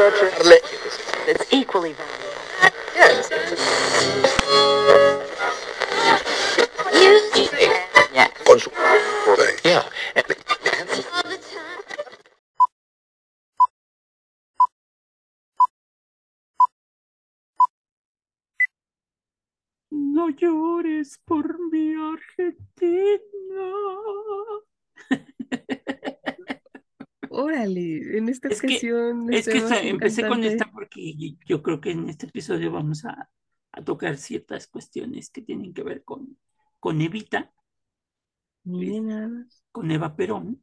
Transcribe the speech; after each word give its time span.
It's 0.00 1.52
equally 1.52 1.92
valuable. 1.92 2.24
Yes. 2.94 3.28
Yeah. 9.64 9.88
yeah. 10.04 10.22
No 19.90 20.28
llores 20.30 21.18
por 21.24 21.58
mi 21.72 21.94
Argentina. 21.94 23.64
Órale, 27.40 28.18
en 28.18 28.28
esta 28.28 28.48
Es 28.48 28.60
que- 28.60 28.66
ocasión. 28.66 29.32
Es 29.32 29.46
que 29.48 29.88
empecé 29.88 30.26
con 30.26 30.42
esta 30.44 30.70
porque 30.70 31.14
yo 31.46 31.62
creo 31.62 31.80
que 31.80 31.92
en 31.92 32.08
este 32.08 32.26
episodio 32.26 32.72
vamos 32.72 33.04
a, 33.04 33.30
a 33.72 33.84
tocar 33.84 34.16
ciertas 34.16 34.66
cuestiones 34.66 35.30
que 35.30 35.42
tienen 35.42 35.72
que 35.72 35.82
ver 35.82 36.02
con, 36.04 36.36
con 36.80 37.00
Evita, 37.00 37.52
Miren 38.64 39.48
con 39.72 39.90
Eva 39.90 40.14
Perón. 40.16 40.62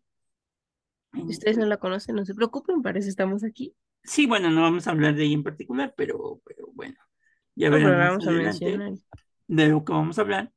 Ustedes 1.14 1.58
no 1.58 1.66
la 1.66 1.78
conocen, 1.78 2.16
no 2.16 2.26
se 2.26 2.36
preocupen, 2.36 2.82
para 2.82 3.00
eso 3.00 3.08
estamos 3.10 3.44
aquí. 3.44 3.74
Sí, 4.04 4.28
bueno, 4.28 4.52
no 4.52 4.62
vamos 4.62 4.86
a 4.88 4.92
hablar 4.92 5.16
de 5.16 5.24
ella 5.24 5.34
en 5.34 5.44
particular, 5.44 5.94
pero, 5.96 6.42
pero 6.46 6.68
bueno, 6.74 6.98
ya 7.56 7.70
No, 7.70 7.76
veremos 7.78 7.98
vamos 7.98 8.28
adelante 8.28 9.00
de 9.48 9.68
lo 9.70 9.86
que 9.86 9.94
vamos 9.94 10.20
a 10.20 10.22
hablar. 10.22 10.52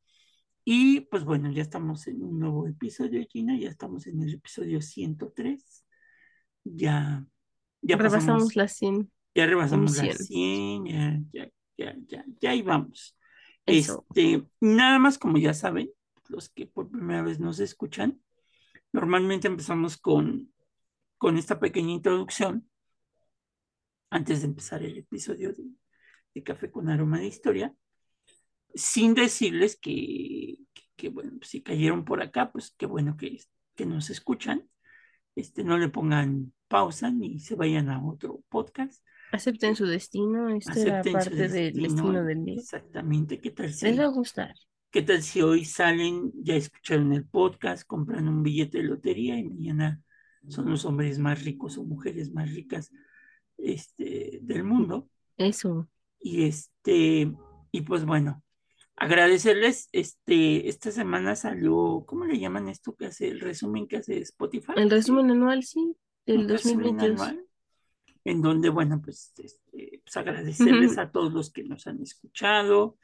Y 0.65 1.03
pues 1.03 1.25
bueno, 1.25 1.51
ya 1.53 1.63
estamos 1.63 2.07
en 2.09 2.23
un 2.23 2.41
nuevo 2.41 2.67
episodio, 2.67 3.25
Gina, 3.31 3.57
ya 3.59 3.71
estamos 3.71 4.07
en 4.07 4.21
el 4.21 4.35
episodio 4.35 4.83
103. 4.83 5.85
Ya, 6.75 7.25
ya 7.83 7.97
Rebasamos 7.97 8.55
pasamos, 8.55 8.57
las 8.57 8.73
100. 8.77 9.11
ya 9.35 9.47
rebasamos 9.47 9.97
las 9.97 10.01
emisiones. 10.01 10.27
100, 10.27 10.87
ya, 10.87 11.21
ya, 11.33 11.51
ya, 11.77 11.97
ya, 12.07 12.25
ya 12.41 12.51
ahí 12.51 12.63
vamos. 12.63 13.17
Eso. 13.67 14.07
Este, 14.15 14.45
nada 14.61 14.99
más 14.99 15.19
como 15.19 15.39
ya 15.39 15.55
saben, 15.55 15.91
los 16.29 16.49
que 16.49 16.67
por 16.67 16.91
primera 16.91 17.23
vez 17.23 17.39
nos 17.41 17.61
escuchan, 17.61 18.21
normalmente 18.93 19.47
empezamos 19.49 19.97
con, 19.97 20.53
con 21.19 21.37
esta 21.39 21.61
pequeña 21.61 21.93
introducción 21.93 22.69
antes 24.11 24.41
de 24.41 24.47
empezar 24.47 24.83
el 24.83 24.97
episodio 24.99 25.53
de, 25.53 25.65
de 26.35 26.43
Café 26.43 26.71
con 26.71 26.89
Aroma 26.89 27.19
de 27.21 27.27
Historia, 27.27 27.75
sin 28.75 29.15
decirles 29.15 29.79
que, 29.79 30.57
que, 30.73 30.83
que, 30.97 31.09
bueno, 31.11 31.33
pues, 31.39 31.51
si 31.51 31.63
cayeron 31.63 32.05
por 32.05 32.23
acá, 32.23 32.51
pues 32.51 32.75
qué 32.79 32.87
bueno 32.87 33.17
que, 33.17 33.39
que 33.75 33.87
nos 33.87 34.11
escuchan. 34.11 34.69
Este, 35.35 35.63
no 35.63 35.79
le 35.79 35.89
pongan 35.89 36.53
pausa 36.69 37.11
ni 37.11 37.39
se 37.41 37.55
vayan 37.55 37.89
a 37.91 38.05
otro 38.05 38.43
podcast. 38.49 39.05
Acepten 39.33 39.77
su 39.77 39.87
destino. 39.87 40.49
Esta 40.51 40.73
Acepten 40.73 41.05
su 41.05 41.13
parte 41.13 41.49
del 41.49 41.75
destino 41.75 42.25
del 42.25 42.45
día. 42.45 42.55
Exactamente. 42.55 43.41
¿Qué 43.41 43.51
tal 43.51 43.73
si, 43.73 43.87
Les 43.87 43.99
va 43.99 44.05
a 44.05 44.09
gustar. 44.09 44.55
qué 44.91 45.03
tal 45.03 45.23
si 45.23 45.43
hoy 45.43 45.65
salen, 45.65 46.33
ya 46.35 46.55
escucharon 46.55 47.13
el 47.13 47.27
podcast, 47.27 47.87
compran 47.87 48.29
un 48.29 48.43
billete 48.43 48.79
de 48.79 48.85
lotería 48.85 49.39
y 49.39 49.45
mañana 49.45 50.03
son 50.49 50.71
los 50.71 50.85
hombres 50.85 51.19
más 51.19 51.43
ricos 51.45 51.77
o 51.77 51.85
mujeres 51.85 52.33
más 52.33 52.51
ricas 52.53 52.91
este, 53.59 54.39
del 54.43 54.65
mundo? 54.65 55.09
Eso. 55.37 55.89
Y 56.21 56.45
este, 56.45 57.33
y 57.71 57.81
pues 57.83 58.05
bueno, 58.05 58.43
agradecerles, 58.97 59.89
este, 59.93 60.69
esta 60.69 60.91
semana 60.91 61.37
salió, 61.37 62.05
¿cómo 62.07 62.25
le 62.25 62.39
llaman 62.39 62.69
esto 62.69 62.97
que 62.97 63.07
hace 63.07 63.29
el 63.29 63.41
resumen 63.41 63.87
que 63.87 63.99
hace 63.99 64.19
Spotify? 64.21 64.73
El 64.77 64.91
resumen 64.91 65.31
anual, 65.31 65.65
sí, 65.65 65.95
del 66.33 66.43
Un 66.43 66.49
resumen 66.49 66.97
2022. 66.97 67.21
anual, 67.21 67.47
en 68.25 68.43
donde, 68.43 68.69
bueno, 68.69 69.01
pues, 69.03 69.33
este, 69.39 70.01
pues 70.05 70.17
agradecerles 70.17 70.99
a 70.99 71.11
todos 71.11 71.33
los 71.33 71.51
que 71.53 71.65
nos 71.65 71.87
han 71.87 72.01
escuchado. 72.03 72.99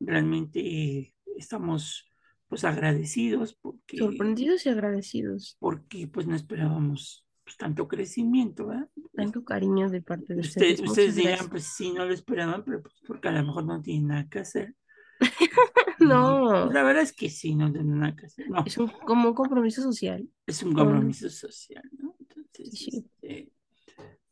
Realmente 0.00 1.14
estamos, 1.36 2.08
pues, 2.48 2.64
agradecidos 2.64 3.54
porque, 3.60 3.98
Sorprendidos 3.98 4.64
y 4.66 4.68
agradecidos. 4.70 5.56
porque 5.60 6.06
pues, 6.08 6.26
no 6.26 6.34
esperábamos 6.36 7.24
pues, 7.44 7.56
tanto 7.56 7.88
crecimiento, 7.88 8.66
¿verdad? 8.66 8.88
Tanto 9.14 9.42
cariño 9.44 9.88
de 9.88 10.02
parte 10.02 10.34
de 10.34 10.40
Usted- 10.40 10.72
ustedes. 10.72 10.80
ustedes 10.90 11.14
dirán, 11.16 11.30
gracias. 11.32 11.50
pues 11.50 11.64
sí, 11.64 11.92
no 11.92 12.04
lo 12.04 12.12
esperaban, 12.12 12.62
pero 12.64 12.82
pues 12.82 12.94
porque 13.06 13.28
a 13.28 13.32
lo 13.32 13.42
mejor 13.44 13.64
no 13.64 13.80
tienen 13.82 14.08
nada 14.08 14.28
que 14.28 14.38
hacer. 14.40 14.74
No. 16.00 16.70
Y 16.70 16.72
La 16.74 16.82
verdad 16.84 17.02
es 17.02 17.12
que 17.12 17.28
sí, 17.28 17.54
no 17.56 17.72
tienen 17.72 17.98
nada 17.98 18.14
que 18.14 18.26
hacer. 18.26 18.48
No, 18.48 18.62
Es 18.64 18.78
un, 18.78 18.86
como 18.88 19.30
un 19.30 19.34
compromiso 19.34 19.82
social. 19.82 20.28
es 20.46 20.62
un 20.62 20.72
compromiso 20.72 21.28
social, 21.28 21.82
¿no? 21.98 22.14
Entonces, 22.52 22.80
Sí. 22.80 23.04
este, 23.22 23.52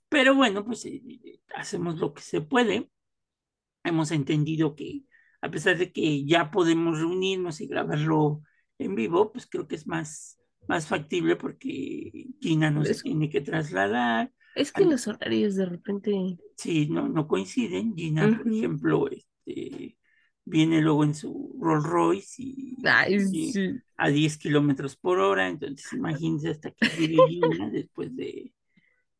pero 0.09 0.34
bueno, 0.34 0.65
pues 0.65 0.84
eh, 0.87 1.03
hacemos 1.54 1.99
lo 1.99 2.15
que 2.15 2.22
se 2.22 2.41
puede. 2.41 2.91
Hemos 3.84 4.10
entendido 4.10 4.75
que 4.75 5.03
a 5.41 5.50
pesar 5.50 5.78
de 5.78 5.93
que 5.93 6.25
ya 6.25 6.50
podemos 6.50 6.99
reunirnos 6.99 7.60
y 7.60 7.66
grabarlo 7.66 8.43
en 8.78 8.94
vivo, 8.94 9.32
pues 9.32 9.47
creo 9.47 9.69
que 9.69 9.77
es 9.77 9.87
más, 9.87 10.38
más 10.69 10.87
factible 10.87 11.37
porque 11.37 12.10
Gina 12.41 12.71
no 12.71 12.84
se 12.84 12.94
tiene 12.94 13.31
que 13.31 13.41
trasladar. 13.41 14.33
Es 14.54 14.72
que 14.72 14.84
los 14.84 15.06
horarios 15.06 15.54
de 15.54 15.66
repente. 15.66 16.38
Sí, 16.56 16.88
no, 16.88 17.09
no 17.09 17.28
coinciden. 17.28 17.94
Gina, 17.94 18.38
por 18.43 18.53
ejemplo, 18.53 19.09
este, 19.10 19.97
viene 20.46 20.80
luego 20.80 21.04
en 21.04 21.14
su 21.14 21.54
Rolls 21.60 21.84
Royce 21.84 22.42
y, 22.42 22.76
Ay, 22.84 23.16
y 23.32 23.52
sí. 23.52 23.80
a 23.98 24.08
10 24.08 24.38
kilómetros 24.38 24.96
por 24.96 25.18
hora. 25.18 25.48
Entonces, 25.48 25.92
imagínense 25.92 26.50
hasta 26.50 26.70
que 26.70 26.86
llegue 27.08 27.40
después 27.72 28.16
de, 28.16 28.54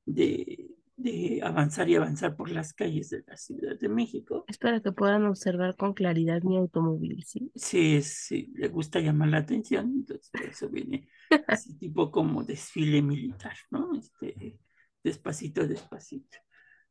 de, 0.06 0.70
de 0.97 1.41
avanzar 1.42 1.88
y 1.91 1.97
avanzar 1.97 2.36
por 2.36 2.50
las 2.50 2.72
calles 2.72 3.10
de 3.10 3.25
la 3.26 3.36
Ciudad 3.36 3.78
de 3.78 3.88
México. 3.88 4.44
Es 4.48 4.59
para 4.59 4.81
que 4.81 4.92
puedan 4.92 5.26
observar 5.26 5.76
con 5.76 5.92
claridad 5.92 6.42
mi 6.42 6.56
automóvil, 6.56 7.22
¿sí? 7.25 7.50
Sí, 7.54 8.00
sí, 8.03 8.53
le 8.54 8.69
gusta 8.69 9.00
llamar 9.00 9.28
la 9.28 9.38
atención, 9.38 9.92
entonces 9.97 10.31
por 10.31 10.42
eso 10.42 10.69
viene 10.69 11.09
así 11.48 11.75
tipo 11.75 12.10
como 12.10 12.44
desfile 12.44 13.03
militar, 13.03 13.56
¿no? 13.70 13.94
Este, 13.98 14.59
despacito, 15.03 15.66
despacito. 15.66 16.38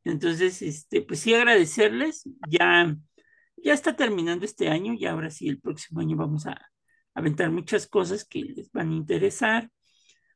Entonces, 0.03 0.62
este, 0.62 1.01
pues 1.01 1.19
sí 1.22 1.34
agradecerles, 1.34 2.29
ya, 2.47 2.95
ya 3.58 3.74
está 3.74 3.96
terminando 3.96 4.46
este 4.46 4.70
año, 4.70 4.94
y 4.94 5.06
ahora 5.06 5.30
sí 5.30 5.48
el 5.48 5.60
próximo 5.60 6.02
año 6.02 6.18
vamos 6.18 6.46
a 6.46 6.60
aventar 7.14 7.52
muchas 7.52 7.88
cosas 7.88 8.26
que 8.26 8.44
les 8.44 8.72
van 8.72 8.92
a 8.92 8.96
interesar. 8.96 9.70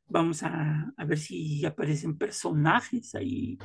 Vamos 0.06 0.42
a, 0.42 0.92
a 0.96 1.04
ver 1.04 1.18
si 1.18 1.64
aparecen 1.64 2.18
personajes 2.18 3.14
ahí 3.14 3.58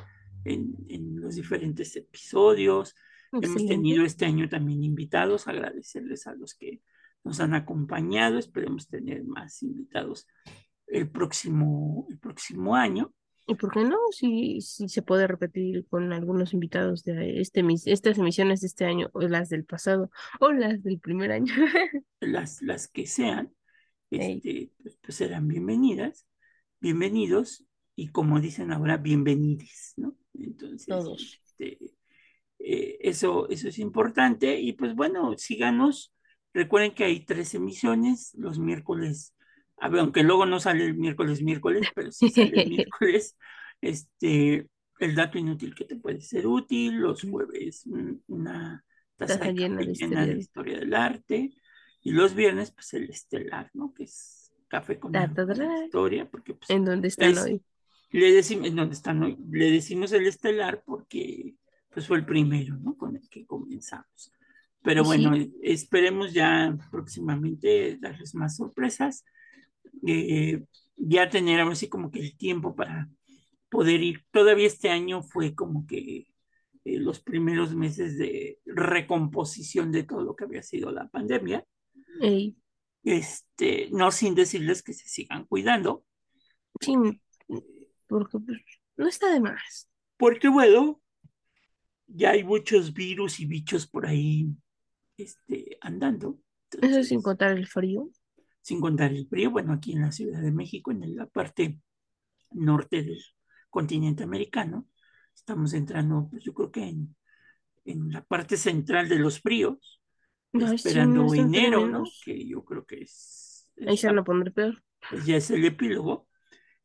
en, 0.43 0.75
en 0.89 1.19
los 1.19 1.35
diferentes 1.35 1.95
episodios. 1.95 2.95
Hemos 3.31 3.65
tenido 3.65 4.05
este 4.05 4.25
año 4.25 4.47
también 4.47 4.83
invitados, 4.83 5.47
agradecerles 5.47 6.27
a 6.27 6.35
los 6.35 6.55
que 6.55 6.81
nos 7.23 7.39
han 7.39 7.53
acompañado. 7.53 8.37
Esperemos 8.37 8.87
tener 8.87 9.23
más 9.23 9.63
invitados 9.63 10.27
el 10.87 11.09
próximo, 11.09 12.07
el 12.09 12.19
próximo 12.19 12.75
año. 12.75 13.13
¿Y 13.47 13.55
por 13.55 13.71
qué 13.71 13.83
no? 13.83 13.97
Si, 14.11 14.61
si 14.61 14.89
se 14.89 15.01
puede 15.01 15.27
repetir 15.27 15.85
con 15.87 16.11
algunos 16.13 16.53
invitados 16.53 17.03
de 17.03 17.41
este, 17.41 17.63
estas 17.85 18.17
emisiones 18.17 18.61
de 18.61 18.67
este 18.67 18.85
año, 18.85 19.09
o 19.13 19.21
las 19.21 19.49
del 19.49 19.65
pasado, 19.65 20.09
o 20.39 20.51
las 20.51 20.81
del 20.83 20.99
primer 20.99 21.31
año. 21.31 21.53
Las, 22.21 22.61
las 22.63 22.87
que 22.87 23.05
sean, 23.05 23.53
este, 24.09 24.71
pues, 24.81 24.97
pues 24.99 25.15
serán 25.15 25.47
bienvenidas, 25.47 26.25
bienvenidos 26.79 27.65
y 27.95 28.07
como 28.07 28.39
dicen 28.39 28.71
ahora, 28.71 28.97
bienvenides, 28.97 29.93
¿no? 29.97 30.15
Entonces, 30.33 30.87
Todos. 30.87 31.39
este, 31.45 31.77
eh, 32.59 32.97
eso, 33.01 33.47
eso 33.49 33.67
es 33.67 33.77
importante 33.77 34.59
y 34.59 34.73
pues 34.73 34.95
bueno, 34.95 35.37
síganos. 35.37 36.13
Recuerden 36.53 36.95
que 36.95 37.03
hay 37.03 37.25
tres 37.25 37.53
emisiones 37.53 38.33
los 38.35 38.57
miércoles, 38.59 39.35
a 39.77 39.89
ver, 39.89 40.01
aunque 40.01 40.23
luego 40.23 40.45
no 40.45 40.59
sale 40.59 40.85
el 40.85 40.95
miércoles, 40.95 41.41
miércoles, 41.41 41.87
pero 41.95 42.11
sí 42.11 42.29
sale 42.29 42.57
el 42.57 42.65
miércoles, 42.69 43.37
este, 43.81 44.67
el 44.99 45.15
dato 45.15 45.37
inútil 45.37 45.75
que 45.75 45.85
te 45.85 45.95
puede 45.97 46.21
ser 46.21 46.47
útil, 46.47 46.95
los 46.97 47.21
jueves 47.23 47.85
un- 47.85 48.23
una 48.27 48.83
taza 49.17 49.51
llena 49.51 49.77
de 49.77 49.93
llena 49.93 50.25
de 50.25 50.37
historia. 50.39 50.79
del 50.79 50.93
arte 50.93 51.53
y 52.01 52.11
los 52.11 52.35
viernes 52.35 52.71
pues 52.71 52.93
el 52.93 53.09
estelar, 53.09 53.69
¿no? 53.73 53.93
Que 53.93 54.03
es 54.03 54.51
café 54.67 54.99
con 54.99 55.11
ta, 55.11 55.27
de 55.27 55.55
ta. 55.55 55.85
historia, 55.85 56.29
porque 56.29 56.53
pues 56.53 56.69
¿En 56.69 56.85
dónde 56.85 57.07
están 57.09 57.31
Es- 57.31 57.43
hoy? 57.43 57.61
le 58.11 58.31
decimos, 58.31 58.67
¿en 58.67 58.75
dónde 58.75 58.93
están 58.95 59.21
hoy? 59.23 59.37
Le 59.51 59.71
decimos 59.71 60.11
el 60.13 60.25
estelar 60.27 60.81
porque 60.85 61.55
pues 61.93 62.07
fue 62.07 62.17
el 62.17 62.25
primero, 62.25 62.77
¿no? 62.77 62.95
Con 62.97 63.15
el 63.15 63.27
que 63.29 63.45
comenzamos. 63.45 64.31
Pero 64.83 65.03
Sí. 65.03 65.07
bueno, 65.07 65.35
eh, 65.35 65.49
esperemos 65.63 66.33
ya 66.33 66.77
próximamente 66.91 67.97
darles 67.99 68.35
más 68.35 68.55
sorpresas. 68.57 69.25
Eh, 70.07 70.63
ya 70.97 71.29
tener 71.29 71.59
ahora 71.59 71.75
sí 71.75 71.89
como 71.89 72.11
que 72.11 72.19
el 72.19 72.37
tiempo 72.37 72.75
para 72.75 73.09
poder 73.69 74.01
ir. 74.01 74.25
Todavía 74.31 74.67
este 74.67 74.89
año 74.89 75.21
fue 75.21 75.55
como 75.55 75.85
que 75.85 76.27
eh, 76.85 76.99
los 76.99 77.19
primeros 77.19 77.75
meses 77.75 78.17
de 78.17 78.59
recomposición 78.65 79.91
de 79.91 80.03
todo 80.03 80.23
lo 80.23 80.35
que 80.35 80.45
había 80.45 80.63
sido 80.63 80.91
la 80.91 81.07
pandemia. 81.09 81.65
Este, 83.03 83.89
no 83.91 84.11
sin 84.11 84.35
decirles 84.35 84.81
que 84.81 84.93
se 84.93 85.07
sigan 85.07 85.45
cuidando. 85.45 86.05
sí, 86.79 86.93
porque 88.07 88.39
pues, 88.39 88.59
no 88.97 89.07
está 89.07 89.31
de 89.33 89.39
más. 89.39 89.89
porque 90.17 90.47
bueno, 90.47 91.01
ya 92.07 92.31
hay 92.31 92.43
muchos 92.43 92.93
virus 92.93 93.39
y 93.39 93.45
bichos 93.45 93.87
por 93.87 94.05
ahí 94.05 94.47
este, 95.17 95.77
andando. 95.81 96.39
Eso 96.81 97.03
sin 97.03 97.21
contar 97.21 97.51
el 97.57 97.67
frío. 97.67 98.09
Sin 98.65 98.81
contar 98.81 99.11
el 99.11 99.27
frío, 99.27 99.51
bueno, 99.51 99.73
aquí 99.73 99.93
en 99.93 100.01
la 100.01 100.11
Ciudad 100.11 100.41
de 100.41 100.51
México, 100.51 100.89
en 100.89 101.15
la 101.15 101.27
parte 101.27 101.79
norte 102.49 103.03
del 103.03 103.21
continente 103.69 104.23
americano, 104.23 104.87
estamos 105.35 105.71
entrando, 105.75 106.27
pues 106.31 106.43
yo 106.43 106.55
creo 106.55 106.71
que 106.71 106.87
en, 106.87 107.15
en 107.85 108.11
la 108.11 108.23
parte 108.23 108.57
central 108.57 109.07
de 109.07 109.19
los 109.19 109.39
fríos, 109.39 110.01
esperando 110.51 111.31
enero, 111.35 111.87
¿no? 111.87 112.05
Que 112.23 112.47
yo 112.47 112.65
creo 112.65 112.87
que 112.87 113.03
es... 113.03 113.71
Ahí 113.87 113.97
se 113.97 114.07
van 114.07 114.17
a 114.17 114.23
poner 114.23 114.51
peor. 114.51 114.81
Pues 115.11 115.27
ya 115.27 115.37
es 115.37 115.51
el 115.51 115.63
epílogo. 115.63 116.27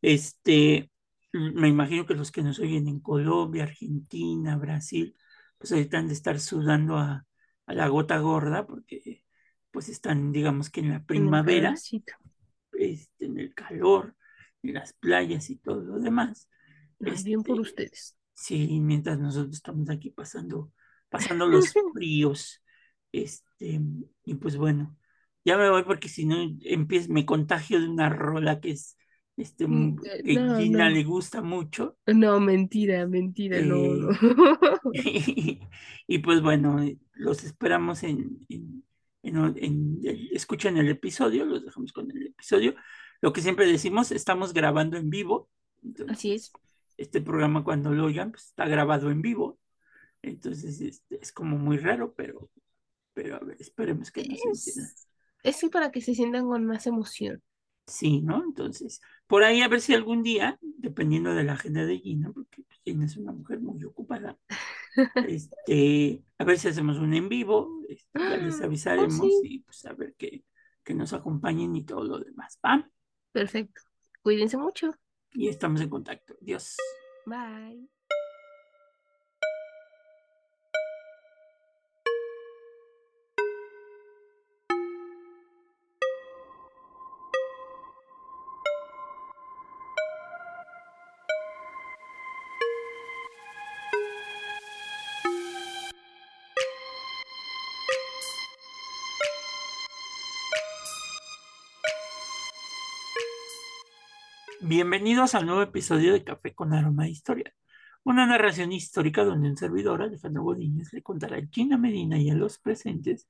Este, 0.02 0.90
me 1.32 1.68
imagino 1.68 2.04
que 2.04 2.14
los 2.14 2.30
que 2.30 2.42
nos 2.42 2.58
oyen 2.58 2.88
en 2.88 3.00
Colombia, 3.00 3.62
Argentina, 3.62 4.58
Brasil, 4.58 5.16
pues 5.56 5.72
ahorita 5.72 5.96
han 5.96 6.08
de 6.08 6.12
estar 6.12 6.40
sudando 6.40 6.98
a, 6.98 7.24
la 7.66 7.88
gota 7.88 8.18
gorda 8.18 8.66
porque 8.66 9.24
pues 9.70 9.88
están, 9.88 10.32
digamos 10.32 10.70
que 10.70 10.80
en 10.80 10.90
la 10.90 11.04
primavera, 11.04 11.74
este, 12.72 13.24
en 13.24 13.38
el 13.38 13.54
calor, 13.54 14.16
en 14.62 14.74
las 14.74 14.92
playas 14.92 15.50
y 15.50 15.56
todo 15.56 15.82
lo 15.82 15.98
demás. 15.98 16.48
Es 17.00 17.24
bien 17.24 17.42
por 17.42 17.60
este, 17.60 17.70
ustedes. 17.84 18.16
Sí, 18.34 18.80
mientras 18.80 19.18
nosotros 19.18 19.56
estamos 19.56 19.88
aquí 19.90 20.10
pasando, 20.10 20.72
pasando 21.08 21.46
los 21.48 21.72
fríos. 21.94 22.62
Este, 23.12 23.80
y 24.24 24.34
pues 24.34 24.56
bueno, 24.56 24.96
ya 25.44 25.56
me 25.56 25.70
voy 25.70 25.84
porque 25.84 26.08
si 26.08 26.26
no 26.26 26.36
empiezo, 26.62 27.12
me 27.12 27.26
contagio 27.26 27.80
de 27.80 27.88
una 27.88 28.08
rola 28.08 28.60
que 28.60 28.70
es 28.70 28.96
este, 29.40 29.66
mm, 29.66 29.96
eh, 30.04 30.22
que 30.22 30.62
Gina 30.62 30.90
le 30.90 31.02
gusta 31.02 31.40
mucho. 31.40 31.96
No, 32.06 32.40
mentira, 32.40 33.06
mentira, 33.06 33.60
no, 33.62 33.76
no. 33.76 34.08
Eh, 34.92 35.60
y, 36.06 36.18
pues 36.18 36.42
bueno, 36.42 36.82
eh, 36.82 36.98
los 37.14 37.44
esperamos 37.44 38.02
en, 38.02 38.38
en, 38.48 38.59
en, 39.22 40.00
escuchen 40.32 40.76
el 40.76 40.88
episodio, 40.88 41.44
los 41.44 41.64
dejamos 41.64 41.92
con 41.92 42.10
el 42.10 42.28
episodio. 42.28 42.74
Lo 43.20 43.32
que 43.32 43.42
siempre 43.42 43.66
decimos, 43.66 44.12
estamos 44.12 44.52
grabando 44.52 44.96
en 44.96 45.10
vivo. 45.10 45.48
Así 46.08 46.32
es. 46.32 46.52
Este 46.96 47.20
programa 47.20 47.64
cuando 47.64 47.92
lo 47.92 48.04
oigan, 48.04 48.30
pues 48.30 48.46
está 48.46 48.66
grabado 48.66 49.10
en 49.10 49.22
vivo. 49.22 49.58
Entonces 50.22 50.80
este, 50.80 51.18
es 51.20 51.32
como 51.32 51.56
muy 51.56 51.78
raro, 51.78 52.14
pero, 52.14 52.50
pero 53.14 53.36
a 53.36 53.40
ver, 53.40 53.56
esperemos 53.58 54.10
que 54.10 54.22
es, 54.22 55.06
Es 55.42 55.64
para 55.70 55.90
que 55.90 56.00
se 56.00 56.14
sientan 56.14 56.46
con 56.46 56.66
más 56.66 56.86
emoción. 56.86 57.42
Sí, 57.86 58.20
¿no? 58.20 58.44
Entonces, 58.44 59.00
por 59.26 59.42
ahí 59.42 59.62
a 59.62 59.68
ver 59.68 59.80
si 59.80 59.94
algún 59.94 60.22
día, 60.22 60.58
dependiendo 60.60 61.34
de 61.34 61.42
la 61.42 61.54
agenda 61.54 61.84
de 61.84 61.98
Gina, 61.98 62.30
porque 62.32 62.62
Gina 62.84 63.06
es 63.06 63.16
una 63.16 63.32
mujer 63.32 63.60
muy 63.60 63.82
ocupada, 63.84 64.38
este, 65.26 66.22
a 66.38 66.44
ver 66.44 66.58
si 66.58 66.68
hacemos 66.68 66.98
un 66.98 67.14
en 67.14 67.28
vivo, 67.28 67.82
este, 67.88 68.18
ya 68.18 68.36
les 68.36 68.60
ah, 68.60 68.64
avisaremos 68.66 69.26
y 69.44 69.60
pues 69.60 69.84
a 69.86 69.92
ver 69.92 70.14
que, 70.14 70.44
que 70.82 70.94
nos 70.94 71.12
acompañen 71.12 71.74
y 71.76 71.84
todo 71.84 72.04
lo 72.04 72.18
demás. 72.18 72.58
¿Va? 72.64 72.88
Perfecto. 73.32 73.82
Cuídense 74.22 74.56
mucho. 74.56 74.90
Y 75.32 75.48
estamos 75.48 75.80
en 75.80 75.88
contacto. 75.88 76.36
Dios. 76.40 76.76
Bye. 77.26 77.88
Bienvenidos 104.80 105.34
al 105.34 105.44
nuevo 105.44 105.60
episodio 105.60 106.14
de 106.14 106.24
Café 106.24 106.54
con 106.54 106.72
Aroma 106.72 107.04
de 107.04 107.10
Historia, 107.10 107.54
una 108.02 108.24
narración 108.24 108.72
histórica 108.72 109.26
donde 109.26 109.50
un 109.50 109.58
servidor, 109.58 110.00
Alejandro 110.00 110.42
Godínez, 110.42 110.94
le 110.94 111.02
contará 111.02 111.36
a 111.36 111.46
Gina 111.52 111.76
Medina 111.76 112.16
y 112.16 112.30
a 112.30 112.34
los 112.34 112.58
presentes 112.58 113.28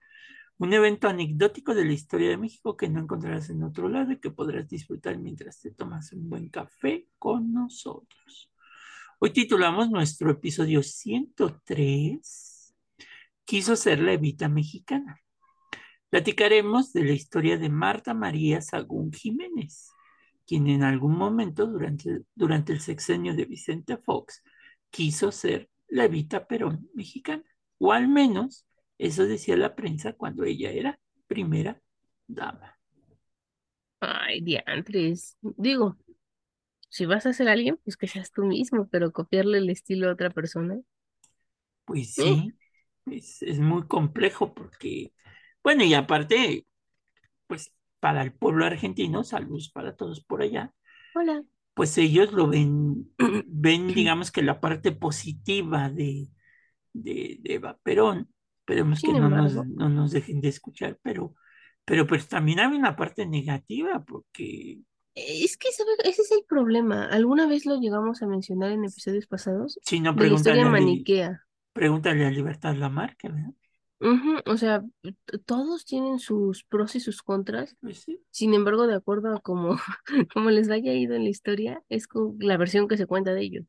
un 0.59 0.73
evento 0.73 1.09
anecdótico 1.09 1.75
de 1.75 1.85
la 1.85 1.93
historia 1.93 2.29
de 2.29 2.37
México 2.37 2.77
que 2.77 2.89
no 2.89 3.01
encontrarás 3.01 3.51
en 3.51 3.65
otro 3.65 3.89
lado 3.89 4.13
y 4.13 4.21
que 4.21 4.31
podrás 4.31 4.69
disfrutar 4.69 5.19
mientras 5.19 5.61
te 5.61 5.73
tomas 5.73 6.13
un 6.13 6.31
buen 6.31 6.51
café 6.51 7.09
con 7.19 7.53
nosotros. 7.53 8.53
Hoy 9.19 9.31
titulamos 9.31 9.91
nuestro 9.91 10.31
episodio 10.31 10.85
103, 10.85 12.77
Quiso 13.45 13.75
ser 13.75 13.99
la 13.99 14.13
Evita 14.13 14.49
Mexicana. 14.49 15.21
Platicaremos 16.11 16.93
de 16.93 17.07
la 17.07 17.13
historia 17.13 17.59
de 17.59 17.71
Marta 17.71 18.15
María 18.15 18.61
Sagún 18.61 19.11
Jiménez 19.11 19.91
quien 20.51 20.67
en 20.67 20.83
algún 20.83 21.17
momento 21.17 21.65
durante, 21.65 22.23
durante 22.35 22.73
el 22.73 22.81
sexenio 22.81 23.37
de 23.37 23.45
Vicente 23.45 23.97
Fox 23.97 24.43
quiso 24.91 25.31
ser 25.31 25.71
la 25.87 26.07
Evita 26.07 26.49
Perón 26.49 26.91
mexicana, 26.93 27.45
o 27.79 27.93
al 27.93 28.09
menos 28.09 28.67
eso 28.99 29.27
decía 29.27 29.57
la 29.57 29.77
prensa 29.77 30.15
cuando 30.15 30.43
ella 30.43 30.73
era 30.73 30.99
primera 31.29 31.81
dama. 32.27 32.77
Ay, 34.01 34.41
diantres. 34.41 35.39
Digo, 35.41 35.97
si 36.89 37.07
vas 37.07 37.27
a 37.27 37.33
ser 37.33 37.49
alguien, 37.49 37.79
pues 37.85 37.97
que 37.97 38.09
seas 38.09 38.33
tú 38.33 38.43
mismo, 38.43 38.89
pero 38.89 39.13
copiarle 39.13 39.59
el 39.59 39.71
estilo 39.71 40.09
a 40.09 40.15
otra 40.15 40.31
persona. 40.31 40.81
Pues 41.85 42.15
sí, 42.15 42.53
es, 43.07 43.41
es, 43.43 43.61
muy 43.61 43.87
complejo 43.87 44.53
porque, 44.53 45.13
bueno, 45.63 45.85
y 45.85 45.95
aparte, 45.95 46.67
pues 47.47 47.73
para 48.01 48.23
el 48.23 48.33
pueblo 48.33 48.65
argentino, 48.65 49.25
saludos 49.25 49.71
para 49.71 49.95
todos 49.95 50.25
por 50.25 50.43
allá. 50.43 50.73
Hola. 51.15 51.45
Pues 51.75 51.97
ellos 51.99 52.33
lo 52.33 52.49
ven, 52.49 53.13
ven, 53.47 53.89
digamos 53.89 54.31
que 54.31 54.43
la 54.43 54.61
parte 54.61 54.93
positiva 54.93 55.89
de, 55.89 56.29
de, 56.93 57.41
Eva 57.45 57.79
Perón. 57.83 58.29
Esperemos 58.61 59.01
que 59.01 59.13
no 59.13 59.29
nos, 59.29 59.55
no 59.67 59.89
nos, 59.89 60.13
dejen 60.13 60.41
de 60.41 60.49
escuchar, 60.49 60.99
pero, 61.03 61.35
pero 61.85 62.07
pues 62.07 62.29
también 62.29 62.61
hay 62.61 62.77
una 62.77 62.95
parte 62.95 63.27
negativa, 63.27 64.05
porque 64.05 64.81
es 65.15 65.57
que 65.57 65.69
ese 65.69 65.83
es 66.05 66.31
el 66.33 66.45
problema. 66.49 67.07
¿Alguna 67.07 67.47
vez 67.47 67.67
lo 67.67 67.81
llegamos 67.81 68.23
a 68.23 68.27
mencionar 68.27 68.71
en 68.71 68.85
episodios 68.85 69.27
pasados? 69.27 69.79
Sí, 69.83 70.01
no, 70.01 70.15
pregúntale. 70.15 70.65
maniquea. 70.65 71.45
Pregúntale 71.73 72.27
a 72.27 72.31
Libertad 72.31 72.75
Lamarca, 72.75 73.29
¿verdad? 73.29 73.53
O 74.47 74.57
sea, 74.57 74.83
todos 75.45 75.85
tienen 75.85 76.19
sus 76.19 76.65
pros 76.65 76.97
y 76.97 77.01
sus 77.01 77.23
contras. 77.23 77.77
Pues 77.81 78.07
Sin 78.31 78.55
embargo, 78.55 78.87
de 78.87 78.95
acuerdo 78.95 79.35
a 79.35 79.41
cómo, 79.41 79.77
como 80.35 80.51
les 80.51 80.71
haya 80.71 80.93
ido 80.95 81.15
en 81.15 81.25
la 81.25 81.31
historia, 81.31 81.83
es 81.89 82.09
la 82.39 82.57
versión 82.57 82.89
que 82.89 82.97
se 82.97 83.07
cuenta 83.07 83.35
de 83.35 83.43
ellos. 83.43 83.65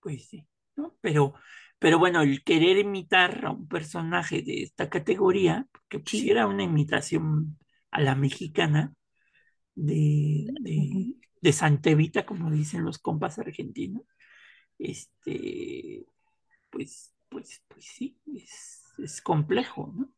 Pues 0.00 0.26
sí, 0.28 0.46
¿no? 0.76 0.96
Pero, 1.00 1.34
pero 1.78 1.98
bueno, 1.98 2.22
el 2.22 2.42
querer 2.42 2.78
imitar 2.78 3.44
a 3.46 3.50
un 3.50 3.68
personaje 3.68 4.42
de 4.42 4.62
esta 4.62 4.88
categoría, 4.88 5.66
que 5.88 6.00
pusiera 6.00 6.46
una 6.46 6.64
imitación 6.64 7.58
a 7.90 8.00
la 8.00 8.14
mexicana 8.14 8.94
de, 9.74 10.46
de, 10.60 11.14
de 11.40 11.52
Santa 11.52 11.90
Evita, 11.90 12.26
como 12.26 12.50
dicen 12.50 12.84
los 12.84 12.98
compas 12.98 13.38
argentinos, 13.38 14.02
este, 14.78 16.06
pues, 16.70 17.14
pues, 17.28 17.62
pues 17.68 17.84
sí, 17.84 18.18
es 18.34 18.77
es 18.98 19.22
complejo, 19.22 19.92
¿no? 19.96 20.10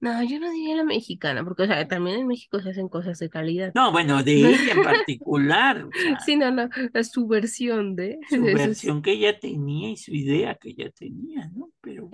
No, 0.00 0.22
yo 0.24 0.40
no 0.40 0.50
diría 0.50 0.76
la 0.76 0.84
mexicana, 0.84 1.44
porque 1.44 1.64
o 1.64 1.66
sea, 1.66 1.86
también 1.86 2.20
en 2.20 2.26
México 2.26 2.60
se 2.60 2.70
hacen 2.70 2.88
cosas 2.88 3.18
de 3.18 3.30
calidad. 3.30 3.72
No, 3.74 3.92
bueno, 3.92 4.22
de 4.22 4.32
ella 4.48 4.72
en 4.72 4.82
particular. 4.82 5.86
sí, 6.24 6.36
no, 6.36 6.50
no, 6.50 6.68
es 6.94 7.10
su 7.10 7.26
versión 7.26 7.94
de. 7.94 8.18
Su 8.28 8.42
versión 8.42 9.02
que 9.02 9.12
ella 9.12 9.38
tenía 9.38 9.90
y 9.90 9.96
su 9.96 10.12
idea 10.12 10.54
que 10.56 10.70
ella 10.70 10.90
tenía, 10.90 11.50
¿no? 11.54 11.70
Pero 11.80 12.08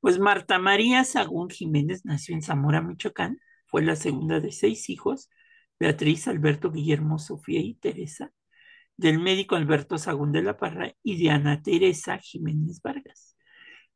Pues 0.00 0.18
Marta 0.18 0.58
María 0.58 1.04
Sagún 1.04 1.50
Jiménez 1.50 2.04
nació 2.04 2.34
en 2.34 2.42
Zamora, 2.42 2.80
Michoacán, 2.80 3.38
fue 3.66 3.82
la 3.82 3.96
segunda 3.96 4.40
de 4.40 4.52
seis 4.52 4.88
hijos, 4.88 5.30
Beatriz, 5.80 6.28
Alberto, 6.28 6.70
Guillermo, 6.70 7.18
Sofía 7.18 7.60
y 7.60 7.74
Teresa, 7.74 8.30
del 8.96 9.18
médico 9.18 9.56
Alberto 9.56 9.98
Sagún 9.98 10.32
de 10.32 10.42
la 10.42 10.56
Parra 10.56 10.94
y 11.02 11.22
de 11.22 11.30
Ana 11.30 11.62
Teresa 11.62 12.18
Jiménez 12.18 12.80
Vargas 12.82 13.35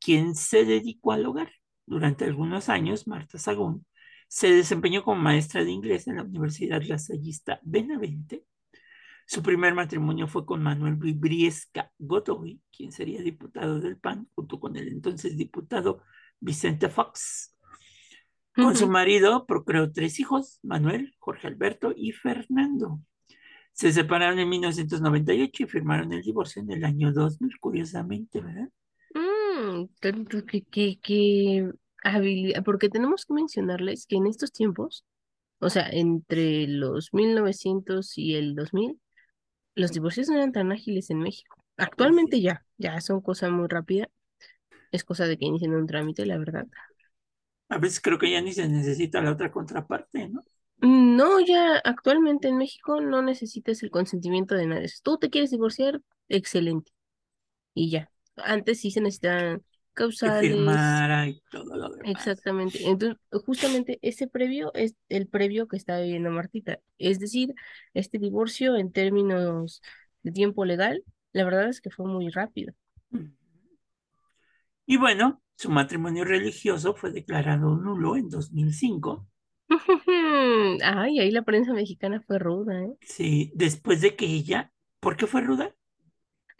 quien 0.01 0.35
se 0.35 0.65
dedicó 0.65 1.13
al 1.13 1.27
hogar. 1.27 1.51
Durante 1.87 2.25
algunos 2.25 2.69
años, 2.69 3.07
Marta 3.07 3.39
Sagún 3.39 3.85
se 4.29 4.53
desempeñó 4.53 5.03
como 5.03 5.21
maestra 5.21 5.65
de 5.65 5.73
inglés 5.73 6.07
en 6.07 6.17
la 6.17 6.23
Universidad 6.23 6.83
Lasallista 6.83 7.59
Benavente. 7.63 8.45
Su 9.27 9.43
primer 9.43 9.75
matrimonio 9.75 10.29
fue 10.29 10.47
con 10.47 10.63
Manuel 10.63 10.97
Vibriesca 10.97 11.91
Godoy, 11.99 12.61
quien 12.71 12.93
sería 12.93 13.23
diputado 13.23 13.81
del 13.81 13.99
PAN, 13.99 14.29
junto 14.35 14.61
con 14.61 14.77
el 14.77 14.89
entonces 14.89 15.37
diputado 15.37 16.03
Vicente 16.39 16.89
Fox. 16.89 17.57
Con 18.55 18.77
su 18.77 18.89
marido 18.89 19.47
procreó 19.47 19.91
tres 19.93 20.21
hijos, 20.21 20.61
Manuel, 20.63 21.15
Jorge 21.19 21.47
Alberto 21.49 21.93
y 21.97 22.13
Fernando. 22.13 23.01
Se 23.73 23.93
separaron 23.93 24.39
en 24.39 24.49
1998 24.49 25.65
y 25.65 25.67
firmaron 25.67 26.13
el 26.13 26.23
divorcio 26.23 26.63
en 26.63 26.71
el 26.71 26.85
año 26.85 27.13
2000, 27.13 27.59
curiosamente, 27.59 28.41
¿verdad? 28.41 28.69
Mm, 29.61 29.89
que, 30.01 30.63
que, 30.63 30.99
que 31.01 31.71
habilidad, 32.03 32.65
porque 32.65 32.89
tenemos 32.89 33.27
que 33.27 33.35
mencionarles 33.35 34.07
que 34.07 34.17
en 34.17 34.27
estos 34.27 34.53
tiempos, 34.53 35.05
o 35.59 35.69
sea, 35.69 35.89
entre 35.91 36.67
los 36.67 37.13
1900 37.13 38.17
y 38.17 38.37
el 38.37 38.55
2000, 38.55 38.99
los 39.75 39.93
divorcios 39.93 40.29
no 40.29 40.37
eran 40.37 40.53
tan 40.53 40.73
ágiles 40.73 41.11
en 41.11 41.19
México. 41.19 41.63
Actualmente 41.77 42.41
ya, 42.41 42.65
ya 42.79 43.01
son 43.01 43.21
cosas 43.21 43.51
muy 43.51 43.69
rápidas. 43.69 44.09
Es 44.93 45.05
cosa 45.05 45.27
de 45.27 45.37
que 45.37 45.45
inicien 45.47 45.75
un 45.75 45.87
trámite, 45.87 46.25
la 46.27 46.39
verdad. 46.39 46.67
A 47.69 47.79
veces 47.79 48.01
creo 48.01 48.19
que 48.19 48.31
ya 48.31 48.41
ni 48.41 48.53
se 48.53 48.69
necesita 48.69 49.21
la 49.21 49.33
otra 49.33 49.53
contraparte, 49.53 50.29
¿no? 50.29 50.43
No, 50.79 51.41
ya 51.41 51.77
actualmente 51.85 52.49
en 52.49 52.57
México 52.57 53.01
no 53.01 53.21
necesitas 53.23 53.83
el 53.83 53.91
consentimiento 53.91 54.55
de 54.55 54.67
nadie. 54.67 54.89
Si 54.89 55.03
tú 55.03 55.19
te 55.19 55.29
quieres 55.29 55.51
divorciar, 55.51 56.01
excelente. 56.29 56.93
Y 57.75 57.91
ya. 57.91 58.11
Antes 58.45 58.81
sí 58.81 58.91
se 58.91 59.01
necesitaban 59.01 59.63
Que 60.23 60.33
causales. 60.33 60.51
firmara 60.51 61.29
y 61.29 61.43
todo 61.51 61.77
lo 61.77 61.91
demás. 61.91 62.07
Exactamente. 62.13 62.79
Entonces, 62.89 63.19
justamente 63.45 63.99
ese 64.03 64.27
previo 64.27 64.73
es 64.75 64.95
el 65.09 65.29
previo 65.29 65.69
que 65.69 65.77
está 65.77 66.01
viviendo 66.01 66.31
Martita. 66.31 66.81
Es 66.99 67.19
decir, 67.21 67.55
este 67.95 68.19
divorcio 68.19 68.77
en 68.77 68.93
términos 68.93 69.83
de 70.23 70.33
tiempo 70.33 70.65
legal, 70.65 71.05
la 71.33 71.45
verdad 71.45 71.69
es 71.69 71.81
que 71.81 71.91
fue 71.91 72.07
muy 72.07 72.31
rápido. 72.31 72.75
Y 74.85 74.99
bueno, 74.99 75.41
su 75.57 75.71
matrimonio 75.71 76.23
religioso 76.27 76.93
fue 76.95 77.11
declarado 77.13 77.77
nulo 77.77 78.17
en 78.17 78.29
2005. 78.29 79.27
Ay, 80.85 81.19
ahí 81.21 81.31
la 81.31 81.43
prensa 81.43 81.73
mexicana 81.73 82.21
fue 82.27 82.39
ruda, 82.39 82.83
¿eh? 82.85 82.95
Sí, 83.03 83.53
después 83.55 84.01
de 84.01 84.17
que 84.17 84.25
ella, 84.27 84.73
¿por 85.01 85.17
qué 85.19 85.27
fue 85.27 85.43
ruda? 85.43 85.75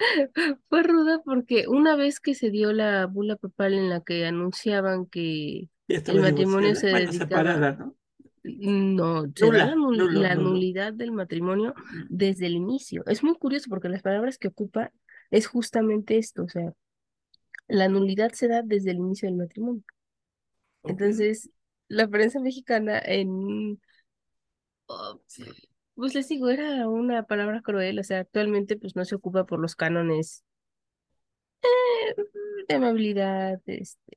Fue 0.69 0.83
ruda 0.83 1.21
porque 1.25 1.67
una 1.69 1.97
vez 1.97 2.21
que 2.21 2.35
se 2.35 2.51
dio 2.51 2.73
la 2.73 3.07
bula 3.07 3.37
papal 3.37 3.75
en 3.75 3.89
la 3.91 4.01
que 4.03 4.27
anunciaban 4.27 5.07
que 5.07 5.69
el 6.07 6.21
matrimonio 6.21 6.75
se 6.75 6.89
bueno, 6.91 7.13
dedicaba, 7.13 7.19
separada, 7.19 7.73
¿no? 7.73 7.97
no, 8.43 9.27
se 9.35 9.53
da 9.53 9.67
la, 9.67 9.75
nul- 9.77 10.11
nulidad 10.37 10.93
del 10.93 11.13
matrimonio 11.13 11.75
Ujú. 11.77 12.07
desde 12.09 12.47
el 12.47 12.55
inicio. 12.55 13.05
Es 13.07 13.23
muy 13.23 13.35
curioso 13.35 13.67
porque 13.69 13.89
las 13.89 14.03
palabras 14.03 14.39
que 14.39 14.49
ocupa 14.49 14.93
es 15.31 15.47
justamente 15.47 16.19
esto, 16.19 16.45
o 16.45 16.49
sea, 16.49 16.73
la 17.69 17.89
nulidad 17.89 18.33
se 18.33 18.49
da 18.49 18.63
desde 18.63 18.91
el 18.93 18.99
inicio 18.99 19.29
del 19.29 19.39
matrimonio. 19.39 19.83
Entonces, 20.85 21.51
la 21.89 22.09
prensa 22.09 22.41
mexicana 22.41 22.99
en, 23.05 23.81
oh, 24.89 25.19
pues 26.01 26.15
les 26.15 26.29
digo, 26.29 26.51
era 26.51 26.89
una 26.89 27.25
palabra 27.25 27.63
cruel, 27.63 27.99
o 27.99 28.05
sea, 28.05 28.21
actualmente 28.21 28.77
pues 28.77 28.97
no 28.97 29.05
se 29.05 29.15
ocupa 29.17 29.47
por 29.47 29.61
los 29.61 29.77
cánones 29.77 30.45
eh, 31.63 32.15
de 32.69 32.75
amabilidad, 32.75 33.61
este, 33.67 34.17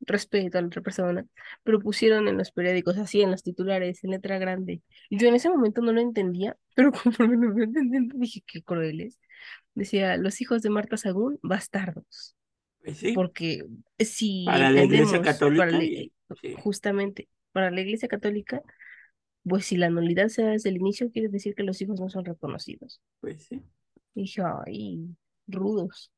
respeto 0.00 0.58
a 0.58 0.62
la 0.62 0.68
otra 0.68 0.82
persona, 0.82 1.26
pero 1.62 1.80
pusieron 1.80 2.28
en 2.28 2.38
los 2.38 2.52
periódicos 2.52 2.98
así, 2.98 3.22
en 3.22 3.30
los 3.30 3.42
titulares, 3.42 4.04
en 4.04 4.10
letra 4.10 4.38
grande. 4.38 4.82
Y 5.10 5.18
yo 5.18 5.28
en 5.28 5.34
ese 5.34 5.50
momento 5.50 5.82
no 5.82 5.92
lo 5.92 6.00
entendía, 6.00 6.56
pero 6.74 6.92
conforme 6.92 7.36
lo 7.46 7.52
fui 7.52 7.64
entendiendo 7.64 8.16
dije, 8.18 8.42
qué 8.46 8.62
crueles. 8.62 9.18
Decía, 9.74 10.16
los 10.16 10.40
hijos 10.40 10.62
de 10.62 10.70
Marta 10.70 10.96
Sagún, 10.96 11.38
bastardos. 11.42 12.34
Pues 12.82 12.98
sí, 12.98 13.12
Porque 13.14 13.64
si 13.98 14.44
para 14.44 14.70
la 14.70 14.82
Iglesia 14.84 15.20
entendemos, 15.20 15.28
para 15.28 15.32
Católica 15.32 15.66
la- 15.66 15.84
y 15.84 16.12
sí, 16.40 16.54
justamente, 16.62 17.28
para 17.52 17.70
la 17.70 17.80
Iglesia 17.80 18.08
Católica, 18.08 18.62
pues 19.48 19.66
si 19.66 19.76
la 19.76 19.90
nulidad 19.90 20.28
se 20.28 20.42
da 20.42 20.50
desde 20.50 20.70
el 20.70 20.76
inicio, 20.78 21.10
quiere 21.10 21.28
decir 21.28 21.54
que 21.54 21.62
los 21.64 21.80
hijos 21.82 22.00
no 22.00 22.08
son 22.08 22.24
reconocidos. 22.24 23.00
pues 23.20 23.44
sí, 23.46 23.62
dije, 24.14 24.42
ay, 24.66 25.16
rudos, 25.46 26.12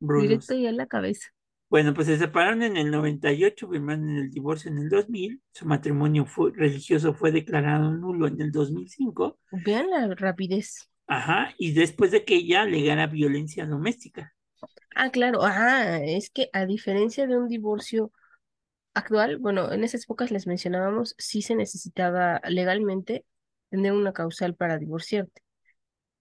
brudos. 0.00 0.22
directo 0.22 0.54
y 0.54 0.66
a 0.66 0.72
la 0.72 0.86
cabeza. 0.86 1.28
Bueno, 1.68 1.92
pues 1.92 2.06
se 2.06 2.16
separaron 2.18 2.62
en 2.62 2.76
el 2.78 2.90
98, 2.90 3.68
firmaron 3.68 4.08
el 4.16 4.30
divorcio 4.30 4.70
en 4.70 4.78
el 4.78 4.88
2000, 4.88 5.42
su 5.52 5.66
matrimonio 5.66 6.24
fue- 6.24 6.52
religioso 6.54 7.12
fue 7.14 7.32
declarado 7.32 7.90
nulo 7.92 8.28
en 8.28 8.40
el 8.40 8.50
2005, 8.52 9.38
Vean 9.52 9.88
la 9.88 10.14
rapidez. 10.14 10.90
ajá, 11.06 11.54
y 11.58 11.72
después 11.72 12.10
de 12.10 12.24
que 12.26 12.34
ella 12.36 12.60
alegara 12.62 13.06
violencia 13.06 13.64
doméstica. 13.66 14.34
Ah, 14.96 15.10
claro, 15.10 15.40
ah, 15.42 15.98
es 16.02 16.30
que 16.30 16.48
a 16.52 16.66
diferencia 16.66 17.26
de 17.26 17.36
un 17.38 17.48
divorcio 17.48 18.12
actual, 18.94 19.38
bueno, 19.38 19.72
en 19.72 19.84
esas 19.84 20.04
épocas 20.04 20.30
les 20.30 20.46
mencionábamos, 20.46 21.14
sí 21.18 21.42
se 21.42 21.54
necesitaba 21.54 22.40
legalmente 22.48 23.24
tener 23.70 23.92
una 23.92 24.12
causal 24.12 24.54
para 24.54 24.78
divorciarte. 24.78 25.42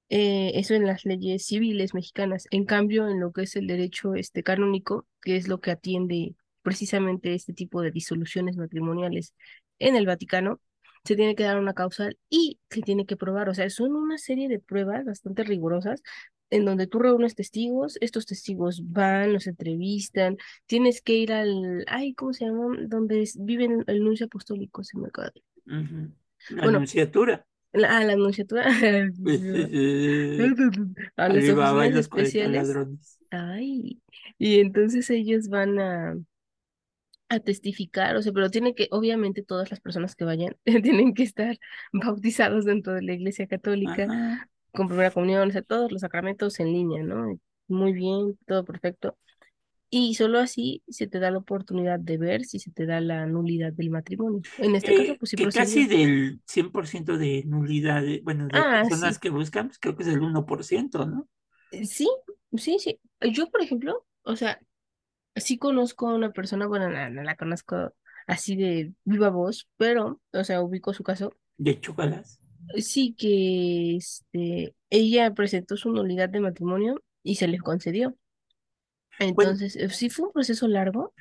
Eh, 0.10 0.52
eso 0.56 0.76
en 0.76 0.86
las 0.86 1.06
leyes 1.06 1.46
civiles 1.46 1.94
mexicanas. 1.94 2.48
En 2.52 2.66
cambio, 2.66 3.08
en 3.10 3.20
lo 3.20 3.32
que 3.32 3.44
es 3.44 3.56
el 3.56 3.68
derecho 3.68 4.16
este 4.16 4.44
canónico, 4.44 5.08
que 5.22 5.38
es 5.38 5.48
lo 5.48 5.60
que 5.60 5.72
atiende 5.72 6.36
precisamente 6.62 7.34
este 7.34 7.54
tipo 7.54 7.82
de 7.82 7.92
disoluciones 7.92 8.58
matrimoniales 8.58 9.34
en 9.80 9.96
el 9.96 10.06
Vaticano, 10.06 10.62
se 11.04 11.16
tiene 11.16 11.36
que 11.36 11.44
dar 11.44 11.60
una 11.60 11.74
causal 11.74 12.18
y 12.30 12.60
se 12.70 12.82
tiene 12.82 13.06
que 13.06 13.18
probar. 13.18 13.50
O 13.50 13.54
sea, 13.54 13.70
son 13.70 13.96
una 13.96 14.18
serie 14.18 14.48
de 14.48 14.60
pruebas 14.60 15.06
bastante 15.06 15.44
rigurosas 15.44 16.02
en 16.50 16.66
donde 16.66 16.88
tú 16.88 17.00
reúnes 17.00 17.36
testigos, 17.36 17.98
estos 18.02 18.26
testigos 18.26 18.82
van, 18.92 19.34
los 19.34 19.48
entrevistan, 19.48 20.38
tienes 20.66 21.02
que 21.02 21.14
ir 21.16 21.34
al, 21.34 21.84
ay, 21.88 22.14
¿cómo 22.14 22.34
se 22.34 22.46
llama? 22.46 22.78
Donde 22.88 23.28
viven 23.40 23.84
el 23.88 24.04
nuncio 24.04 24.28
apostólico, 24.28 24.84
se 24.84 24.98
me 24.98 25.08
acaba 25.08 25.32
de- 25.34 25.42
Ujú. 25.66 26.12
La 26.50 26.64
Bueno, 26.64 26.78
anunciatura. 26.80 27.46
la- 27.72 27.98
a 27.98 28.04
la 28.04 28.16
nunciatura, 28.16 28.64
a 31.18 31.30
los 31.30 31.46
40 31.46 32.00
especiales. 32.00 33.20
Ay, 33.32 34.02
y 34.38 34.60
entonces 34.60 35.10
ellos 35.10 35.48
van 35.50 35.80
a, 35.80 36.16
a 37.30 37.40
testificar, 37.40 38.16
o 38.16 38.22
sea, 38.22 38.32
pero 38.32 38.50
tiene 38.52 38.76
que, 38.76 38.88
obviamente 38.92 39.42
todas 39.42 39.72
las 39.72 39.80
personas 39.80 40.16
que 40.16 40.26
vayan 40.26 40.56
tienen 40.84 41.14
que 41.14 41.24
estar 41.24 41.58
bautizados 41.92 42.66
dentro 42.66 42.94
de 42.94 43.02
la 43.02 43.14
Iglesia 43.14 43.48
Católica, 43.48 44.04
Ajá. 44.04 44.50
Con 44.74 44.88
primera 44.88 45.12
comunión, 45.12 45.50
o 45.50 45.52
sea, 45.52 45.62
todos 45.64 45.92
los 45.92 46.02
sacramentos 46.02 46.60
en 46.60 46.74
línea, 46.74 47.04
¿no? 47.04 47.40
Muy 47.68 47.94
bien, 47.94 48.38
todo 48.48 48.66
perfecto. 48.66 49.18
Y 49.90 50.16
solo 50.16 50.40
así 50.40 50.84
se 50.90 51.08
te 51.08 51.20
da 51.20 51.32
la 51.32 51.40
oportunidad 51.40 52.00
de 52.00 52.18
ver 52.18 52.46
si 52.46 52.60
se 52.60 52.72
te 52.72 52.86
da 52.88 53.02
la 53.02 53.26
nulidad 53.28 53.74
del 53.74 53.90
matrimonio. 53.92 54.46
En 54.58 54.76
este 54.76 54.94
caso, 54.96 55.16
Eh, 55.16 55.18
pues 55.18 55.32
sí 55.32 55.38
que 55.38 55.50
casi 55.52 55.88
del 55.88 56.42
100% 56.46 57.18
de 57.18 57.44
nulidad, 57.46 58.02
de- 58.04 58.22
bueno, 58.24 58.50
de 58.50 58.64
Ah, 58.64 58.86
personas 58.88 59.18
sí. 59.20 59.20
que 59.20 59.30
buscan, 59.30 59.68
pues 59.68 59.80
creo 59.80 59.96
que 59.96 60.04
es 60.04 60.10
el 60.10 60.22
1%, 60.22 61.06
¿no? 61.06 61.28
Eh, 61.72 61.86
Sí, 61.86 62.08
sí, 62.58 62.80
sí. 62.80 63.00
Yo, 63.32 63.50
por 63.50 63.62
ejemplo, 63.62 64.06
o 64.24 64.36
sea, 64.36 64.60
sí 65.36 65.58
conozco 65.60 66.10
a 66.10 66.16
una 66.16 66.32
persona, 66.34 66.68
bueno, 66.68 66.90
no, 66.90 67.10
no 67.12 67.24
la 67.24 67.36
conozco 67.38 67.94
así 68.28 68.56
de 68.58 68.94
viva 69.06 69.30
voz, 69.30 69.70
pero, 69.78 70.22
o 70.34 70.44
sea, 70.44 70.62
ubico 70.64 70.94
su 70.94 71.04
caso. 71.04 71.32
De 71.58 71.82
chocalas. 71.82 72.40
Sí 72.78 73.14
que 73.18 73.98
este, 73.98 74.76
ella 74.90 75.34
presentó 75.34 75.78
su 75.78 75.92
nulidad 75.92 76.30
de 76.30 76.40
matrimonio 76.40 77.02
y 77.24 77.36
se 77.36 77.48
le 77.48 77.58
concedió. 77.60 78.16
Entonces, 79.20 79.76
eh, 79.76 79.90
sí 79.90 80.10
fue 80.10 80.28
un 80.28 80.34
proceso 80.34 80.68
largo 80.68 81.14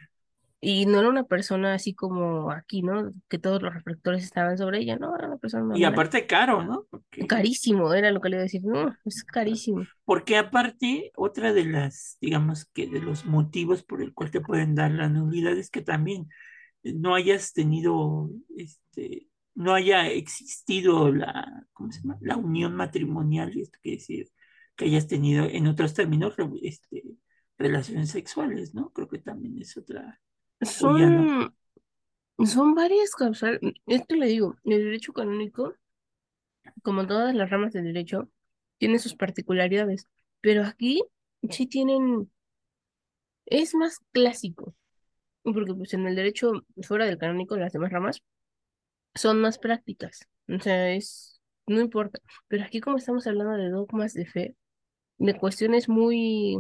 y 0.64 0.86
no 0.86 1.00
era 1.00 1.08
una 1.08 1.24
persona 1.24 1.74
así 1.74 1.92
como 1.92 2.52
aquí, 2.52 2.82
¿no? 2.82 3.12
Que 3.28 3.38
todos 3.38 3.60
los 3.60 3.74
reflectores 3.74 4.22
estaban 4.22 4.56
sobre 4.56 4.78
ella, 4.78 4.96
no, 4.96 5.14
era 5.16 5.26
una 5.26 5.36
persona 5.36 5.76
y 5.76 5.82
aparte 5.82 6.24
caro, 6.26 6.64
¿no? 6.64 6.86
Porque, 6.88 7.26
Carísimo, 7.26 7.92
era 7.92 8.12
lo 8.12 8.20
que 8.20 8.28
le 8.28 8.36
iba 8.36 8.42
a 8.42 8.44
decir, 8.44 8.62
no, 8.64 8.94
es 9.04 9.24
carísimo. 9.24 9.84
porque 10.04 10.38
aparte, 10.38 11.10
otra 11.16 11.52
de 11.52 11.64
las, 11.64 12.16
digamos 12.20 12.66
que 12.66 12.86
de 12.86 13.00
los 13.00 13.26
motivos 13.26 13.82
por 13.82 14.02
el 14.02 14.14
cual 14.14 14.30
te 14.30 14.40
pueden 14.40 14.76
dar 14.76 14.92
la 14.92 15.08
nulidad 15.08 15.58
es 15.58 15.68
que 15.68 15.82
también 15.82 16.28
no 16.84 17.16
hayas 17.16 17.52
tenido, 17.52 18.30
este, 18.56 19.26
no 19.54 19.74
haya 19.74 20.08
existido 20.08 21.12
la, 21.12 21.66
¿cómo 21.72 21.92
se 21.92 22.00
llama? 22.00 22.18
La 22.20 22.36
unión 22.36 22.74
matrimonial, 22.74 23.54
y 23.56 23.62
esto 23.62 23.78
quiere 23.82 23.98
decir 23.98 24.30
que 24.76 24.86
hayas 24.86 25.06
tenido, 25.06 25.44
en 25.44 25.66
otros 25.66 25.94
términos, 25.94 26.34
este, 26.62 27.04
relaciones 27.58 28.10
sexuales, 28.10 28.74
¿no? 28.74 28.90
Creo 28.90 29.08
que 29.08 29.18
también 29.18 29.60
es 29.60 29.76
otra. 29.76 30.20
Son, 30.60 31.54
son 32.44 32.74
varias 32.74 33.14
causales. 33.14 33.60
Esto 33.86 34.16
le 34.16 34.26
digo, 34.26 34.56
el 34.64 34.84
derecho 34.84 35.12
canónico, 35.12 35.74
como 36.82 37.06
todas 37.06 37.34
las 37.34 37.50
ramas 37.50 37.72
del 37.72 37.84
derecho, 37.84 38.30
tiene 38.78 38.98
sus 38.98 39.14
particularidades, 39.14 40.08
pero 40.40 40.64
aquí 40.64 41.02
sí 41.50 41.66
tienen, 41.66 42.30
es 43.46 43.74
más 43.74 43.98
clásico, 44.12 44.74
porque 45.42 45.74
pues 45.74 45.94
en 45.94 46.06
el 46.06 46.16
derecho 46.16 46.64
fuera 46.82 47.04
del 47.06 47.18
canónico, 47.18 47.56
las 47.56 47.72
demás 47.72 47.92
ramas 47.92 48.22
son 49.14 49.40
más 49.40 49.58
prácticas, 49.58 50.28
o 50.48 50.58
sea, 50.60 50.92
es, 50.94 51.40
no 51.66 51.80
importa, 51.80 52.20
pero 52.48 52.64
aquí 52.64 52.80
como 52.80 52.96
estamos 52.98 53.26
hablando 53.26 53.54
de 53.56 53.70
dogmas 53.70 54.14
de 54.14 54.26
fe, 54.26 54.56
de 55.18 55.38
cuestiones 55.38 55.88
muy, 55.88 56.58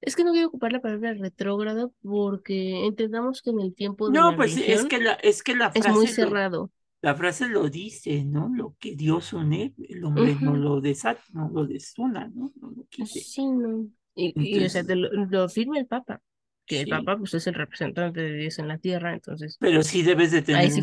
es 0.00 0.16
que 0.16 0.24
no 0.24 0.32
quiero 0.32 0.48
ocupar 0.48 0.72
la 0.72 0.80
palabra 0.80 1.14
retrógrado 1.14 1.92
porque 2.02 2.86
entendamos 2.86 3.40
que 3.42 3.50
en 3.50 3.60
el 3.60 3.74
tiempo 3.74 4.10
de 4.10 4.18
No, 4.18 4.30
la 4.30 4.36
pues 4.36 4.56
es 4.56 4.84
que 4.84 4.98
la, 4.98 5.12
es 5.14 5.42
que 5.42 5.54
la 5.54 5.72
es 5.74 5.88
muy 5.88 6.06
frase 6.06 6.22
lo, 6.24 6.30
cerrado. 6.30 6.70
la 7.02 7.14
frase 7.14 7.48
lo 7.48 7.68
dice, 7.68 8.24
¿no? 8.24 8.48
Lo 8.54 8.76
que 8.78 8.96
Dios 8.96 9.32
une, 9.32 9.74
el 9.88 10.04
hombre 10.04 10.36
no 10.40 10.56
lo 10.56 10.80
desata, 10.80 11.22
no 11.32 11.48
lo 11.50 11.66
desuna, 11.66 12.28
¿no? 12.28 12.52
No 12.60 12.70
lo 12.70 12.86
quite. 12.88 13.20
Sí, 13.20 13.46
no. 13.46 13.88
Y, 14.14 14.34
y, 14.36 14.64
o 14.64 14.68
sea, 14.68 14.84
te 14.84 14.96
lo, 14.96 15.08
lo 15.12 15.48
firma 15.48 15.78
el 15.78 15.86
Papa, 15.86 16.20
que 16.66 16.80
el 16.80 16.86
Sí. 16.86 16.90
Papa 16.90 17.16
pues 17.18 17.34
es 17.34 17.46
el 17.46 17.54
representante 17.54 18.20
de 18.22 18.34
Dios 18.34 18.58
en 18.58 18.68
la 18.68 18.78
tierra, 18.78 19.14
entonces 19.14 19.58
Pero 19.58 19.82
sí 19.82 20.02
debes 20.02 20.30
de 20.32 20.42
tener 20.42 20.72
sí 20.72 20.82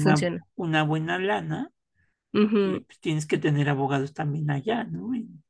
una, 0.55 0.83
buena 0.83 1.19
lana 1.19 1.71
y 2.63 2.81
pues, 2.81 2.99
tienes 2.99 3.25
que 3.27 3.37
tener 3.37 3.69
abogados 3.69 4.13
también 4.13 4.51
allá, 4.51 4.83
¿no? 4.85 5.15
En, 5.15 5.43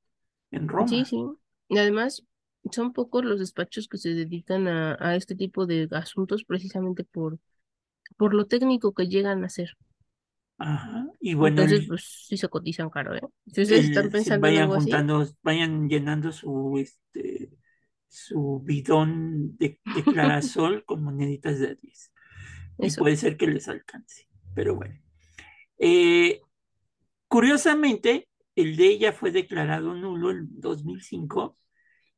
en 0.51 0.67
Roma. 0.69 0.89
Sí, 0.89 1.05
sí. 1.05 1.17
Y 1.69 1.77
además, 1.77 2.24
son 2.71 2.93
pocos 2.93 3.24
los 3.25 3.39
despachos 3.39 3.88
que 3.88 3.98
se 3.98 4.09
dedican 4.13 4.67
a, 4.67 4.98
a 5.00 5.15
este 5.15 5.36
tipo 5.36 5.65
de 5.65 5.88
asuntos 5.91 6.43
precisamente 6.45 7.03
por, 7.03 7.39
por 8.17 8.33
lo 8.36 8.45
técnico 8.48 8.93
que 8.93 9.07
llegan 9.09 9.43
a 9.45 9.50
ser. 9.50 9.77
Ajá. 10.57 11.07
Y 11.19 11.33
bueno, 11.36 11.63
Entonces, 11.63 11.86
pues 11.88 12.25
sí 12.27 12.38
se 12.38 12.50
cotizan 12.50 12.89
caro, 12.89 13.15
¿eh? 13.15 13.21
Si 13.48 13.62
ustedes 13.62 13.86
el- 13.86 13.86
están 13.86 14.09
pensando 14.09 14.50
en 14.50 14.57
vayan 14.57 14.57
algo 14.57 14.75
así, 14.75 15.05
juntando, 15.05 15.25
vayan 15.43 15.88
llenando 15.89 16.31
su, 16.31 16.77
este, 16.79 17.28
su 18.10 18.62
bidón 18.63 19.58
de, 19.58 19.80
de 19.96 20.04
clarasol 20.04 20.84
con 20.86 21.04
moneditas 21.04 21.60
de 21.60 21.75
10. 21.75 22.12
Y 22.80 22.92
puede 22.96 23.16
ser 23.16 23.38
que 23.38 23.48
les 23.48 23.68
alcance. 23.68 24.28
Pero 24.54 24.75
bueno. 24.75 25.00
Eh, 25.78 26.42
curiosamente, 27.28 28.28
el 28.56 28.75
de 28.75 28.88
ella 28.88 29.13
fue 29.13 29.32
declarado 29.32 29.94
nulo 29.94 30.32
en 30.32 30.48
2005 30.60 31.58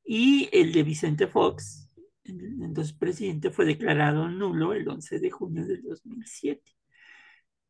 y 0.04 0.50
el 0.52 0.72
de 0.72 0.84
Vicente 0.84 1.28
Fox, 1.28 1.94
el 2.24 2.62
entonces 2.64 2.94
presidente, 2.94 3.52
fue 3.52 3.66
declarado 3.66 4.28
nulo 4.28 4.74
el 4.74 4.88
11 4.88 5.20
de 5.20 5.32
junio 5.32 5.66
del 5.66 5.84
2007. 5.84 6.62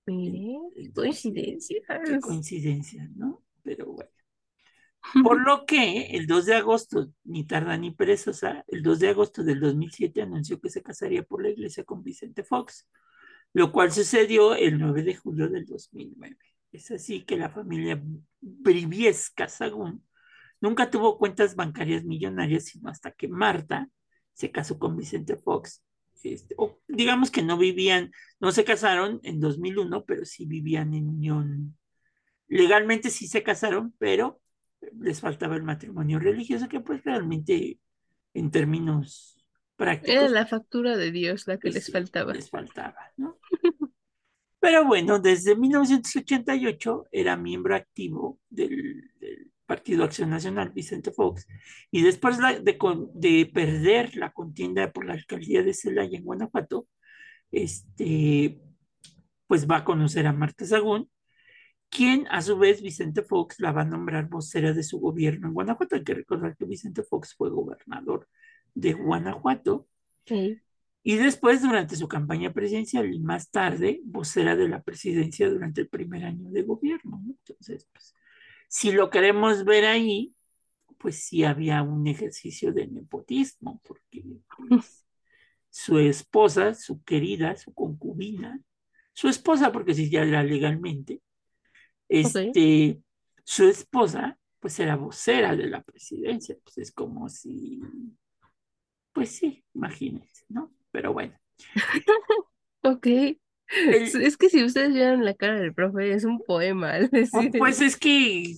Mire, 0.08 0.58
Entonces, 0.76 0.94
coincidencias. 0.94 1.84
Qué 2.06 2.20
coincidencia, 2.20 3.10
¿no? 3.16 3.44
Pero 3.64 3.94
bueno. 3.94 4.10
Por 5.24 5.42
lo 5.46 5.66
que 5.66 6.16
el 6.16 6.28
2 6.28 6.46
de 6.46 6.56
agosto, 6.56 7.12
ni 7.24 7.46
tarda 7.46 7.78
ni 7.78 7.92
perezosa, 7.92 8.64
el 8.68 8.84
2 8.84 9.00
de 9.00 9.10
agosto 9.10 9.44
del 9.44 9.60
2007 9.60 10.22
anunció 10.22 10.60
que 10.60 10.70
se 10.70 10.84
casaría 10.84 11.24
por 11.24 11.44
la 11.44 11.50
iglesia 11.50 11.84
con 11.84 12.04
Vicente 12.04 12.44
Fox, 12.44 12.88
lo 13.54 13.72
cual 13.72 13.92
sucedió 13.92 14.56
el 14.56 14.80
9 14.80 15.04
de 15.04 15.16
julio 15.16 15.50
del 15.50 15.66
2009. 15.66 16.38
Es 16.72 16.92
así 16.92 17.24
que 17.24 17.36
la 17.36 17.50
familia 17.50 18.02
Briviesca 18.40 19.50
Sagún 19.50 20.06
nunca 20.62 20.90
tuvo 20.90 21.18
cuentas 21.18 21.56
bancarias 21.56 22.04
millonarias, 22.06 22.66
sino 22.66 22.90
hasta 22.90 23.12
que 23.12 23.28
Marta 23.28 23.90
se 24.34 24.52
casó 24.52 24.80
con 24.80 24.96
Vicente 24.96 25.36
Fox. 25.36 25.84
Este, 26.24 26.54
o 26.58 26.80
digamos 26.88 27.32
que 27.32 27.42
no 27.42 27.58
vivían, 27.58 28.12
no 28.40 28.52
se 28.52 28.64
casaron 28.64 29.20
en 29.24 29.40
2001, 29.40 30.06
pero 30.06 30.24
sí 30.24 30.46
vivían 30.46 30.94
en 30.94 31.10
unión. 31.10 31.78
Legalmente 32.48 33.10
sí 33.10 33.28
se 33.28 33.44
casaron, 33.44 33.94
pero 33.98 34.40
les 35.00 35.20
faltaba 35.22 35.56
el 35.56 35.64
matrimonio 35.64 36.20
religioso, 36.20 36.68
que 36.70 36.80
pues 36.80 37.04
realmente 37.04 37.80
en 38.34 38.52
términos 38.52 39.36
Era 39.38 39.48
prácticos 39.78 40.32
la 40.32 40.46
factura 40.48 40.98
de 40.98 41.12
Dios 41.12 41.48
la 41.48 41.56
que 41.58 41.62
pues 41.70 41.76
les 41.76 41.92
faltaba. 41.92 42.34
les 42.34 42.50
faltaba, 42.50 42.98
¿no? 43.18 43.38
Pero 44.60 44.86
bueno, 44.86 45.18
desde 45.20 45.56
1988 45.56 47.06
era 47.12 47.36
miembro 47.36 47.76
activo 47.76 48.40
del, 48.50 49.10
del 49.20 49.52
Partido 49.66 50.04
Acción 50.04 50.30
Nacional, 50.30 50.70
Vicente 50.72 51.12
Fox, 51.12 51.48
y 51.90 52.04
después 52.04 52.38
la- 52.40 52.60
de, 52.60 52.78
de 53.16 53.46
perder 53.52 54.16
la 54.18 54.32
contienda 54.32 54.92
por 54.92 55.06
la 55.06 55.14
alcaldía 55.14 55.64
de 55.64 55.74
Celaya 55.74 56.18
en 56.18 56.26
Guanajuato, 56.26 56.88
este, 57.52 58.62
pues 59.48 59.70
va 59.70 59.78
a 59.78 59.84
conocer 59.84 60.28
a 60.28 60.34
Marta 60.34 60.66
Sagún, 60.66 61.10
quien 61.92 62.26
a 62.32 62.42
su 62.42 62.58
vez 62.58 62.82
Vicente 62.82 63.22
Fox 63.22 63.60
la 63.60 63.74
va 63.74 63.82
a 63.82 63.86
nombrar 63.86 64.30
vocera 64.30 64.72
de 64.74 64.82
su 64.82 65.00
gobierno 65.00 65.48
en 65.48 65.54
Guanajuato. 65.54 65.96
Hay 65.96 66.04
que 66.04 66.14
recordar 66.14 66.56
que 66.56 66.66
Vicente 66.66 67.04
Fox 67.04 67.36
fue 67.36 67.50
gobernador 67.50 68.28
de 68.74 68.94
Guanajuato 68.94 69.88
Sí. 70.26 70.60
y 71.04 71.16
después, 71.18 71.62
durante 71.62 71.96
su 71.98 72.08
campaña 72.08 72.54
presidencial 72.54 73.14
y 73.14 73.20
más 73.20 73.52
tarde, 73.52 74.00
vocera 74.06 74.56
de 74.56 74.70
la 74.70 74.82
presidencia 74.82 75.50
durante 75.50 75.82
el 75.82 75.90
primer 75.90 76.24
año 76.24 76.50
de 76.50 76.62
gobierno. 76.64 77.22
¿no? 77.24 77.34
Entonces, 77.46 77.88
pues, 77.92 78.16
si 78.70 78.94
lo 78.94 79.10
queremos 79.10 79.66
ver 79.66 79.86
ahí, 79.86 80.34
pues 80.98 81.24
sí 81.26 81.44
había 81.44 81.82
un 81.84 82.08
ejercicio 82.08 82.72
de 82.72 82.88
nepotismo, 82.88 83.82
porque 83.84 84.24
pues, 84.70 85.06
su 85.70 85.98
esposa, 86.00 86.74
su 86.74 87.04
querida, 87.04 87.58
su 87.58 87.74
concubina, 87.74 88.62
su 89.14 89.28
esposa, 89.28 89.74
porque 89.74 89.94
sí 89.94 90.10
ya 90.10 90.22
era 90.24 90.44
legalmente, 90.44 91.22
este, 92.12 93.02
su 93.44 93.68
esposa, 93.68 94.38
pues 94.60 94.80
era 94.80 94.96
vocera 94.96 95.56
de 95.56 95.68
la 95.68 95.82
presidencia, 95.82 96.56
pues 96.64 96.78
es 96.78 96.92
como 96.92 97.30
si, 97.30 97.82
pues 99.14 99.30
sí, 99.30 99.64
imagínense, 99.74 100.46
¿no? 100.50 100.74
Pero 100.92 101.14
bueno. 101.14 101.38
Ok. 102.84 103.06
El- 103.06 103.38
Es 104.04 104.38
que 104.38 104.50
si 104.50 104.64
ustedes 104.64 104.92
vieran 104.92 105.24
la 105.24 105.36
cara 105.36 105.60
del 105.60 105.74
profe, 105.74 106.14
es 106.14 106.24
un 106.26 106.40
poema. 106.40 106.94
decir 107.00 107.52
Pues 107.58 107.80
es 107.80 107.96
que, 107.96 108.56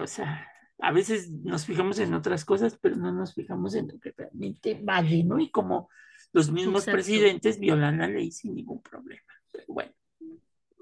o 0.00 0.06
sea, 0.06 0.48
a 0.78 0.92
veces 0.92 1.28
nos 1.30 1.66
fijamos 1.66 1.98
en 1.98 2.14
otras 2.14 2.44
cosas, 2.44 2.78
pero 2.80 2.94
no 2.94 3.12
nos 3.12 3.34
fijamos 3.34 3.74
en 3.74 3.88
lo 3.88 3.98
que 3.98 4.14
realmente 4.16 4.80
vale, 4.82 5.24
¿no? 5.24 5.40
Y 5.40 5.50
como 5.50 5.90
los 6.32 6.52
mismos 6.52 6.82
Exacto. 6.82 6.92
presidentes 6.92 7.58
violan 7.58 7.98
la 7.98 8.06
ley 8.06 8.30
sin 8.30 8.54
ningún 8.54 8.80
problema. 8.80 9.22
Pero 9.50 9.64
bueno. 9.68 9.92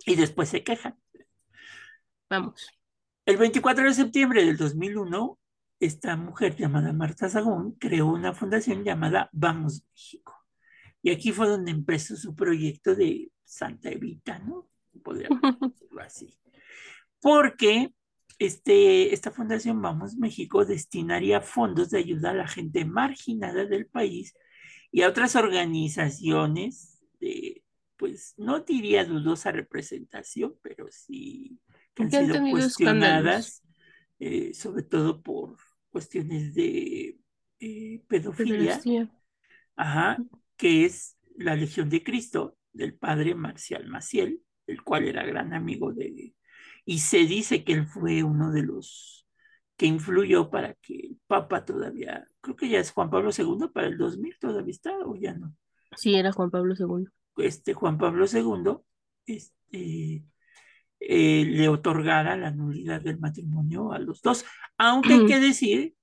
Y 0.04 0.14
después 0.16 0.50
se 0.50 0.62
quejan. 0.62 0.94
Vamos. 2.28 2.68
El 3.24 3.36
24 3.36 3.84
de 3.84 3.94
septiembre 3.94 4.44
del 4.44 4.56
2001, 4.56 5.38
esta 5.78 6.16
mujer 6.16 6.56
llamada 6.56 6.92
Marta 6.92 7.28
Sagún 7.28 7.72
creó 7.78 8.06
una 8.06 8.32
fundación 8.32 8.84
llamada 8.84 9.30
Vamos 9.32 9.84
México. 9.92 10.34
Y 11.02 11.10
aquí 11.10 11.32
fue 11.32 11.48
donde 11.48 11.70
empezó 11.70 12.16
su 12.16 12.34
proyecto 12.34 12.96
de 12.96 13.30
Santa 13.44 13.90
Evita, 13.90 14.40
¿no? 14.40 14.68
Podríamos 15.04 15.40
decirlo 15.60 16.02
así. 16.02 16.36
Porque 17.20 17.92
este, 18.38 19.14
esta 19.14 19.30
fundación 19.30 19.80
Vamos 19.80 20.16
México 20.16 20.64
destinaría 20.64 21.40
fondos 21.40 21.90
de 21.90 21.98
ayuda 21.98 22.30
a 22.30 22.34
la 22.34 22.48
gente 22.48 22.84
marginada 22.84 23.66
del 23.66 23.86
país 23.86 24.34
y 24.90 25.02
a 25.02 25.08
otras 25.08 25.36
organizaciones 25.36 27.00
de, 27.20 27.62
pues 27.96 28.34
no 28.36 28.60
diría 28.60 29.04
dudosa 29.04 29.52
representación, 29.52 30.56
pero 30.62 30.86
sí 30.90 31.58
que 31.96 32.02
han 32.02 32.11
sido 32.11 32.50
cuestionadas, 32.50 33.62
eh, 34.18 34.54
sobre 34.54 34.82
todo 34.82 35.22
por 35.22 35.56
cuestiones 35.90 36.54
de 36.54 37.18
eh, 37.59 38.02
pedofilia, 38.06 38.78
ajá, 39.74 40.18
que 40.56 40.85
es 40.85 41.16
la 41.37 41.56
Legión 41.56 41.88
de 41.88 42.04
Cristo 42.04 42.56
del 42.72 42.94
padre 42.94 43.35
Marcial 43.35 43.87
Maciel, 43.88 44.42
el 44.66 44.82
cual 44.82 45.09
era 45.09 45.24
gran 45.24 45.54
amigo 45.54 45.92
de, 45.92 46.35
y 46.85 46.98
se 46.98 47.18
dice 47.26 47.64
que 47.64 47.72
él 47.72 47.87
fue 47.87 48.22
uno 48.22 48.52
de 48.52 48.62
los 48.62 49.26
que 49.76 49.87
influyó 49.87 50.50
para 50.50 50.74
que 50.74 50.94
el 50.94 51.20
Papa 51.26 51.64
todavía, 51.64 52.26
creo 52.40 52.56
que 52.56 52.68
ya 52.68 52.78
es 52.78 52.92
Juan 52.92 53.11
Pablo 53.11 53.30
II, 53.37 53.68
para 53.72 53.87
el 53.87 53.96
2000 53.96 54.38
todavía 54.38 54.70
está 54.70 54.96
o 55.04 55.16
ya 55.16 55.35
no. 55.35 55.54
Sí, 55.96 56.14
era 56.14 56.32
Juan 56.32 56.50
Pablo 56.50 56.74
II. 56.78 57.06
Este 57.38 57.74
Juan 57.74 57.98
Pablo 57.98 58.26
II, 58.30 58.78
este, 59.26 60.24
eh, 61.00 61.44
le 61.46 61.68
otorgara 61.68 62.37
la 62.37 62.50
nulidad 62.50 63.00
del 63.00 63.18
matrimonio 63.18 63.92
a 63.92 63.98
los 63.98 64.22
dos. 64.22 64.44
Aunque 64.78 65.14
hay 65.14 65.26
que 65.26 65.40
decir, 65.40 65.94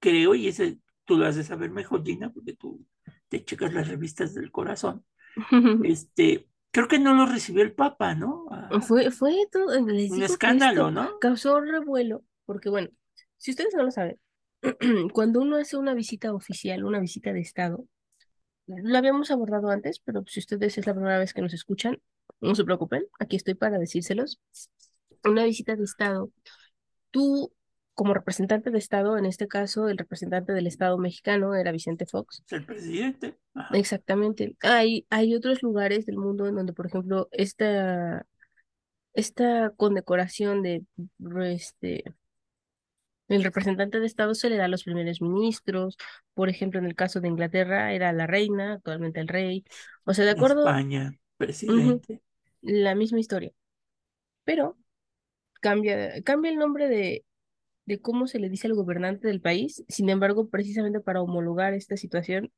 creo, 0.00 0.34
y 0.34 0.48
ese 0.48 0.78
tú 1.04 1.18
lo 1.18 1.26
has 1.26 1.36
de 1.36 1.44
saber 1.44 1.70
mejor, 1.70 2.04
Gina, 2.04 2.32
porque 2.32 2.54
tú 2.54 2.84
te 3.28 3.44
checas 3.44 3.72
las 3.72 3.88
revistas 3.88 4.34
del 4.34 4.50
corazón, 4.50 5.04
este, 5.84 6.48
creo 6.70 6.88
que 6.88 6.98
no 6.98 7.14
lo 7.14 7.26
recibió 7.26 7.62
el 7.62 7.72
Papa, 7.72 8.14
¿no? 8.14 8.46
Ah, 8.50 8.80
Fue, 8.80 9.10
fue 9.10 9.34
todo, 9.50 9.78
un 9.78 10.22
escándalo, 10.22 10.90
¿no? 10.90 11.18
causó 11.20 11.60
revuelo, 11.60 12.24
porque 12.46 12.68
bueno, 12.68 12.88
si 13.36 13.50
ustedes 13.50 13.74
no 13.74 13.82
lo 13.82 13.90
saben, 13.90 14.18
cuando 15.12 15.40
uno 15.40 15.56
hace 15.56 15.76
una 15.76 15.94
visita 15.94 16.32
oficial, 16.32 16.84
una 16.84 17.00
visita 17.00 17.32
de 17.32 17.40
Estado, 17.40 17.86
lo 18.66 18.96
habíamos 18.96 19.30
abordado 19.30 19.68
antes, 19.68 20.00
pero 20.00 20.24
si 20.26 20.40
ustedes 20.40 20.78
es 20.78 20.86
la 20.86 20.94
primera 20.94 21.18
vez 21.18 21.34
que 21.34 21.42
nos 21.42 21.52
escuchan, 21.52 22.00
no 22.40 22.54
se 22.54 22.64
preocupen, 22.64 23.04
aquí 23.18 23.36
estoy 23.36 23.54
para 23.54 23.78
decírselos. 23.78 24.40
Una 25.24 25.44
visita 25.44 25.76
de 25.76 25.84
Estado, 25.84 26.30
tú 27.10 27.52
como 27.94 28.12
representante 28.12 28.70
de 28.70 28.78
Estado, 28.78 29.16
en 29.16 29.24
este 29.24 29.46
caso 29.46 29.88
el 29.88 29.98
representante 29.98 30.52
del 30.52 30.66
Estado 30.66 30.98
mexicano 30.98 31.54
era 31.54 31.72
Vicente 31.72 32.06
Fox, 32.06 32.42
el 32.50 32.66
presidente. 32.66 33.38
Ajá. 33.54 33.76
Exactamente. 33.76 34.56
Hay, 34.62 35.06
hay 35.10 35.34
otros 35.34 35.62
lugares 35.62 36.04
del 36.04 36.16
mundo 36.16 36.46
en 36.46 36.56
donde, 36.56 36.72
por 36.72 36.86
ejemplo, 36.86 37.28
esta, 37.30 38.26
esta 39.14 39.70
condecoración 39.76 40.62
de 40.62 40.84
este, 41.46 42.04
el 43.28 43.44
representante 43.44 44.00
de 44.00 44.06
Estado 44.06 44.34
se 44.34 44.50
le 44.50 44.56
da 44.56 44.64
a 44.64 44.68
los 44.68 44.84
primeros 44.84 45.22
ministros. 45.22 45.96
Por 46.34 46.48
ejemplo, 46.48 46.80
en 46.80 46.86
el 46.86 46.94
caso 46.94 47.20
de 47.20 47.28
Inglaterra 47.28 47.92
era 47.92 48.12
la 48.12 48.26
reina, 48.26 48.74
actualmente 48.74 49.20
el 49.20 49.28
rey. 49.28 49.64
O 50.04 50.14
sea, 50.14 50.24
de 50.24 50.32
acuerdo, 50.32 50.60
España, 50.66 51.12
presidente. 51.36 52.22
la 52.62 52.94
misma 52.94 53.20
historia. 53.20 53.52
pero 54.44 54.76
cambia, 55.60 56.22
cambia 56.22 56.50
el 56.50 56.58
nombre 56.58 56.88
de, 56.88 57.24
de 57.86 58.00
cómo 58.00 58.26
se 58.26 58.38
le 58.38 58.48
dice 58.48 58.66
al 58.66 58.74
gobernante 58.74 59.28
del 59.28 59.40
país. 59.40 59.84
Sin 59.88 60.08
embargo, 60.10 60.48
precisamente 60.48 61.00
para 61.00 61.22
homologar 61.22 61.74
esta 61.74 61.96
situación 61.96 62.52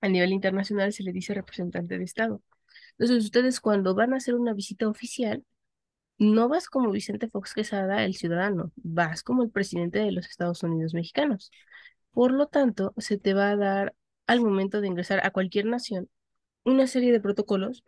a 0.00 0.08
nivel 0.08 0.32
internacional 0.32 0.92
se 0.92 1.02
le 1.02 1.12
dice 1.12 1.34
representante 1.34 1.98
de 1.98 2.04
Estado. 2.04 2.42
Entonces, 2.98 3.24
ustedes 3.24 3.60
cuando 3.60 3.94
van 3.94 4.12
a 4.14 4.16
hacer 4.18 4.34
una 4.34 4.54
visita 4.54 4.88
oficial, 4.88 5.44
no 6.18 6.48
vas 6.48 6.68
como 6.68 6.90
Vicente 6.90 7.28
Fox 7.28 7.54
Quesada, 7.54 8.04
el 8.04 8.14
ciudadano, 8.16 8.72
vas 8.76 9.22
como 9.22 9.42
el 9.44 9.50
presidente 9.50 10.00
de 10.00 10.12
los 10.12 10.26
Estados 10.28 10.62
Unidos 10.62 10.94
mexicanos. 10.94 11.50
Por 12.12 12.32
lo 12.32 12.46
tanto, 12.48 12.94
se 12.98 13.18
te 13.18 13.34
va 13.34 13.50
a 13.50 13.56
dar 13.56 13.94
al 14.26 14.40
momento 14.40 14.80
de 14.80 14.88
ingresar 14.88 15.24
a 15.24 15.30
cualquier 15.30 15.66
nación 15.66 16.08
una 16.68 16.86
serie 16.86 17.12
de 17.12 17.20
protocolos 17.20 17.84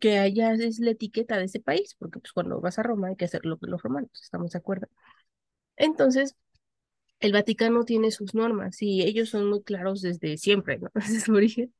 que 0.00 0.18
allá 0.18 0.52
es 0.54 0.78
la 0.78 0.92
etiqueta 0.92 1.38
de 1.38 1.44
ese 1.44 1.60
país, 1.60 1.96
porque 1.98 2.20
pues 2.20 2.32
cuando 2.32 2.60
vas 2.60 2.78
a 2.78 2.82
Roma 2.84 3.08
hay 3.08 3.16
que 3.16 3.24
hacer 3.24 3.44
lo 3.44 3.58
que 3.58 3.66
los 3.66 3.82
romanos, 3.82 4.10
¿estamos 4.22 4.52
de 4.52 4.58
acuerdo? 4.58 4.88
Entonces, 5.76 6.36
el 7.20 7.32
Vaticano 7.32 7.84
tiene 7.84 8.10
sus 8.10 8.34
normas 8.34 8.82
y 8.82 9.02
ellos 9.02 9.30
son 9.30 9.48
muy 9.50 9.62
claros 9.62 10.02
desde 10.02 10.36
siempre, 10.38 10.78
¿no? 10.78 10.90
Desde 10.94 11.20
su 11.20 11.34
origen, 11.34 11.74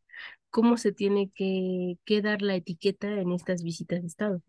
cómo 0.51 0.77
se 0.79 0.93
tiene 0.93 1.31
que, 1.35 1.99
que 2.05 2.23
dar 2.23 2.43
la 2.43 2.57
etiqueta 2.57 3.09
en 3.09 3.33
estas 3.33 3.63
visitas 3.65 4.03
de 4.03 4.09
Estado. 4.09 4.43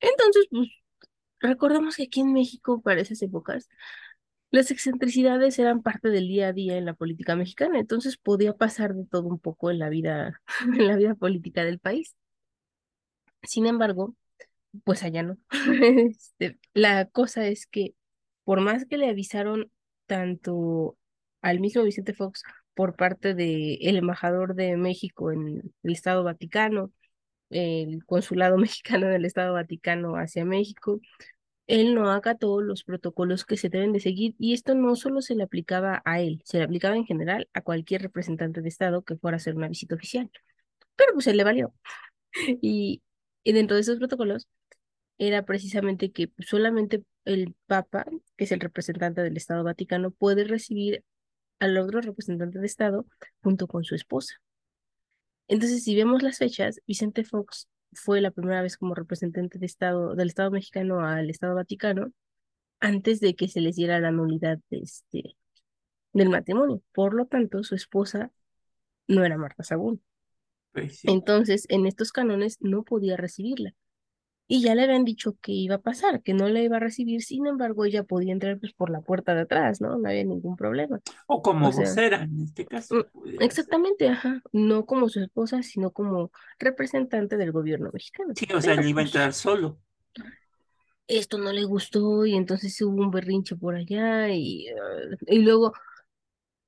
Entonces, 0.00 0.46
pues, 0.50 0.68
recordamos 1.40 1.96
que 1.96 2.04
aquí 2.04 2.20
en 2.20 2.32
México, 2.32 2.82
para 2.82 3.00
esas 3.00 3.22
épocas, 3.22 3.68
las 4.50 4.70
excentricidades 4.70 5.58
eran 5.58 5.82
parte 5.82 6.08
del 6.10 6.28
día 6.28 6.48
a 6.48 6.52
día 6.52 6.76
en 6.76 6.84
la 6.84 6.94
política 6.94 7.36
mexicana, 7.36 7.78
entonces 7.78 8.16
podía 8.16 8.54
pasar 8.54 8.94
de 8.94 9.06
todo 9.06 9.28
un 9.28 9.38
poco 9.38 9.70
en 9.70 9.78
la 9.78 9.88
vida, 9.88 10.40
en 10.78 10.86
la 10.86 10.96
vida 10.96 11.14
política 11.14 11.64
del 11.64 11.78
país. 11.78 12.16
Sin 13.42 13.66
embargo, 13.66 14.14
pues 14.84 15.02
allá 15.02 15.22
no. 15.22 15.38
Este, 16.10 16.58
la 16.74 17.06
cosa 17.06 17.46
es 17.48 17.66
que 17.66 17.94
por 18.44 18.60
más 18.60 18.86
que 18.86 18.98
le 18.98 19.08
avisaron 19.08 19.70
tanto 20.06 20.98
al 21.42 21.60
mismo 21.60 21.82
Vicente 21.84 22.14
Fox 22.14 22.42
por 22.74 22.96
parte 22.96 23.34
del 23.34 23.78
el 23.80 23.96
embajador 23.96 24.54
de 24.54 24.76
México 24.76 25.32
en 25.32 25.72
el 25.82 25.92
Estado 25.92 26.24
Vaticano, 26.24 26.92
el 27.50 28.04
consulado 28.06 28.58
mexicano 28.58 29.08
del 29.08 29.24
Estado 29.24 29.54
Vaticano 29.54 30.16
hacia 30.16 30.44
México, 30.44 31.00
él 31.70 31.94
no 31.94 32.10
acató 32.10 32.60
los 32.60 32.82
protocolos 32.82 33.44
que 33.44 33.56
se 33.56 33.68
deben 33.68 33.92
de 33.92 34.00
seguir 34.00 34.34
y 34.38 34.54
esto 34.54 34.74
no 34.74 34.96
solo 34.96 35.22
se 35.22 35.36
le 35.36 35.44
aplicaba 35.44 36.02
a 36.04 36.20
él, 36.20 36.42
se 36.44 36.58
le 36.58 36.64
aplicaba 36.64 36.96
en 36.96 37.06
general 37.06 37.48
a 37.52 37.62
cualquier 37.62 38.02
representante 38.02 38.60
de 38.60 38.68
Estado 38.68 39.02
que 39.04 39.16
fuera 39.16 39.36
a 39.36 39.38
hacer 39.38 39.54
una 39.54 39.68
visita 39.68 39.94
oficial. 39.94 40.30
Pero 40.96 41.14
pues 41.14 41.26
él 41.28 41.36
le 41.36 41.44
valió. 41.44 41.72
Y, 42.62 43.02
y 43.44 43.52
dentro 43.52 43.76
de 43.76 43.82
esos 43.82 43.98
protocolos 43.98 44.48
era 45.18 45.44
precisamente 45.44 46.12
que 46.12 46.32
solamente 46.40 47.04
el 47.24 47.54
Papa, 47.66 48.04
que 48.36 48.44
es 48.44 48.52
el 48.52 48.60
representante 48.60 49.22
del 49.22 49.36
Estado 49.36 49.64
Vaticano, 49.64 50.10
puede 50.10 50.44
recibir 50.44 51.04
al 51.60 51.78
otro 51.78 52.00
representante 52.00 52.58
de 52.58 52.66
Estado 52.66 53.06
junto 53.42 53.66
con 53.68 53.84
su 53.84 53.94
esposa. 53.94 54.34
Entonces, 55.48 55.84
si 55.84 55.94
vemos 55.96 56.22
las 56.22 56.38
fechas, 56.38 56.80
Vicente 56.86 57.24
Fox 57.24 57.68
fue 57.92 58.20
la 58.20 58.30
primera 58.30 58.62
vez 58.62 58.76
como 58.76 58.94
representante 58.94 59.58
de 59.58 59.66
Estado, 59.66 60.14
del 60.14 60.28
Estado 60.28 60.50
mexicano 60.50 61.00
al 61.00 61.30
Estado 61.30 61.54
Vaticano 61.54 62.12
antes 62.80 63.20
de 63.20 63.34
que 63.36 63.48
se 63.48 63.60
les 63.60 63.76
diera 63.76 64.00
la 64.00 64.10
nulidad 64.10 64.58
de 64.70 64.78
este, 64.78 65.36
del 66.12 66.30
matrimonio. 66.30 66.82
Por 66.92 67.14
lo 67.14 67.26
tanto, 67.26 67.62
su 67.62 67.74
esposa 67.74 68.32
no 69.06 69.24
era 69.24 69.36
Marta 69.36 69.62
Sagún. 69.62 70.02
Pues 70.72 71.04
Entonces, 71.04 71.66
en 71.68 71.86
estos 71.86 72.12
cánones 72.12 72.58
no 72.60 72.84
podía 72.84 73.16
recibirla 73.16 73.74
y 74.52 74.62
ya 74.62 74.74
le 74.74 74.82
habían 74.82 75.04
dicho 75.04 75.36
que 75.40 75.52
iba 75.52 75.76
a 75.76 75.80
pasar, 75.80 76.24
que 76.24 76.34
no 76.34 76.48
la 76.48 76.60
iba 76.60 76.78
a 76.78 76.80
recibir, 76.80 77.22
sin 77.22 77.46
embargo 77.46 77.84
ella 77.84 78.02
podía 78.02 78.32
entrar 78.32 78.58
pues 78.58 78.72
por 78.72 78.90
la 78.90 79.00
puerta 79.00 79.32
de 79.32 79.42
atrás, 79.42 79.80
¿no? 79.80 79.96
No 79.96 80.08
había 80.08 80.24
ningún 80.24 80.56
problema. 80.56 80.98
O 81.28 81.40
como 81.40 81.70
vocera 81.70 82.24
en 82.24 82.42
este 82.42 82.66
caso. 82.66 83.06
Mm, 83.14 83.42
exactamente, 83.42 84.08
ajá, 84.08 84.42
no 84.50 84.86
como 84.86 85.08
su 85.08 85.20
esposa, 85.20 85.62
sino 85.62 85.92
como 85.92 86.32
representante 86.58 87.36
del 87.36 87.52
gobierno 87.52 87.90
mexicano. 87.92 88.32
Sí, 88.34 88.48
o 88.52 88.60
sea, 88.60 88.74
él 88.74 88.88
iba 88.88 89.02
a 89.02 89.04
pues 89.04 89.14
entrar 89.14 89.32
solo. 89.34 89.78
Esto 91.06 91.38
no 91.38 91.52
le 91.52 91.62
gustó 91.62 92.26
y 92.26 92.34
entonces 92.34 92.82
hubo 92.82 93.00
un 93.00 93.12
berrinche 93.12 93.54
por 93.54 93.76
allá 93.76 94.30
y, 94.30 94.66
ah, 94.66 95.16
y 95.28 95.38
luego 95.38 95.74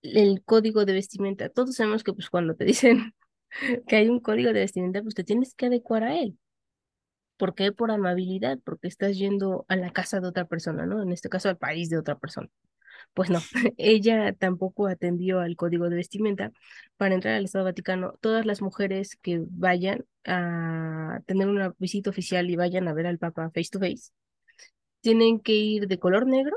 el 0.03 0.45
código 0.45 0.85
de 0.85 0.93
vestimenta. 0.93 1.49
Todos 1.49 1.75
sabemos 1.75 2.05
que 2.05 2.13
pues 2.13 2.31
cuando 2.31 2.55
te 2.55 2.65
dicen 2.65 3.13
que 3.89 3.97
hay 3.97 4.09
un 4.09 4.21
código 4.21 4.53
de 4.53 4.61
vestimenta, 4.61 5.03
pues 5.03 5.17
te 5.17 5.25
tienes 5.25 5.53
que 5.57 5.67
adecuar 5.67 6.05
a 6.05 6.17
él. 6.17 6.39
¿Por 7.37 7.55
qué? 7.55 7.73
Por 7.73 7.91
amabilidad, 7.91 8.59
porque 8.65 8.89
estás 8.89 9.17
yendo 9.17 9.65
a 9.69 9.77
la 9.77 9.91
casa 9.91 10.21
de 10.21 10.29
otra 10.29 10.45
persona, 10.47 10.87
¿no? 10.87 11.03
En 11.03 11.13
este 11.13 11.29
caso 11.29 11.49
al 11.49 11.59
país 11.59 11.89
de 11.91 11.99
otra 11.99 12.19
persona. 12.19 12.49
Pues 13.15 13.31
no, 13.31 13.41
ella 13.77 14.33
tampoco 14.33 14.87
atendió 14.87 15.41
al 15.41 15.57
código 15.57 15.89
de 15.89 15.97
vestimenta. 15.97 16.53
Para 16.97 17.15
entrar 17.15 17.35
al 17.35 17.45
Estado 17.45 17.65
Vaticano, 17.65 18.15
todas 18.21 18.47
las 18.47 18.63
mujeres 18.63 19.17
que 19.21 19.43
vayan 19.51 20.05
a 20.25 21.21
tener 21.27 21.49
una 21.49 21.75
visita 21.79 22.11
oficial 22.11 22.49
y 22.51 22.57
vayan 22.57 22.89
a 22.89 22.95
ver 22.95 23.07
al 23.07 23.19
Papa 23.19 23.51
face 23.51 23.71
to 23.71 23.81
face, 23.81 24.13
tienen 25.01 25.41
que 25.41 25.55
ir 25.55 25.89
de 25.89 25.99
color 25.99 26.27
negro, 26.27 26.57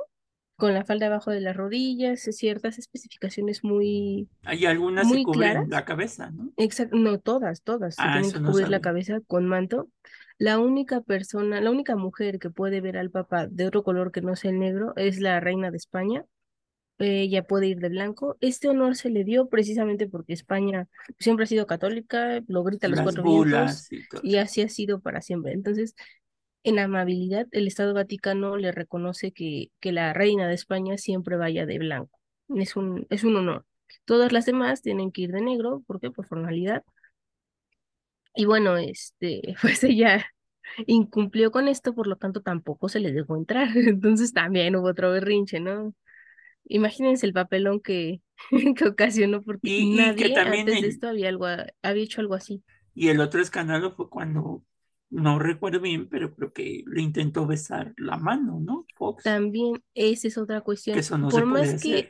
con 0.56 0.74
la 0.74 0.86
falda 0.86 1.08
abajo 1.08 1.32
de 1.32 1.42
las 1.42 1.56
rodillas, 1.56 2.22
ciertas 2.22 2.78
especificaciones 2.78 3.64
muy. 3.64 4.30
Hay 4.44 4.66
algunas 4.66 5.06
muy 5.06 5.20
que 5.20 5.24
cubren 5.24 5.70
la 5.70 5.84
cabeza, 5.84 6.32
¿no? 6.32 6.52
Exacto, 6.58 6.96
no 6.96 7.20
todas, 7.20 7.62
todas. 7.64 7.96
Ah, 7.98 8.14
tienen 8.14 8.32
que 8.32 8.52
cubrir 8.52 8.70
la 8.70 8.80
cabeza 8.80 9.20
con 9.28 9.48
manto 9.48 9.90
la 10.38 10.60
única 10.60 11.02
persona, 11.02 11.62
la 11.62 11.72
única 11.72 11.96
mujer 11.96 12.40
que 12.40 12.50
puede 12.50 12.82
ver 12.82 12.98
al 12.98 13.12
Papa 13.12 13.48
de 13.48 13.66
otro 13.66 13.84
color 13.84 14.12
que 14.12 14.22
no 14.22 14.36
sea 14.36 14.52
el 14.52 14.60
negro 14.60 14.94
es 14.96 15.20
la 15.20 15.40
reina 15.40 15.72
de 15.72 15.78
España. 15.78 16.26
Ella 16.98 17.44
puede 17.44 17.68
ir 17.68 17.80
de 17.80 17.90
blanco. 17.90 18.38
Este 18.40 18.70
honor 18.70 18.96
se 18.96 19.10
le 19.10 19.24
dio 19.24 19.50
precisamente 19.50 20.08
porque 20.08 20.34
España 20.34 20.88
siempre 21.20 21.44
ha 21.44 21.48
sido 21.48 21.68
católica, 21.68 22.42
lo 22.48 22.64
grita 22.64 22.88
a 22.88 22.90
los 22.90 23.02
cuatro 23.02 23.24
vientos 23.24 23.90
y, 24.24 24.38
así 24.38 24.62
ha 24.62 24.70
sido 24.70 25.00
para 25.02 25.22
siempre. 25.22 25.54
Entonces, 25.54 25.96
en 26.64 26.80
amabilidad, 26.80 27.48
el 27.52 27.68
Estado 27.68 27.94
Vaticano 27.94 28.58
le 28.58 28.72
reconoce 28.72 29.32
que, 29.32 29.72
que 29.80 29.92
la 29.92 30.14
reina 30.14 30.48
de 30.48 30.54
España 30.54 30.98
siempre 30.98 31.38
vaya 31.38 31.66
de 31.66 31.80
blanco. 31.80 32.20
Es 32.50 32.76
un, 32.76 33.08
es 33.10 33.24
un 33.24 33.36
honor. 33.36 33.66
Todas 34.06 34.32
las 34.32 34.46
demás 34.46 34.82
tienen 34.82 35.12
que 35.12 35.24
ir 35.24 35.32
de 35.32 35.42
negro, 35.42 35.84
¿por 35.86 36.00
qué? 36.00 36.12
Por 36.12 36.26
formalidad. 36.26 36.84
Y 38.36 38.46
bueno, 38.46 38.78
este, 38.78 39.42
pues 39.62 39.84
ella 39.84 40.26
incumplió 40.88 41.52
con 41.52 41.68
esto, 41.68 41.94
por 41.94 42.08
lo 42.08 42.16
tanto 42.18 42.42
tampoco 42.42 42.90
se 42.90 43.00
le 43.00 43.14
dejó 43.14 43.38
entrar. 43.38 43.68
Entonces 43.76 44.34
también 44.34 44.76
hubo 44.76 44.90
otro 44.90 45.12
berrinche, 45.12 45.60
¿no? 45.60 45.94
Imagínense 46.68 47.26
el 47.26 47.34
papelón 47.34 47.80
que, 47.80 48.22
que 48.76 48.88
ocasionó 48.88 49.42
porque 49.42 49.86
nadie 49.86 50.36
antes 50.38 50.82
de 50.82 50.88
esto 50.88 51.08
había 51.08 51.30
algo 51.30 51.46
había 51.46 52.04
hecho 52.04 52.22
algo 52.22 52.34
así. 52.34 52.64
Y 52.94 53.10
el 53.10 53.20
otro 53.20 53.42
escándalo 53.42 53.92
fue 53.92 54.10
cuando 54.10 54.64
no 55.10 55.38
recuerdo 55.38 55.80
bien, 55.80 56.10
pero 56.10 56.34
creo 56.34 56.52
que 56.54 56.84
le 56.88 57.02
intentó 57.02 57.46
besar 57.46 57.94
la 57.98 58.18
mano, 58.18 58.60
¿no? 58.60 58.86
Fox. 58.96 59.24
También 59.24 59.84
esa 59.94 60.28
es 60.28 60.38
otra 60.38 60.62
cuestión. 60.62 61.00
por 61.30 61.46
más 61.46 61.82
que 61.82 62.10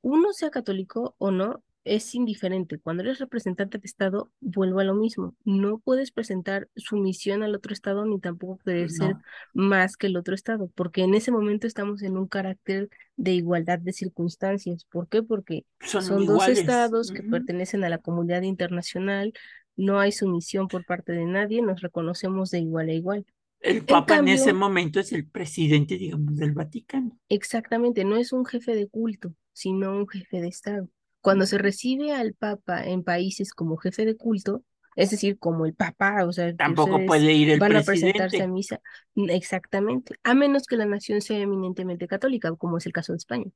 uno 0.00 0.32
sea 0.32 0.50
católico 0.50 1.14
o 1.18 1.30
no, 1.30 1.62
es 1.84 2.14
indiferente. 2.14 2.78
Cuando 2.78 3.02
eres 3.02 3.18
representante 3.18 3.78
de 3.78 3.86
Estado, 3.86 4.30
vuelvo 4.40 4.80
a 4.80 4.84
lo 4.84 4.94
mismo. 4.94 5.34
No 5.44 5.78
puedes 5.78 6.12
presentar 6.12 6.68
sumisión 6.76 7.42
al 7.42 7.54
otro 7.54 7.72
Estado 7.72 8.04
ni 8.06 8.20
tampoco 8.20 8.58
querer 8.64 8.90
ser 8.90 9.16
más 9.52 9.96
que 9.96 10.06
el 10.06 10.16
otro 10.16 10.34
Estado, 10.34 10.70
porque 10.74 11.02
en 11.02 11.14
ese 11.14 11.32
momento 11.32 11.66
estamos 11.66 12.02
en 12.02 12.16
un 12.16 12.28
carácter 12.28 12.88
de 13.16 13.32
igualdad 13.32 13.78
de 13.78 13.92
circunstancias. 13.92 14.84
¿Por 14.84 15.08
qué? 15.08 15.22
Porque 15.22 15.64
son, 15.80 16.26
dos 16.26 16.48
Estados 16.48 17.10
que 17.10 17.22
pertenecen 17.22 17.84
a 17.84 17.88
la 17.88 17.98
comunidad 17.98 18.42
internacional, 18.42 19.32
no 19.76 19.98
hay 19.98 20.12
sumisión 20.12 20.68
por 20.68 20.84
parte 20.84 21.12
de 21.12 21.24
nadie, 21.24 21.62
nos 21.62 21.80
reconocemos 21.80 22.50
de 22.50 22.60
igual 22.60 22.88
a 22.88 22.92
igual. 22.92 23.26
El 23.60 23.84
Papa 23.84 24.18
en, 24.18 24.28
ese 24.28 24.52
momento 24.52 24.98
es 24.98 25.12
el 25.12 25.26
presidente, 25.26 25.96
digamos, 25.96 26.36
del 26.36 26.52
Vaticano. 26.52 27.16
Exactamente, 27.28 28.04
no 28.04 28.16
es 28.16 28.32
un 28.32 28.44
jefe 28.44 28.74
de 28.74 28.88
culto, 28.88 29.34
sino 29.52 29.96
un 29.96 30.08
jefe 30.08 30.40
de 30.40 30.48
Estado. 30.48 30.88
Cuando 31.22 31.46
se 31.46 31.56
recibe 31.56 32.12
al 32.12 32.34
Papa 32.34 32.84
en 32.84 33.02
países 33.04 33.52
como 33.52 33.76
jefe 33.78 34.04
de 34.04 34.16
culto, 34.16 34.62
es 34.96 35.10
decir, 35.10 35.38
como 35.38 35.64
el 35.64 35.74
Papa, 35.74 36.24
o 36.26 36.32
sea, 36.32 36.54
tampoco 36.54 37.00
puede 37.06 37.32
ir 37.32 37.48
el 37.50 37.58
van 37.58 37.76
a 37.76 37.82
presentarse 37.82 38.42
a 38.42 38.48
misa, 38.48 38.80
exactamente, 39.14 40.16
a 40.22 40.34
menos 40.34 40.66
que 40.66 40.76
la 40.76 40.84
nación 40.84 41.22
sea 41.22 41.38
eminentemente 41.38 42.06
católica, 42.06 42.54
como 42.56 42.76
es 42.76 42.86
el 42.86 42.92
caso 42.92 43.12
de 43.12 43.16
España. 43.16 43.46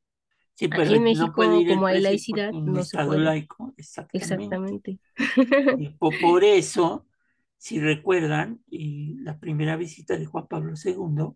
Sí, 0.55 0.69
pero 0.69 0.85
Aquí 0.85 0.95
en 0.95 1.03
México, 1.03 1.33
como 1.35 1.87
hay 1.87 2.01
laicidad, 2.01 2.53
no 2.53 2.83
se 2.83 2.97
puede. 2.97 3.21
laico, 3.21 3.75
exactamente. 3.77 4.99
Y 5.79 5.89
por 5.99 6.45
eso, 6.45 7.07
si 7.59 7.79
recuerdan, 7.79 8.63
la 8.71 9.39
primera 9.39 9.77
visita 9.77 10.17
de 10.17 10.25
Juan 10.25 10.47
Pablo 10.47 10.73
II 10.83 11.35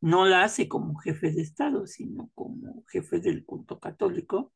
no 0.00 0.26
la 0.26 0.44
hace 0.44 0.68
como 0.68 0.96
jefe 0.96 1.32
de 1.32 1.40
Estado, 1.40 1.86
sino 1.86 2.30
como 2.34 2.84
jefe 2.88 3.20
del 3.20 3.46
culto 3.46 3.80
católico, 3.80 4.52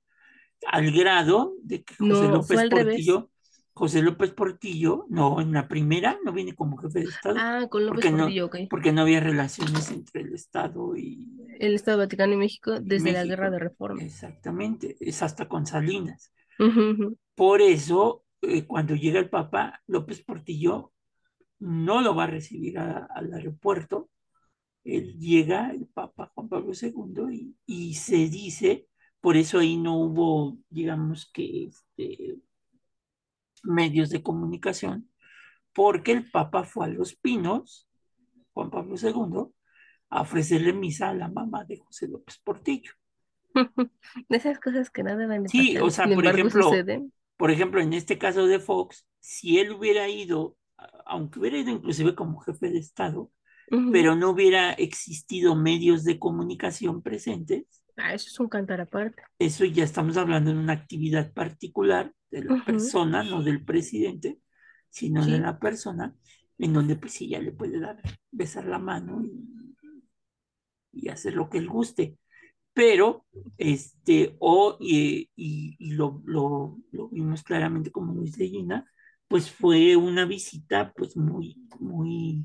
al 0.68 0.90
grado 0.92 1.54
de 1.62 1.82
que 1.82 1.94
José 1.94 2.28
López 2.28 2.70
Portillo 2.70 3.28
José 3.74 4.02
López 4.02 4.32
Portillo, 4.32 5.06
no, 5.08 5.40
en 5.40 5.52
la 5.52 5.66
primera 5.66 6.18
no 6.26 6.32
viene 6.34 6.54
como 6.54 6.76
jefe 6.76 7.00
de 7.00 7.04
Estado. 7.06 7.36
Ah, 7.38 7.66
con 7.70 7.86
López 7.86 8.02
porque 8.02 8.10
no, 8.10 8.18
Portillo, 8.24 8.46
ok. 8.46 8.56
Porque 8.68 8.92
no 8.92 9.00
había 9.00 9.20
relaciones 9.20 9.90
entre 9.90 10.20
el 10.20 10.34
Estado 10.34 10.94
y... 10.94 11.26
El 11.58 11.74
Estado 11.74 11.96
Vaticano 11.98 12.34
y 12.34 12.36
México 12.36 12.80
desde 12.80 13.12
la. 13.12 13.24
Guerra 13.24 13.50
de 13.50 13.58
Reforma. 13.58 14.02
Exactamente, 14.02 14.96
es 15.00 15.22
hasta 15.22 15.48
con 15.48 15.64
Salinas. 15.66 16.34
Por 17.34 17.62
eso, 17.62 18.24
eh, 18.42 18.66
cuando 18.66 18.94
llega 18.94 19.18
el 19.18 19.30
Papa, 19.30 19.80
López 19.86 20.22
Portillo 20.22 20.92
no 21.58 22.02
lo 22.02 22.14
va 22.14 22.24
a 22.24 22.26
recibir 22.26 22.78
a- 22.78 23.06
al 23.06 23.32
aeropuerto. 23.32 24.10
Él 24.84 25.18
llega, 25.18 25.70
el 25.70 25.86
Papa 25.86 26.30
Juan 26.34 26.48
Pablo 26.50 26.72
II, 26.74 27.30
y, 27.32 27.56
y 27.64 27.94
se 27.94 28.28
dice, 28.28 28.86
por 29.22 29.36
eso 29.36 29.60
ahí 29.60 29.76
no 29.76 29.96
hubo, 29.96 30.58
digamos 30.68 31.30
que, 31.32 31.66
este, 31.66 32.36
medios 33.62 34.10
de 34.10 34.22
comunicación, 34.22 35.08
porque 35.72 36.10
el 36.12 36.30
Papa 36.30 36.64
fue 36.64 36.86
a 36.86 36.88
Los 36.88 37.14
Pinos, 37.14 37.88
Juan 38.52 38.70
Pablo 38.70 38.96
II, 39.00 39.54
a 40.10 40.20
ofrecerle 40.20 40.72
misa 40.72 41.10
a 41.10 41.14
la 41.14 41.28
mamá 41.28 41.64
de 41.64 41.78
José 41.78 42.08
López 42.08 42.38
Portillo. 42.44 42.92
De 44.28 44.36
esas 44.36 44.58
cosas 44.58 44.90
que 44.90 45.04
no 45.04 45.16
deben 45.16 45.44
de 45.44 45.48
Sí, 45.48 45.74
pasar, 45.74 45.82
o 45.82 45.90
sea, 45.90 46.14
por 46.14 46.26
ejemplo, 46.26 46.62
suceden. 46.64 47.12
Por 47.36 47.50
ejemplo, 47.50 47.80
en 47.80 47.92
este 47.92 48.18
caso 48.18 48.46
de 48.46 48.58
Fox, 48.58 49.06
si 49.20 49.58
él 49.58 49.72
hubiera 49.72 50.08
ido, 50.08 50.56
aunque 51.06 51.38
hubiera 51.38 51.58
ido 51.58 51.70
inclusive 51.70 52.14
como 52.14 52.40
jefe 52.40 52.70
de 52.70 52.78
Estado, 52.78 53.30
pero 53.90 54.16
no 54.16 54.30
hubiera 54.30 54.72
existido 54.72 55.54
medios 55.54 56.04
de 56.04 56.18
comunicación 56.18 57.02
presentes, 57.02 57.81
Ah, 57.96 58.14
eso 58.14 58.28
es 58.28 58.38
un 58.40 58.48
cantar 58.48 58.80
aparte. 58.80 59.22
eso 59.38 59.64
ya 59.64 59.84
estamos 59.84 60.16
hablando 60.16 60.52
de 60.52 60.58
una 60.58 60.72
actividad 60.74 61.32
particular 61.32 62.12
de 62.30 62.44
la 62.44 62.56
persona, 62.64 63.22
no 63.24 63.42
del 63.42 63.64
presidente, 63.64 64.40
sino 64.90 65.26
de 65.26 65.38
la 65.38 65.58
persona, 65.58 66.14
en 66.58 66.72
donde 66.72 66.96
pues 66.96 67.12
sí 67.14 67.28
ya 67.28 67.40
le 67.40 67.52
puede 67.52 67.80
dar, 67.80 68.00
besar 68.30 68.64
la 68.66 68.78
mano 68.78 69.22
y, 69.24 69.76
y 70.92 71.08
hacer 71.08 71.34
lo 71.34 71.48
que 71.50 71.58
él 71.58 71.68
guste. 71.68 72.18
Pero, 72.74 73.26
este, 73.58 74.36
o, 74.40 74.78
y, 74.80 75.30
y- 75.36 75.76
y 75.78 75.92
lo, 75.94 76.22
lo, 76.26 76.78
lo 76.92 77.08
vimos 77.10 77.42
claramente 77.44 77.92
como 77.92 78.14
Luis 78.14 78.36
de 78.38 78.48
Gina, 78.48 78.90
pues 79.28 79.50
fue 79.52 79.96
una 79.96 80.26
visita 80.26 80.92
pues 80.96 81.16
muy, 81.16 81.58
muy, 81.80 82.44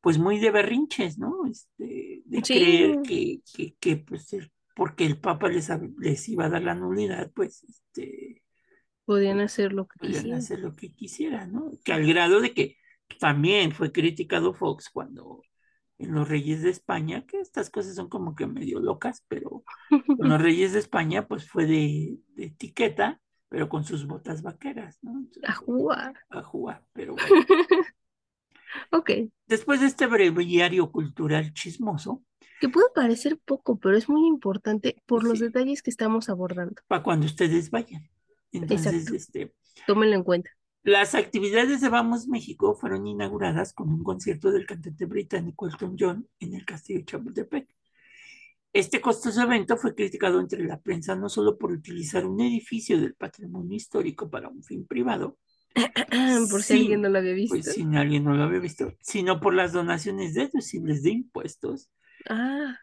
pues 0.00 0.18
muy 0.18 0.38
de 0.38 0.50
berrinches, 0.50 1.18
¿no? 1.18 1.46
Este, 1.46 2.22
de 2.24 2.42
Sí. 2.44 2.54
creer 2.54 3.00
que, 3.02 3.42
que, 3.54 3.76
que, 3.80 3.96
pues, 3.98 4.32
el- 4.32 4.52
porque 4.74 5.04
el 5.06 5.20
Papa 5.20 5.48
les, 5.48 5.68
les 5.98 6.28
iba 6.28 6.46
a 6.46 6.48
dar 6.50 6.62
la 6.62 6.74
nulidad, 6.74 7.30
pues, 7.34 7.64
este, 7.64 8.42
Podían 9.04 9.40
hacer 9.40 9.74
lo 9.74 9.86
que 9.86 9.98
podían 9.98 10.08
quisieran. 10.14 10.38
hacer 10.38 10.60
lo 10.60 10.74
que 10.74 10.94
quisieran, 10.94 11.52
¿no? 11.52 11.70
Que 11.84 11.92
al 11.92 12.06
grado 12.06 12.40
de 12.40 12.54
que 12.54 12.76
también 13.18 13.72
fue 13.72 13.92
criticado 13.92 14.54
Fox 14.54 14.88
cuando 14.90 15.42
en 15.98 16.14
Los 16.14 16.28
Reyes 16.28 16.62
de 16.62 16.70
España, 16.70 17.26
que 17.26 17.40
estas 17.40 17.70
cosas 17.70 17.94
son 17.96 18.08
como 18.08 18.34
que 18.34 18.46
medio 18.46 18.80
locas, 18.80 19.24
pero 19.28 19.64
con 20.16 20.28
Los 20.30 20.40
Reyes 20.42 20.72
de 20.72 20.80
España, 20.80 21.28
pues 21.28 21.48
fue 21.50 21.66
de, 21.66 22.18
de 22.36 22.46
etiqueta, 22.46 23.20
pero 23.48 23.68
con 23.68 23.84
sus 23.84 24.06
botas 24.06 24.42
vaqueras, 24.42 24.98
¿no? 25.02 25.12
Entonces, 25.12 25.50
A 25.50 25.52
jugar. 25.54 26.14
a 26.30 26.42
jugar, 26.42 26.84
pero 26.94 27.16
bueno. 27.18 27.48
Ok. 28.92 29.10
Después 29.46 29.80
de 29.80 29.86
este 29.86 30.06
breviario 30.06 30.90
cultural 30.90 31.52
chismoso, 31.52 32.22
Que 32.60 32.68
puede 32.68 32.86
parecer 32.94 33.38
poco, 33.44 33.78
pero 33.78 33.96
es 33.96 34.08
muy 34.08 34.26
importante 34.26 35.02
por 35.06 35.24
los 35.24 35.38
detalles 35.38 35.82
que 35.82 35.90
estamos 35.90 36.28
abordando. 36.28 36.74
para 36.88 37.02
cuando 37.02 37.26
ustedes 37.26 37.70
vayan. 37.70 38.08
Entonces, 38.52 38.94
Exacto. 39.08 39.14
este, 39.16 39.54
Tómenlo 39.86 40.16
en 40.16 40.24
cuenta. 40.24 40.50
Las 40.82 41.14
actividades 41.14 41.80
de 41.80 41.88
Vamos 41.88 42.26
México 42.26 42.74
fueron 42.74 43.06
inauguradas 43.06 43.72
con 43.72 43.90
un 43.90 44.02
concierto 44.02 44.50
del 44.50 44.66
cantante 44.66 45.04
británico 45.06 45.66
Elton 45.66 45.96
John 45.98 46.28
en 46.38 46.54
el 46.54 46.64
Castillo 46.64 47.00
de 47.00 47.04
Chapultepec. 47.04 47.68
Este 48.72 49.00
costoso 49.00 49.42
evento 49.42 49.76
fue 49.76 49.94
criticado 49.94 50.40
entre 50.40 50.64
la 50.64 50.80
prensa 50.80 51.16
no 51.16 51.28
solo 51.28 51.58
por 51.58 51.72
utilizar 51.72 52.24
un 52.24 52.40
edificio 52.40 53.00
del 53.00 53.14
patrimonio 53.14 53.76
histórico 53.76 54.30
para 54.30 54.48
un 54.48 54.62
fin 54.62 54.86
privado, 54.86 55.38
Por 56.50 56.62
si 56.62 56.72
Sí, 56.72 56.74
alguien 56.74 57.02
no 57.02 57.08
lo 57.08 57.18
había 57.18 57.32
visto. 57.34 57.48
pues 57.48 57.72
si 57.72 57.82
alguien 57.96 58.24
no 58.24 58.34
lo 58.34 58.44
había 58.44 58.60
visto, 58.60 58.92
sino 59.00 59.40
por 59.40 59.54
las 59.54 59.72
donaciones 59.72 60.34
deducibles 60.34 61.02
de 61.02 61.10
impuestos 61.10 61.90
Ah, 62.28 62.78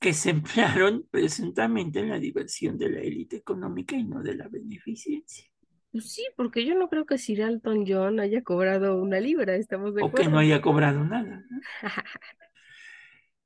que 0.00 0.14
se 0.14 0.30
emplearon 0.30 1.06
presuntamente 1.10 2.00
en 2.00 2.08
la 2.08 2.18
diversión 2.18 2.78
de 2.78 2.88
la 2.90 3.00
élite 3.00 3.36
económica 3.36 3.94
y 3.96 4.04
no 4.04 4.22
de 4.22 4.34
la 4.34 4.48
beneficencia. 4.48 5.44
pues 5.90 6.12
sí, 6.12 6.26
porque 6.36 6.64
yo 6.66 6.74
no 6.74 6.88
creo 6.88 7.06
que 7.06 7.18
Sir 7.18 7.40
Elton 7.40 7.84
John 7.86 8.20
haya 8.20 8.42
cobrado 8.42 8.96
una 8.96 9.20
libra, 9.20 9.56
estamos 9.56 9.94
de 9.94 10.02
O 10.04 10.06
que 10.14 10.24
no 10.30 10.38
acuerdo. 10.38 10.38
haya 10.38 10.62
cobrado 10.66 11.04
nada. 11.04 11.44
¿no? 11.50 11.62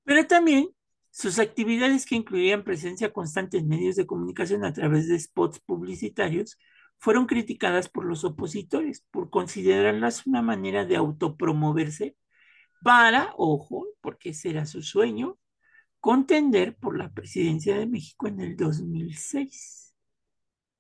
Pero 0.05 0.27
también 0.27 0.69
sus 1.11 1.39
actividades 1.39 2.07
que 2.07 2.15
incluían 2.17 2.65
presencia 2.65 3.13
constante 3.13 3.59
en 3.59 3.69
medios 3.69 3.97
de 3.97 4.07
comunicación 4.07 4.65
a 4.65 4.73
través 4.73 5.09
de 5.09 5.19
spots 5.19 5.61
publicitarios 5.61 6.59
fueron 7.01 7.27
criticadas 7.27 7.89
por 7.91 8.07
los 8.07 8.25
opositores 8.25 9.05
por 9.13 9.31
considerarlas 9.31 10.27
una 10.27 10.43
manera 10.43 10.87
de 10.87 10.97
autopromoverse 10.97 12.17
para, 12.85 13.35
ojo, 13.37 13.87
porque 14.01 14.31
ese 14.31 14.51
era 14.51 14.67
su 14.67 14.83
sueño, 14.83 15.39
contender 16.01 16.77
por 16.77 16.99
la 16.99 17.11
presidencia 17.13 17.77
de 17.79 17.87
México 17.87 18.29
en 18.29 18.41
el 18.41 18.57
2006. 18.57 19.95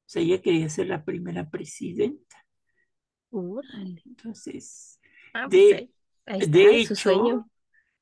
O 0.06 0.11
sea, 0.11 0.22
ella 0.22 0.42
quería 0.42 0.68
ser 0.70 0.88
la 0.88 1.04
primera 1.04 1.50
presidenta. 1.50 2.37
Entonces, 4.06 5.00
Ah, 5.33 5.48
De- 5.48 5.52
pues 5.52 5.72
ahí, 5.72 5.92
ahí 6.26 6.40
está, 6.42 6.70
de 6.72 6.80
su 6.80 6.94
hecho, 6.94 6.96
sueño. 6.96 7.48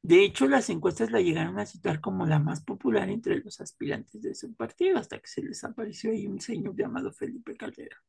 De 0.09 0.25
hecho, 0.25 0.49
las 0.49 0.71
encuestas 0.71 1.11
la 1.11 1.21
llegaron 1.21 1.59
a 1.59 1.67
situar 1.67 2.01
como 2.01 2.25
la 2.25 2.39
más 2.39 2.63
popular 2.63 3.11
entre 3.11 3.41
los 3.41 3.61
aspirantes 3.61 4.23
de 4.23 4.35
su 4.35 4.55
partido, 4.55 4.97
hasta 4.97 5.19
que 5.19 5.27
se 5.27 5.43
les 5.43 5.63
apareció 5.65 6.11
ahí 6.13 6.27
un 6.27 6.41
señor 6.41 6.75
llamado 6.75 7.13
Felipe 7.13 7.55
Caldera. 7.55 8.03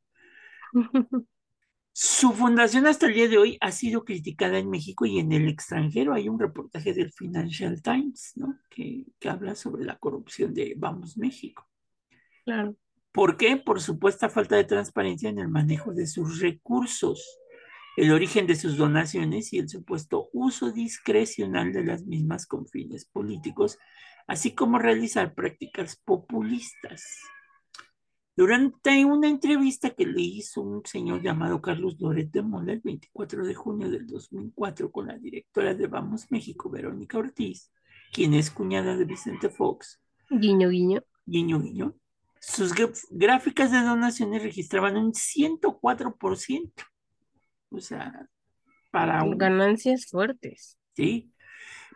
Su 1.92 2.32
fundación 2.32 2.88
hasta 2.88 3.08
el 3.08 3.16
día 3.16 3.28
de 3.28 3.38
hoy 3.38 3.58
ha 3.60 3.74
sido 3.74 4.06
criticada 4.06 4.60
en 4.60 4.70
México 4.70 5.06
y 5.06 5.20
en 5.20 5.34
el 5.34 5.50
extranjero. 5.50 6.14
Hay 6.14 6.30
un 6.30 6.40
reportaje 6.40 6.94
del 6.94 7.12
Financial 7.12 7.82
Times, 7.82 8.32
¿no? 8.38 8.58
Que, 8.70 9.06
que 9.20 9.28
habla 9.28 9.54
sobre 9.54 9.84
la 9.84 9.98
corrupción 9.98 10.54
de 10.54 10.76
Vamos 10.78 11.18
México. 11.18 11.68
Claro. 12.46 12.78
¿Por 13.12 13.36
qué? 13.36 13.58
Por 13.58 13.82
supuesta 13.82 14.30
falta 14.30 14.56
de 14.56 14.64
transparencia 14.64 15.30
en 15.30 15.40
el 15.40 15.50
manejo 15.50 15.94
de 15.94 16.08
sus 16.08 16.40
recursos, 16.40 17.42
el 18.00 18.14
origen 18.14 18.48
de 18.48 18.56
sus 18.56 18.78
donaciones 18.78 19.52
y 19.52 19.58
el 19.58 19.68
supuesto 19.68 20.30
uso 20.32 20.72
discrecional 20.72 21.74
de 21.74 21.84
las 21.84 22.06
mismas 22.06 22.46
con 22.46 22.66
fines 22.66 23.04
políticos, 23.04 23.78
así 24.26 24.56
como 24.56 24.80
realizar 24.80 25.34
prácticas 25.34 25.98
populistas. 25.98 27.04
Durante 28.38 29.04
una 29.04 29.28
entrevista 29.28 29.90
que 29.90 30.06
le 30.06 30.22
hizo 30.22 30.62
un 30.62 30.86
señor 30.86 31.22
llamado 31.22 31.62
Carlos 31.62 31.98
Loret 32.00 32.32
de 32.32 32.42
Mola 32.42 32.72
el 32.72 32.80
24 32.80 33.46
de 33.46 33.54
junio 33.54 33.90
del 33.90 34.08
2004 34.08 34.94
con 34.94 35.08
la 35.08 35.18
directora 35.18 35.74
de 35.74 35.88
Vamos 35.88 36.32
México, 36.32 36.70
Verónica 36.70 37.18
Ortiz, 37.18 37.70
quien 38.14 38.34
es 38.34 38.50
cuñada 38.50 38.96
de 38.96 39.04
Vicente 39.04 39.50
Fox, 39.50 40.00
Guiño, 40.30 40.70
guiño. 40.70 41.04
guiño, 41.26 41.60
guiño, 41.60 41.96
sus 42.40 42.74
gráficas 43.10 43.72
de 43.74 43.82
donaciones 43.82 44.42
registraban 44.42 44.96
un 44.96 45.12
104%. 45.12 46.72
O 47.72 47.80
sea, 47.80 48.28
para 48.92 49.24
un... 49.24 49.38
Ganancias 49.38 50.08
fuertes. 50.08 50.78
¿sí? 50.96 51.32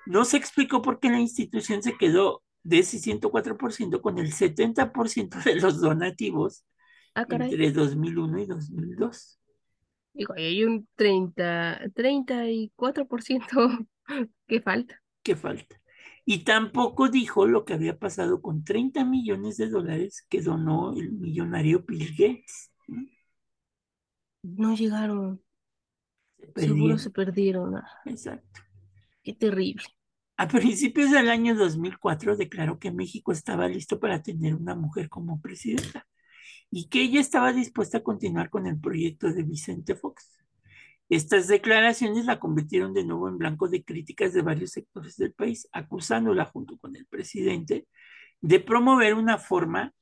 No 0.05 0.25
se 0.25 0.37
explicó 0.37 0.81
por 0.81 0.99
qué 0.99 1.09
la 1.09 1.19
institución 1.19 1.81
se 1.81 1.97
quedó 1.97 2.43
de 2.63 2.79
ese 2.79 2.99
104% 2.99 4.01
con 4.01 4.17
el 4.19 4.31
70% 4.33 5.43
de 5.43 5.55
los 5.55 5.81
donativos 5.81 6.65
Ah, 7.15 7.25
entre 7.29 7.71
2001 7.71 8.39
y 8.39 8.45
2002. 8.47 9.39
Digo, 10.13 10.33
hay 10.35 10.63
un 10.63 10.87
30, 10.95 11.81
34% 11.93 13.87
que 14.47 14.61
falta. 14.61 15.01
¿Qué 15.21 15.35
falta? 15.35 15.79
Y 16.25 16.43
tampoco 16.43 17.09
dijo 17.09 17.45
lo 17.45 17.65
que 17.65 17.73
había 17.73 17.99
pasado 17.99 18.41
con 18.41 18.63
30 18.63 19.05
millones 19.05 19.57
de 19.57 19.69
dólares 19.69 20.25
que 20.29 20.41
donó 20.41 20.93
el 20.93 21.11
millonario 21.11 21.83
Bill 21.87 22.09
Gates. 22.17 22.71
No 24.41 24.75
llegaron. 24.75 25.41
Se 26.55 26.61
Seguro 26.61 26.97
se 26.97 27.09
perdieron. 27.09 27.81
Exacto. 28.05 28.61
qué 29.23 29.33
terrible. 29.33 29.83
A 30.35 30.47
principios 30.47 31.11
del 31.11 31.29
año 31.29 31.55
2004 31.55 32.35
declaró 32.35 32.79
que 32.79 32.91
México 32.91 33.31
estaba 33.31 33.67
listo 33.67 33.99
para 33.99 34.23
tener 34.23 34.55
una 34.55 34.75
mujer 34.75 35.07
como 35.07 35.39
presidenta 35.39 36.07
y 36.71 36.89
que 36.89 37.01
ella 37.01 37.19
estaba 37.19 37.53
dispuesta 37.53 37.99
a 37.99 38.03
continuar 38.03 38.49
con 38.49 38.65
el 38.65 38.79
proyecto 38.79 39.31
de 39.31 39.43
Vicente 39.43 39.95
Fox. 39.95 40.39
Estas 41.07 41.47
declaraciones 41.47 42.25
la 42.25 42.39
convirtieron 42.39 42.93
de 42.93 43.05
nuevo 43.05 43.29
en 43.29 43.37
blanco 43.37 43.67
de 43.67 43.83
críticas 43.83 44.33
de 44.33 44.41
varios 44.41 44.71
sectores 44.71 45.15
del 45.17 45.33
país, 45.33 45.67
acusándola 45.71 46.45
junto 46.45 46.77
con 46.79 46.95
el 46.95 47.05
presidente 47.05 47.87
de 48.41 48.59
promover 48.59 49.13
una 49.13 49.37
forma 49.37 49.93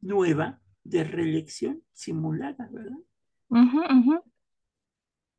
nueva 0.00 0.60
de 0.84 1.02
reelección 1.02 1.82
simulada, 1.92 2.68
¿verdad? 2.70 2.98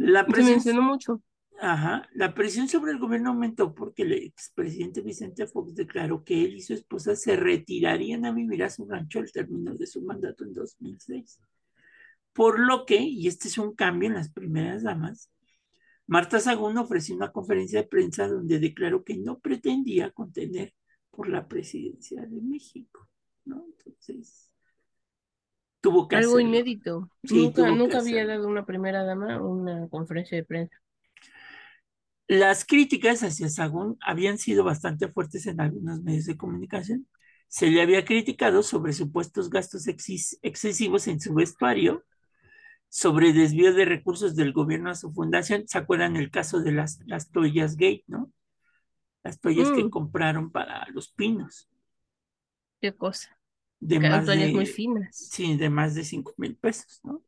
La 0.04 0.26
Se 0.26 0.32
presión, 0.32 0.56
mencionó 0.56 0.82
mucho. 0.82 1.22
ajá, 1.60 2.10
la 2.14 2.34
presión 2.34 2.68
sobre 2.68 2.92
el 2.92 3.00
gobierno 3.00 3.30
aumentó 3.30 3.74
porque 3.76 4.04
el 4.04 4.14
expresidente 4.14 5.02
Vicente 5.02 5.48
Fox 5.48 5.76
declaró 5.76 6.24
que 6.24 6.44
él 6.44 6.56
y 6.56 6.62
su 6.62 6.74
esposa 6.74 7.16
se 7.16 7.36
retirarían 7.36 8.26
a 8.26 8.32
vivir 8.32 8.64
a 8.64 8.70
su 8.70 8.86
rancho 8.88 9.20
al 9.20 9.32
término 9.32 9.76
de 9.76 9.88
su 9.88 10.02
mandato 10.02 10.44
en 10.44 10.54
2006. 10.54 11.40
Por 12.34 12.60
lo 12.60 12.86
que, 12.86 12.98
y 13.02 13.28
este 13.28 13.48
es 13.48 13.58
un 13.58 13.76
cambio 13.76 14.08
en 14.10 14.16
las 14.16 14.32
primeras 14.32 14.84
damas, 14.84 15.30
Marta 16.08 16.40
Sagún 16.40 16.78
ofreció 16.78 17.16
una 17.16 17.32
conferencia 17.32 17.82
de 17.82 17.88
prensa 17.88 18.28
donde 18.28 18.60
declaró 18.60 19.04
que 19.04 19.18
no 19.18 19.40
pretendía 19.40 20.12
contener 20.12 20.74
por 21.12 21.30
la 21.30 21.48
presidencia 21.48 22.22
de 22.26 22.42
México, 22.42 23.08
¿no? 23.46 23.66
Entonces, 23.68 24.51
tuvo 25.82 26.08
que 26.08 26.16
Algo 26.16 26.18
hacerlo. 26.18 26.40
inédito. 26.40 27.10
Sí, 27.24 27.54
nunca 27.54 27.72
nunca 27.72 27.98
había 28.00 28.24
hacerlo. 28.24 28.26
dado 28.26 28.48
una 28.48 28.66
primera 28.66 29.04
dama 29.04 29.42
una 29.42 29.88
conferencia 29.90 30.38
de 30.38 30.46
prensa. 30.46 30.78
Las 32.28 32.66
críticas 32.66 33.22
hacia 33.24 33.50
Sagún 33.50 33.98
habían 34.02 34.38
sido 34.38 34.64
bastante 34.64 35.08
fuertes 35.10 35.46
en 35.48 35.60
algunos 35.62 36.02
medios 36.02 36.26
de 36.26 36.38
comunicación. 36.38 37.08
Se 37.48 37.68
le 37.70 37.82
había 37.82 38.06
criticado 38.06 38.64
sobre 38.64 38.94
supuestos 38.94 39.50
gastos 39.50 39.86
excesivos 39.88 41.08
en 41.08 41.20
su 41.20 41.34
vestuario, 41.34 42.04
sobre 42.90 43.34
desvío 43.34 43.74
de 43.74 43.86
recursos 43.86 44.36
del 44.36 44.54
gobierno 44.54 44.92
a 44.92 44.96
su 44.96 45.14
fundación. 45.14 45.68
¿Se 45.68 45.78
acuerdan 45.80 46.18
el 46.18 46.32
caso 46.32 46.62
de 46.62 46.74
las, 46.74 47.00
las 47.08 47.32
toallas 47.32 47.76
Gate, 47.78 48.06
no? 48.08 48.32
Las 49.24 49.40
toallas 49.42 49.72
que 49.72 49.88
Mm. 49.88 49.90
compraron 49.90 50.52
para 50.52 50.88
los 50.92 51.10
pinos, 51.12 51.70
Qué 52.80 52.94
cosa. 52.96 53.38
De 53.82 54.00
más 54.00 54.26
muy 54.26 54.38
de, 54.38 54.66
finas. 54.66 55.16
sí, 55.16 55.58
de 55.58 55.70
más 55.70 55.96
de 55.96 56.04
5 56.04 56.36
mil 56.38 56.56
pesos, 56.56 57.02
¿no? 57.04 57.22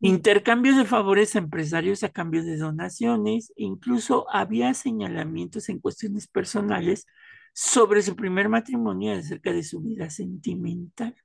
Intercambio 0.00 0.76
de 0.76 0.84
favores 0.84 1.34
a 1.34 1.38
empresarios 1.38 2.04
a 2.04 2.10
cambio 2.10 2.44
de 2.44 2.56
donaciones, 2.56 3.52
incluso 3.56 4.26
había 4.30 4.72
señalamientos 4.74 5.68
en 5.68 5.80
cuestiones 5.80 6.28
personales 6.28 7.06
sobre 7.52 8.02
su 8.02 8.14
primer 8.14 8.48
matrimonio 8.48 9.14
y 9.14 9.18
acerca 9.18 9.52
de 9.52 9.62
su 9.62 9.80
vida 9.80 10.10
sentimental. 10.10 11.16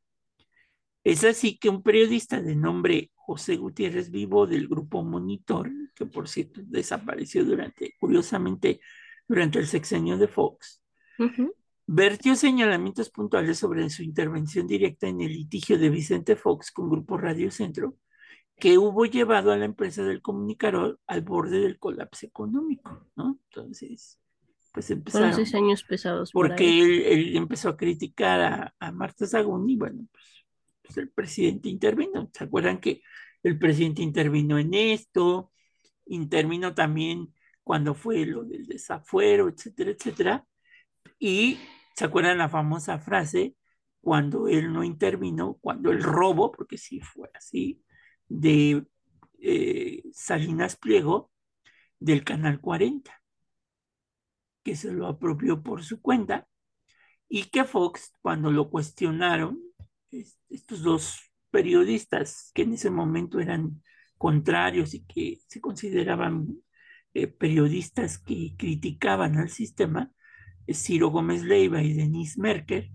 Es 1.03 1.23
así 1.23 1.57
que 1.57 1.69
un 1.69 1.83
periodista 1.83 2.41
de 2.41 2.55
nombre 2.55 3.11
José 3.15 3.57
Gutiérrez 3.57 4.11
Vivo 4.11 4.47
del 4.47 4.67
grupo 4.67 5.03
Monitor, 5.03 5.69
que 5.93 6.05
por 6.05 6.27
cierto 6.27 6.61
desapareció 6.63 7.45
durante, 7.45 7.95
curiosamente, 7.99 8.79
durante 9.27 9.59
el 9.59 9.67
sexenio 9.67 10.17
de 10.17 10.27
Fox. 10.27 10.81
Vertió 11.91 12.35
señalamientos 12.35 13.09
puntuales 13.09 13.57
sobre 13.57 13.89
su 13.89 14.03
intervención 14.03 14.67
directa 14.67 15.07
en 15.07 15.21
el 15.21 15.33
litigio 15.33 15.79
de 15.79 15.89
Vicente 15.89 16.35
Fox 16.35 16.71
con 16.71 16.87
Grupo 16.87 17.17
Radio 17.17 17.49
Centro, 17.49 17.97
que 18.57 18.77
hubo 18.77 19.07
llevado 19.07 19.51
a 19.51 19.57
la 19.57 19.65
empresa 19.65 20.03
del 20.03 20.21
comunicador 20.21 20.99
al 21.07 21.21
borde 21.21 21.61
del 21.61 21.79
colapso 21.79 22.27
económico, 22.27 23.07
¿no? 23.15 23.39
Entonces, 23.45 24.19
pues 24.71 24.85
Fueron 24.85 24.99
empezaron, 24.99 25.33
seis 25.33 25.55
años 25.55 25.83
pesados 25.83 26.31
porque 26.31 27.11
él 27.11 27.35
empezó 27.35 27.69
a 27.69 27.77
criticar 27.77 28.39
a, 28.39 28.75
a 28.79 28.91
Marta 28.91 29.25
Sagún 29.25 29.67
y 29.67 29.75
bueno, 29.75 30.05
pues, 30.11 30.45
pues 30.83 30.97
el 30.97 31.09
presidente 31.09 31.69
intervino. 31.69 32.29
¿Se 32.31 32.43
acuerdan 32.43 32.79
que 32.79 33.01
el 33.41 33.57
presidente 33.57 34.03
intervino 34.03 34.59
en 34.59 34.75
esto? 34.75 35.51
Intervino 36.05 36.75
también 36.75 37.33
cuando 37.63 37.95
fue 37.95 38.27
lo 38.27 38.43
del 38.43 38.67
desafuero, 38.67 39.49
etcétera, 39.49 39.89
etcétera. 39.89 40.45
Y 41.17 41.57
se 41.99 42.05
acuerdan 42.05 42.37
la 42.39 42.49
famosa 42.49 42.99
frase, 42.99 43.55
cuando 44.01 44.47
él 44.47 44.71
no 44.73 44.83
intervino, 44.83 45.57
cuando 45.61 45.91
el 45.91 46.01
robo, 46.03 46.51
porque 46.51 46.77
sí 46.77 47.01
fue 47.01 47.29
así, 47.35 47.83
de 48.27 48.85
eh, 49.41 50.03
Salinas 50.13 50.77
Pliego 50.77 51.31
del 51.99 52.23
Canal 52.25 52.61
40, 52.61 53.21
que 54.63 54.75
se 54.75 54.91
lo 54.91 55.07
apropió 55.07 55.61
por 55.63 55.83
su 55.83 56.01
cuenta, 56.01 56.47
y 57.29 57.45
que 57.45 57.65
Fox, 57.65 58.13
cuando 58.21 58.51
lo 58.51 58.69
cuestionaron, 58.71 59.61
es- 60.11 60.39
estos 60.49 60.83
dos 60.83 61.21
periodistas 61.51 62.51
que 62.53 62.63
en 62.63 62.73
ese 62.73 62.89
momento 62.91 63.39
eran 63.39 63.83
contrarios 64.17 64.93
y 64.93 65.05
que 65.05 65.39
se 65.47 65.61
consideraban 65.61 66.47
eh, 67.13 67.27
periodistas 67.27 68.19
que 68.19 68.55
criticaban 68.57 69.37
al 69.37 69.49
sistema, 69.49 70.11
Ciro 70.73 71.09
Gómez 71.09 71.43
Leiva 71.43 71.81
y 71.81 71.93
Denise 71.93 72.39
Merker, 72.41 72.89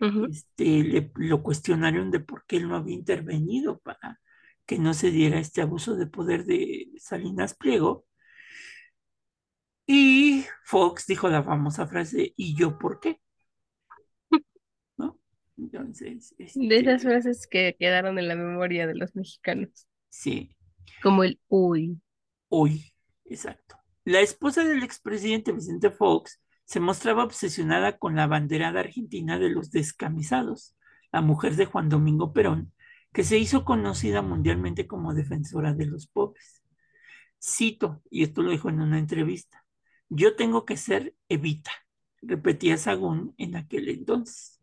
Ujú. 0.00 0.28
este, 0.30 0.64
le, 0.84 1.12
lo 1.16 1.42
cuestionaron 1.42 2.10
de 2.10 2.20
por 2.20 2.44
qué 2.46 2.56
él 2.58 2.68
no 2.68 2.76
había 2.76 2.94
intervenido 2.94 3.78
para 3.80 4.20
que 4.66 4.78
no 4.78 4.94
se 4.94 5.10
diera 5.10 5.38
este 5.40 5.62
abuso 5.62 5.96
de 5.96 6.06
poder 6.06 6.44
de 6.44 6.88
Salinas 6.98 7.54
Pliego. 7.54 8.06
Y 9.88 10.44
Fox 10.64 11.06
dijo 11.08 11.28
la 11.28 11.42
famosa 11.42 11.86
frase, 11.88 12.32
¿y 12.36 12.54
yo 12.54 12.78
por 12.78 13.00
qué? 13.00 13.20
¿No? 14.98 15.18
Entonces, 15.56 16.34
De 16.54 16.76
esas 16.76 17.00
este, 17.00 17.04
frases 17.04 17.46
que 17.46 17.74
quedaron 17.78 18.18
en 18.18 18.28
la 18.28 18.36
memoria 18.36 18.86
de 18.86 18.94
los 18.94 19.16
mexicanos. 19.16 19.86
sí, 20.10 20.54
Como 21.02 21.24
el 21.24 21.40
uy. 21.48 22.00
hoy, 22.48 22.92
exacto. 23.24 23.76
La 24.04 24.20
esposa 24.20 24.64
del 24.64 24.82
expresidente 24.82 25.52
Vicente 25.52 25.90
Fox 25.90 26.40
se 26.68 26.80
mostraba 26.80 27.24
obsesionada 27.24 27.98
con 27.98 28.14
la 28.14 28.26
banderada 28.26 28.80
argentina 28.80 29.38
de 29.38 29.48
los 29.50 29.70
descamisados, 29.72 30.76
la 31.12 31.22
mujer 31.22 31.56
de 31.56 31.64
Juan 31.66 31.88
Domingo 31.88 32.34
Perón, 32.34 32.74
que 33.12 33.24
se 33.24 33.38
hizo 33.38 33.64
conocida 33.64 34.20
mundialmente 34.22 34.86
como 34.86 35.14
defensora 35.14 35.72
de 35.74 35.86
los 35.86 36.08
pobres. 36.08 36.62
Cito, 37.42 38.02
y 38.10 38.22
esto 38.24 38.42
lo 38.42 38.50
dijo 38.50 38.68
en 38.68 38.80
una 38.82 38.98
entrevista, 38.98 39.64
yo 40.10 40.36
tengo 40.36 40.66
que 40.66 40.76
ser 40.76 41.14
Evita, 41.30 41.72
repetía 42.22 42.76
Sagún 42.76 43.34
en 43.38 43.56
aquel 43.56 43.88
entonces. 43.88 44.60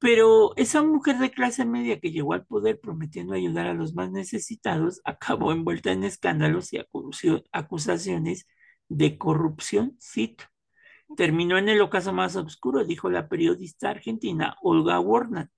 Pero 0.00 0.54
esa 0.56 0.82
mujer 0.82 1.18
de 1.18 1.30
clase 1.30 1.64
media 1.64 1.98
que 2.00 2.12
llegó 2.12 2.34
al 2.34 2.46
poder 2.46 2.78
prometiendo 2.80 3.34
ayudar 3.34 3.66
a 3.66 3.74
los 3.74 3.94
más 3.94 4.10
necesitados 4.12 5.00
acabó 5.04 5.50
envuelta 5.52 5.90
en 5.92 6.04
escándalos 6.04 6.72
y 6.72 6.78
acusacio- 6.78 7.44
acusaciones 7.52 8.46
de 8.88 9.18
corrupción, 9.18 9.96
cito. 10.00 10.44
Terminó 11.16 11.58
en 11.58 11.68
el 11.68 11.80
ocaso 11.80 12.12
más 12.12 12.36
oscuro, 12.36 12.84
dijo 12.84 13.10
la 13.10 13.28
periodista 13.28 13.90
argentina 13.90 14.56
Olga 14.62 15.00
Warnat, 15.00 15.50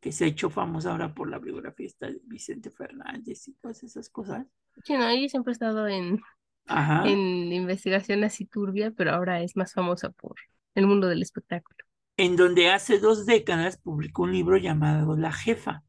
que 0.00 0.12
se 0.12 0.24
ha 0.24 0.28
hecho 0.28 0.50
famosa 0.50 0.92
ahora 0.92 1.14
por 1.14 1.30
la 1.30 1.38
biografía 1.38 1.90
de 2.00 2.20
Vicente 2.24 2.70
Fernández 2.70 3.48
y 3.48 3.54
todas 3.54 3.82
esas 3.84 4.08
cosas. 4.10 4.46
Sí, 4.84 4.94
no, 4.96 5.08
ella 5.08 5.28
siempre 5.28 5.50
ha 5.52 5.54
estado 5.54 5.86
en, 5.88 6.20
Ajá. 6.66 7.02
en 7.02 7.52
investigación 7.52 8.24
así 8.24 8.46
turbia, 8.46 8.92
pero 8.92 9.12
ahora 9.12 9.42
es 9.42 9.56
más 9.56 9.72
famosa 9.74 10.10
por 10.10 10.36
el 10.74 10.86
mundo 10.86 11.08
del 11.08 11.22
espectáculo. 11.22 11.84
en 12.16 12.36
donde 12.36 12.70
hace 12.70 12.98
dos 12.98 13.26
décadas 13.26 13.76
publicó 13.78 14.22
un 14.22 14.32
libro 14.32 14.56
llamado 14.56 15.16
La 15.16 15.32
Jefa, 15.32 15.84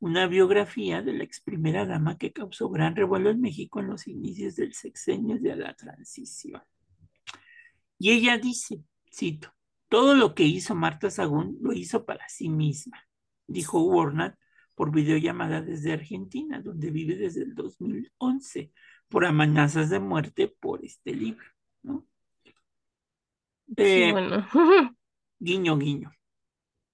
una 0.00 0.26
biografía 0.28 1.02
de 1.02 1.12
la 1.14 1.24
ex 1.24 1.40
primera 1.40 1.86
dama 1.86 2.18
que 2.18 2.32
causó 2.32 2.70
gran 2.70 2.96
revuelo 2.96 3.30
en 3.30 3.40
México 3.40 3.80
en 3.80 3.88
los 3.88 4.06
inicios 4.08 4.56
del 4.56 4.74
sexenio 4.74 5.38
de 5.40 5.56
la 5.56 5.74
transición. 5.76 6.62
Y 8.00 8.12
ella 8.12 8.38
dice, 8.38 8.82
cito, 9.12 9.54
todo 9.90 10.14
lo 10.16 10.34
que 10.34 10.44
hizo 10.44 10.74
Marta 10.76 11.10
Sagún 11.10 11.58
lo 11.62 11.74
hizo 11.74 12.06
para 12.06 12.28
sí 12.30 12.50
misma, 12.50 13.08
dijo 13.48 13.82
Warnat 13.82 14.36
por 14.76 14.92
videollamada 14.92 15.62
desde 15.62 15.92
Argentina, 15.94 16.62
donde 16.62 16.90
vive 16.90 17.16
desde 17.16 17.44
el 17.44 17.54
2011, 17.54 18.72
por 19.10 19.26
amenazas 19.26 19.90
de 19.90 20.00
muerte 20.00 20.48
por 20.48 20.84
este 20.84 21.14
libro, 21.14 21.46
¿no? 21.84 22.06
Sí, 23.76 24.04
Eh, 24.06 24.12
bueno. 24.12 24.46
guiño, 25.40 25.76
guiño. 25.78 26.12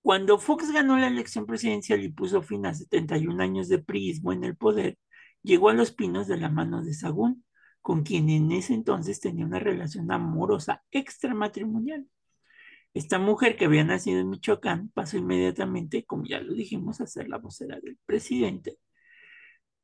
Cuando 0.03 0.38
Fox 0.38 0.73
ganó 0.73 0.99
la 0.99 1.09
elección 1.09 1.47
presidencial 1.47 2.03
y 2.05 2.11
puso 2.11 2.42
fin 2.42 2.66
a 2.66 2.75
71 2.75 3.40
años 3.42 3.69
de 3.69 3.81
priismo 3.81 4.33
en 4.35 4.45
el 4.45 4.57
poder, 4.57 4.99
llegó 5.42 5.71
a 5.71 5.75
Los 5.75 5.92
Pinos 5.92 6.29
de 6.29 6.38
la 6.38 6.51
mano 6.51 6.85
de 6.85 6.95
Sagún, 6.95 7.46
con 7.87 8.03
quien 8.03 8.29
en 8.31 8.51
ese 8.51 8.75
entonces 8.75 9.20
tenía 9.20 9.46
una 9.46 9.61
relación 9.61 10.11
amorosa 10.11 10.82
extramatrimonial. 10.91 12.05
Esta 12.95 13.20
mujer 13.20 13.57
que 13.57 13.66
había 13.66 13.84
nacido 13.84 14.18
en 14.18 14.28
Michoacán 14.28 14.89
pasó 14.89 15.16
inmediatamente, 15.18 16.05
como 16.05 16.24
ya 16.24 16.41
lo 16.41 16.53
dijimos, 16.55 17.01
a 17.01 17.07
ser 17.07 17.28
la 17.28 17.39
vocera 17.39 17.78
del 17.78 17.97
presidente 18.05 18.76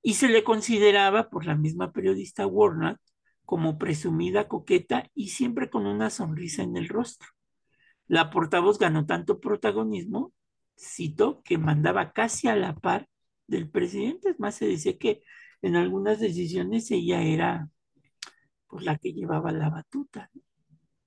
y 0.02 0.14
se 0.14 0.26
le 0.28 0.42
consideraba 0.42 1.30
por 1.30 1.46
la 1.46 1.54
misma 1.54 1.92
periodista 1.92 2.44
Warnock 2.44 2.98
como 3.44 3.78
presumida 3.78 4.48
coqueta 4.48 5.08
y 5.14 5.28
siempre 5.28 5.70
con 5.70 5.86
una 5.86 6.10
sonrisa 6.10 6.64
en 6.64 6.76
el 6.76 6.88
rostro. 6.88 7.28
La 8.08 8.30
portavoz 8.30 8.80
ganó 8.80 9.06
tanto 9.06 9.38
protagonismo, 9.38 10.32
cito, 10.76 11.40
que 11.44 11.56
mandaba 11.56 12.12
casi 12.12 12.48
a 12.48 12.56
la 12.56 12.74
par 12.74 13.08
del 13.46 13.70
presidente. 13.70 14.30
Es 14.30 14.40
más, 14.40 14.56
se 14.56 14.66
dice 14.66 14.98
que 14.98 15.22
en 15.62 15.76
algunas 15.76 16.18
decisiones 16.18 16.90
ella 16.90 17.22
era 17.22 17.68
pues, 18.72 18.84
la 18.86 18.96
que 18.98 19.12
llevaba 19.12 19.52
la 19.52 19.68
batuta. 19.70 20.30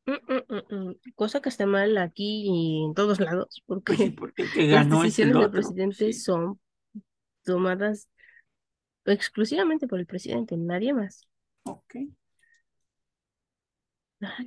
Mm, 0.06 0.12
mm, 0.14 0.76
mm. 0.90 0.96
Cosa 1.16 1.42
que 1.42 1.50
está 1.50 1.66
mal 1.66 1.98
aquí 1.98 2.44
y 2.46 2.86
en 2.86 2.94
todos 2.94 3.20
lados, 3.20 3.64
Pues 3.66 3.82
sí, 3.98 4.12
porque 4.12 4.44
el 4.44 4.52
que 4.54 4.68
las 4.68 4.84
ganó 4.88 5.02
decisiones 5.02 5.40
del 5.40 5.50
presidente 5.52 6.14
sí. 6.14 6.14
son 6.14 6.60
tomadas 7.44 8.08
exclusivamente 9.06 9.88
por 9.88 10.00
el 10.00 10.06
presidente, 10.06 10.56
nadie 10.58 10.94
más. 10.94 11.28
Ok. 11.64 11.96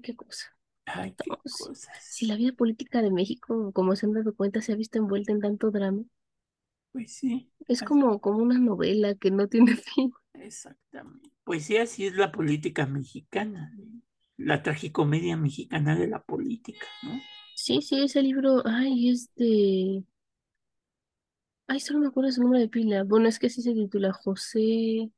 Qué 0.03 0.17
cosa. 0.17 0.57
Ay, 0.87 1.11
qué 1.13 1.25
Estamos- 1.31 1.43
cosas. 1.67 1.89
Si 2.03 2.27
la 2.27 2.37
vida 2.37 2.53
política 2.53 3.03
de 3.03 3.11
México, 3.11 3.73
como 3.73 3.95
se 3.97 4.07
han 4.07 4.13
dado 4.13 4.35
cuenta, 4.35 4.63
se 4.63 4.73
ha 4.73 4.77
visto 4.77 4.99
envuelta 4.99 5.33
en 5.33 5.41
tanto 5.41 5.71
drama, 5.71 6.03
Pues 6.93 7.15
sí, 7.15 7.53
es 7.69 7.79
así- 7.83 7.85
como, 7.87 8.21
como 8.21 8.39
una 8.39 8.59
novela 8.59 9.15
que 9.15 9.31
no 9.31 9.47
tiene 9.49 9.77
fin. 9.97 10.13
exactamente. 10.35 11.31
Pues 11.49 11.65
sí, 11.65 11.79
así 11.79 12.05
es 12.05 12.15
la 12.15 12.31
política 12.31 12.85
mexicana, 12.85 13.73
¿no? 13.75 14.03
la 14.37 14.63
tragicomedia 14.63 15.35
mexicana 15.39 15.97
de 15.97 16.07
la 16.07 16.23
política, 16.23 16.87
¿no? 17.03 17.19
Sí, 17.55 17.81
sí, 17.81 18.03
ese 18.03 18.21
libro, 18.21 18.63
ay, 18.67 19.09
es 19.09 19.35
de... 19.35 20.05
Ay, 21.67 21.81
solo 21.81 22.01
me 22.01 22.09
acuerdo 22.09 22.31
su 22.33 22.43
nombre 22.43 22.61
de 22.61 22.69
pila. 22.69 23.03
Bueno, 23.05 23.29
es 23.29 23.39
que 23.39 23.47
así 23.47 23.63
se 23.63 23.73
titula 23.73 24.13
José... 24.13 25.11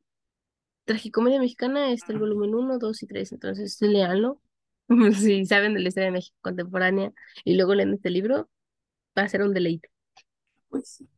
Tragicomedia 0.85 1.41
Mexicana, 1.41 1.91
está 1.91 2.13
el 2.13 2.21
volumen 2.21 2.55
1, 2.55 2.79
2 2.79 3.03
y 3.03 3.07
3, 3.09 3.33
entonces 3.33 3.77
léanlo. 3.81 4.41
Si 5.13 5.45
saben 5.47 5.75
de 5.75 5.81
la 5.81 5.89
historia 5.89 6.07
de 6.07 6.13
México 6.13 6.39
contemporánea 6.43 7.13
y 7.45 7.57
luego 7.57 7.75
leen 7.75 7.95
este 7.95 8.11
libro, 8.11 8.49
va 9.19 9.25
a 9.25 9.29
ser 9.29 9.43
un 9.43 9.53
deleite. 9.53 9.91
Pues 10.69 10.89
sí. 10.91 11.09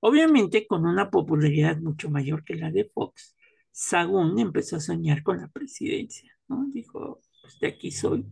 Obviamente, 0.00 0.66
con 0.66 0.86
una 0.86 1.10
popularidad 1.10 1.76
mucho 1.76 2.08
mayor 2.08 2.42
que 2.42 2.54
la 2.54 2.70
de 2.70 2.86
Fox, 2.86 3.34
Sagún 3.76 4.38
empezó 4.38 4.76
a 4.76 4.80
soñar 4.80 5.24
con 5.24 5.40
la 5.40 5.48
presidencia, 5.48 6.32
¿no? 6.46 6.64
Dijo, 6.72 7.20
pues 7.42 7.58
de 7.58 7.66
aquí 7.66 7.90
soy. 7.90 8.24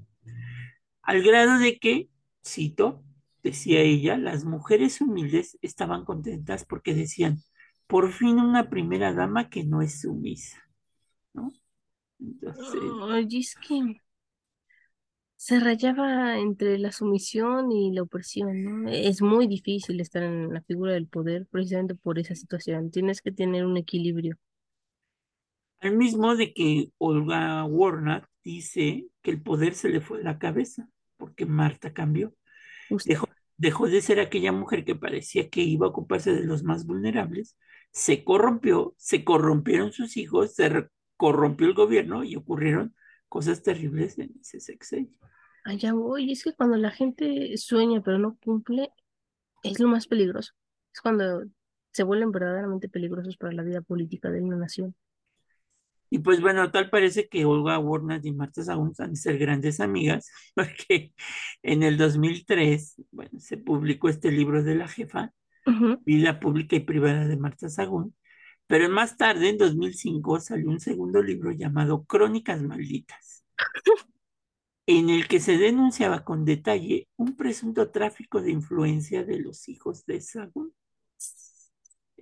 Al 1.02 1.20
grado 1.24 1.58
de 1.58 1.80
que, 1.80 2.08
cito, 2.46 3.02
decía 3.42 3.80
ella, 3.80 4.16
las 4.16 4.44
mujeres 4.44 5.00
humildes 5.00 5.58
estaban 5.60 6.04
contentas 6.04 6.64
porque 6.64 6.94
decían, 6.94 7.42
por 7.88 8.12
fin 8.12 8.38
una 8.38 8.70
primera 8.70 9.12
dama 9.12 9.50
que 9.50 9.64
no 9.64 9.82
es 9.82 10.02
sumisa, 10.02 10.62
¿no? 11.34 11.52
Entonces, 12.20 12.80
Ay, 13.10 13.26
es 13.32 13.56
que 13.56 13.96
se 15.34 15.58
rayaba 15.58 16.38
entre 16.38 16.78
la 16.78 16.92
sumisión 16.92 17.72
y 17.72 17.92
la 17.92 18.02
opresión, 18.02 18.84
¿no? 18.84 18.88
Es 18.88 19.20
muy 19.22 19.48
difícil 19.48 20.00
estar 20.00 20.22
en 20.22 20.54
la 20.54 20.62
figura 20.62 20.92
del 20.92 21.08
poder 21.08 21.48
precisamente 21.50 21.96
por 21.96 22.20
esa 22.20 22.36
situación. 22.36 22.92
Tienes 22.92 23.20
que 23.22 23.32
tener 23.32 23.66
un 23.66 23.76
equilibrio. 23.76 24.38
Al 25.82 25.96
mismo 25.96 26.36
de 26.36 26.54
que 26.54 26.92
Olga 26.98 27.64
Warnock 27.64 28.26
dice 28.44 29.08
que 29.20 29.32
el 29.32 29.42
poder 29.42 29.74
se 29.74 29.88
le 29.88 30.00
fue 30.00 30.20
a 30.20 30.24
la 30.24 30.38
cabeza 30.38 30.88
porque 31.16 31.44
Marta 31.44 31.92
cambió. 31.92 32.34
Dejó, 33.04 33.28
dejó 33.56 33.88
de 33.88 34.00
ser 34.00 34.20
aquella 34.20 34.52
mujer 34.52 34.84
que 34.84 34.94
parecía 34.94 35.50
que 35.50 35.62
iba 35.62 35.86
a 35.86 35.90
ocuparse 35.90 36.32
de 36.32 36.44
los 36.44 36.62
más 36.62 36.86
vulnerables, 36.86 37.56
se 37.90 38.22
corrompió, 38.22 38.94
se 38.96 39.24
corrompieron 39.24 39.92
sus 39.92 40.16
hijos, 40.16 40.54
se 40.54 40.88
corrompió 41.16 41.66
el 41.66 41.74
gobierno 41.74 42.22
y 42.22 42.36
ocurrieron 42.36 42.94
cosas 43.28 43.62
terribles 43.62 44.18
en 44.18 44.34
ese 44.40 44.60
sexenio. 44.60 45.18
Allá 45.64 45.94
voy, 45.94 46.30
es 46.30 46.44
que 46.44 46.54
cuando 46.54 46.76
la 46.76 46.90
gente 46.90 47.56
sueña 47.56 48.02
pero 48.02 48.18
no 48.18 48.36
cumple, 48.44 48.90
es 49.64 49.80
lo 49.80 49.88
más 49.88 50.06
peligroso. 50.06 50.52
Es 50.92 51.00
cuando 51.00 51.44
se 51.90 52.04
vuelven 52.04 52.30
verdaderamente 52.30 52.88
peligrosos 52.88 53.36
para 53.36 53.52
la 53.52 53.62
vida 53.62 53.80
política 53.80 54.30
de 54.30 54.42
una 54.42 54.56
nación. 54.56 54.94
Y 56.12 56.18
pues 56.18 56.42
bueno, 56.42 56.70
tal 56.70 56.90
parece 56.90 57.26
que 57.26 57.46
Olga 57.46 57.78
Warnock 57.78 58.22
y 58.26 58.32
Marta 58.32 58.62
Sagún 58.62 58.92
van 58.98 59.12
a 59.12 59.16
ser 59.16 59.38
grandes 59.38 59.80
amigas, 59.80 60.30
porque 60.54 61.14
en 61.62 61.82
el 61.82 61.96
2003, 61.96 62.96
bueno, 63.10 63.40
se 63.40 63.56
publicó 63.56 64.10
este 64.10 64.30
libro 64.30 64.62
de 64.62 64.74
la 64.74 64.88
jefa, 64.88 65.32
Ujú. 65.66 66.02
Vida 66.04 66.38
Pública 66.38 66.76
y 66.76 66.80
Privada 66.80 67.26
de 67.26 67.38
Marta 67.38 67.70
Sagún, 67.70 68.14
pero 68.66 68.90
más 68.90 69.16
tarde, 69.16 69.48
en 69.48 69.56
2005, 69.56 70.38
salió 70.40 70.68
un 70.68 70.80
segundo 70.80 71.22
libro 71.22 71.50
llamado 71.50 72.04
Crónicas 72.04 72.60
Malditas, 72.62 73.46
en 74.86 75.08
el 75.08 75.28
que 75.28 75.40
se 75.40 75.56
denunciaba 75.56 76.24
con 76.24 76.44
detalle 76.44 77.08
un 77.16 77.36
presunto 77.36 77.90
tráfico 77.90 78.42
de 78.42 78.50
influencia 78.50 79.24
de 79.24 79.40
los 79.40 79.66
hijos 79.70 80.04
de 80.04 80.20
Sagún. 80.20 80.74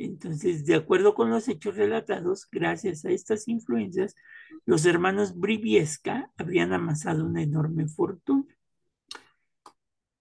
Entonces, 0.03 0.65
de 0.65 0.75
acuerdo 0.77 1.15
con 1.15 1.29
los 1.31 1.47
hechos 1.49 1.77
relatados, 1.77 2.49
gracias 2.51 3.05
a 3.05 3.11
estas 3.11 3.49
influencias, 3.49 4.15
los 4.65 4.87
hermanos 4.87 5.39
Briviesca 5.39 6.31
habrían 6.39 6.73
amasado 6.73 7.27
una 7.27 7.43
enorme 7.43 7.87
fortuna. 7.87 8.47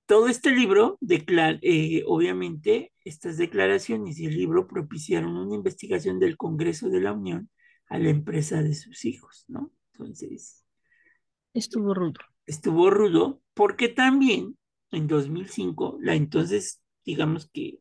Todo 0.06 0.28
este 0.28 0.52
libro, 0.52 0.98
declara, 1.00 1.60
eh, 1.62 2.04
obviamente, 2.08 2.92
estas 3.06 3.38
declaraciones 3.38 4.20
y 4.20 4.26
el 4.26 4.36
libro 4.36 4.68
propiciaron 4.68 5.38
una 5.38 5.56
investigación 5.56 6.20
del 6.20 6.36
Congreso 6.36 6.90
de 6.90 7.00
la 7.02 7.14
Unión 7.14 7.50
a 7.88 8.00
la 8.00 8.10
empresa 8.10 8.62
de 8.62 8.74
sus 8.74 9.06
hijos, 9.06 9.46
¿no? 9.48 9.72
Entonces, 9.94 10.66
Estuvo 11.54 11.94
rudo. 11.94 12.20
estuvo 12.46 12.90
rudo 12.90 13.42
porque 13.54 13.88
también 13.88 14.58
en 14.92 15.08
2005 15.08 15.98
la 16.02 16.16
entonces, 16.16 16.82
digamos 17.06 17.50
que 17.50 17.80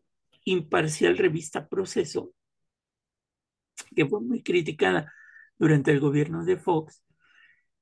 imparcial 0.51 1.17
revista 1.17 1.69
Proceso, 1.69 2.33
que 3.95 4.07
fue 4.07 4.21
muy 4.21 4.43
criticada 4.43 5.13
durante 5.59 5.91
el 5.91 6.01
gobierno 6.01 6.45
de 6.45 6.57
Fox, 6.57 7.03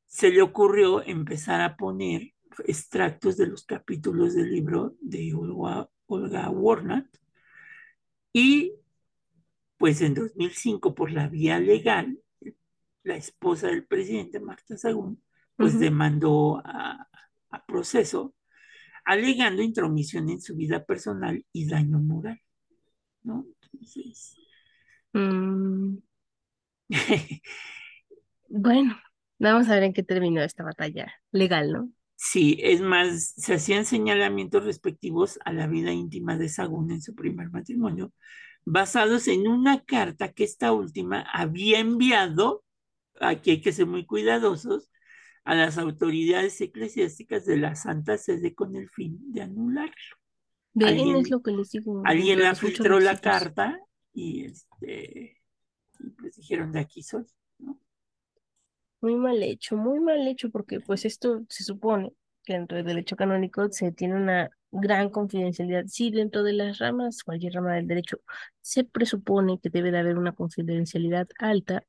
se 0.07 0.31
le 0.31 0.43
ocurrió 0.43 1.03
empezar 1.03 1.61
a 1.61 1.77
poner 1.77 2.33
extractos 2.65 3.37
de 3.37 3.47
los 3.47 3.65
capítulos 3.65 4.35
del 4.35 4.51
libro 4.51 4.97
de 5.01 5.35
Olga, 5.35 5.89
Olga 6.07 6.53
y 8.33 8.73
pues 9.77 10.01
en 10.01 10.15
2005 10.15 10.95
por 10.95 11.11
la 11.11 11.29
vía 11.29 11.59
legal 11.59 12.19
la 13.03 13.17
esposa 13.17 13.69
del 13.69 13.87
presidente 13.87 14.41
Marta 14.41 14.77
Sagún 14.77 15.23
pues 15.57 15.79
demandó 15.79 16.63
a, 16.65 17.09
a 17.51 17.67
proceso 17.67 18.35
alegando 19.07 19.63
intromisión 19.63 20.29
en 20.29 20.41
su 20.43 20.57
vida 20.57 20.85
personal 20.85 21.47
y 21.53 21.67
daño 21.67 22.01
moral, 22.01 22.41
¿no? 23.27 23.47
Entonces, 23.73 24.37
Mm, 25.15 25.99
bueno, 28.49 28.97
vamos 29.39 29.69
a 29.69 29.75
ver 29.75 29.85
en 29.85 29.93
qué 29.93 30.03
terminó 30.03 30.43
esta 30.43 30.65
batalla 30.65 31.13
legal, 31.33 31.73
¿no? 31.73 31.91
sí, 32.17 32.59
es 32.63 32.81
más, 32.81 33.35
se 33.37 33.55
hacían 33.55 33.85
señalamientos 33.85 34.65
respectivos 34.65 35.39
a 35.45 35.53
la 35.53 35.67
vida 35.67 35.93
íntima 35.93 36.37
de 36.37 36.49
Sagún 36.49 36.91
en 36.91 37.03
su 37.03 37.15
primer 37.15 37.51
matrimonio, 37.51 38.13
basados 38.65 39.29
en 39.29 39.49
una 39.49 39.85
carta 39.85 40.33
que 40.33 40.45
esta 40.45 40.73
última 40.73 41.23
había 41.33 41.81
enviado, 41.81 42.65
aquí 43.21 43.53
hay 43.53 43.61
que 43.63 43.73
ser 43.73 43.87
muy 43.87 44.07
cuidadosos, 44.07 44.91
a 45.45 45.55
las 45.57 45.79
autoridades 45.79 46.61
eclesiásticas 46.61 47.47
de 47.47 47.57
la 47.59 47.75
Santa 47.77 48.19
Sede 48.19 48.55
con 48.55 48.77
el 48.77 48.91
fin 48.91 49.19
de 49.33 49.43
anularlo. 49.43 50.17
Ven, 50.79 50.89
Alguien- 50.89 51.17
es 51.17 51.31
lo 51.31 51.43
que 51.43 51.51
les 51.53 51.71
digo. 51.71 52.03
Alguien 52.05 52.41
la 52.41 52.55
filtró 52.55 53.01
la 53.01 53.19
carta 53.19 53.81
y 54.13 54.45
este 54.45 55.41
y 55.99 56.11
pues 56.11 56.37
dijeron 56.37 56.71
de 56.73 56.81
aquí 56.81 57.03
soy, 57.03 57.25
¿no? 57.59 57.81
Muy 59.01 59.15
mal 59.17 59.43
hecho, 59.43 59.77
muy 59.77 60.01
mal 60.01 60.27
hecho, 60.29 60.51
porque 60.51 60.81
pues 60.81 61.05
esto 61.05 61.45
se 61.49 61.65
supone 61.65 62.13
que 62.45 62.55
dentro 62.55 62.77
del 62.77 62.87
derecho 62.87 63.17
canónico 63.17 63.71
se 63.71 63.93
tiene 63.93 64.15
una 64.17 64.51
gran 64.71 65.11
confidencialidad. 65.11 65.85
Sí, 65.87 66.11
dentro 66.11 66.43
de 66.43 66.53
las 66.53 66.79
ramas, 66.79 67.23
cualquier 67.23 67.55
rama 67.55 67.75
del 67.75 67.87
derecho, 67.87 68.19
se 68.61 68.85
presupone 68.85 69.59
que 69.61 69.71
debe 69.71 69.91
de 69.91 69.99
haber 69.99 70.19
una 70.19 70.33
confidencialidad 70.33 71.29
alta. 71.39 71.83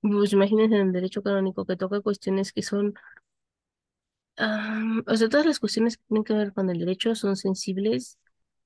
Pues 0.00 0.32
imagínense 0.34 0.76
en 0.76 0.88
el 0.88 0.92
derecho 0.92 1.22
canónico 1.22 1.64
que 1.64 1.76
toca 1.76 2.00
cuestiones 2.00 2.52
que 2.52 2.62
son, 2.62 2.94
ah, 4.38 4.82
o 5.06 5.16
sea, 5.16 5.28
todas 5.28 5.46
las 5.46 5.60
cuestiones 5.60 5.96
que 5.96 6.04
tienen 6.08 6.24
que 6.24 6.34
ver 6.34 6.52
con 6.52 6.70
el 6.70 6.78
derecho 6.78 7.14
son 7.14 7.36
sensibles 7.36 8.18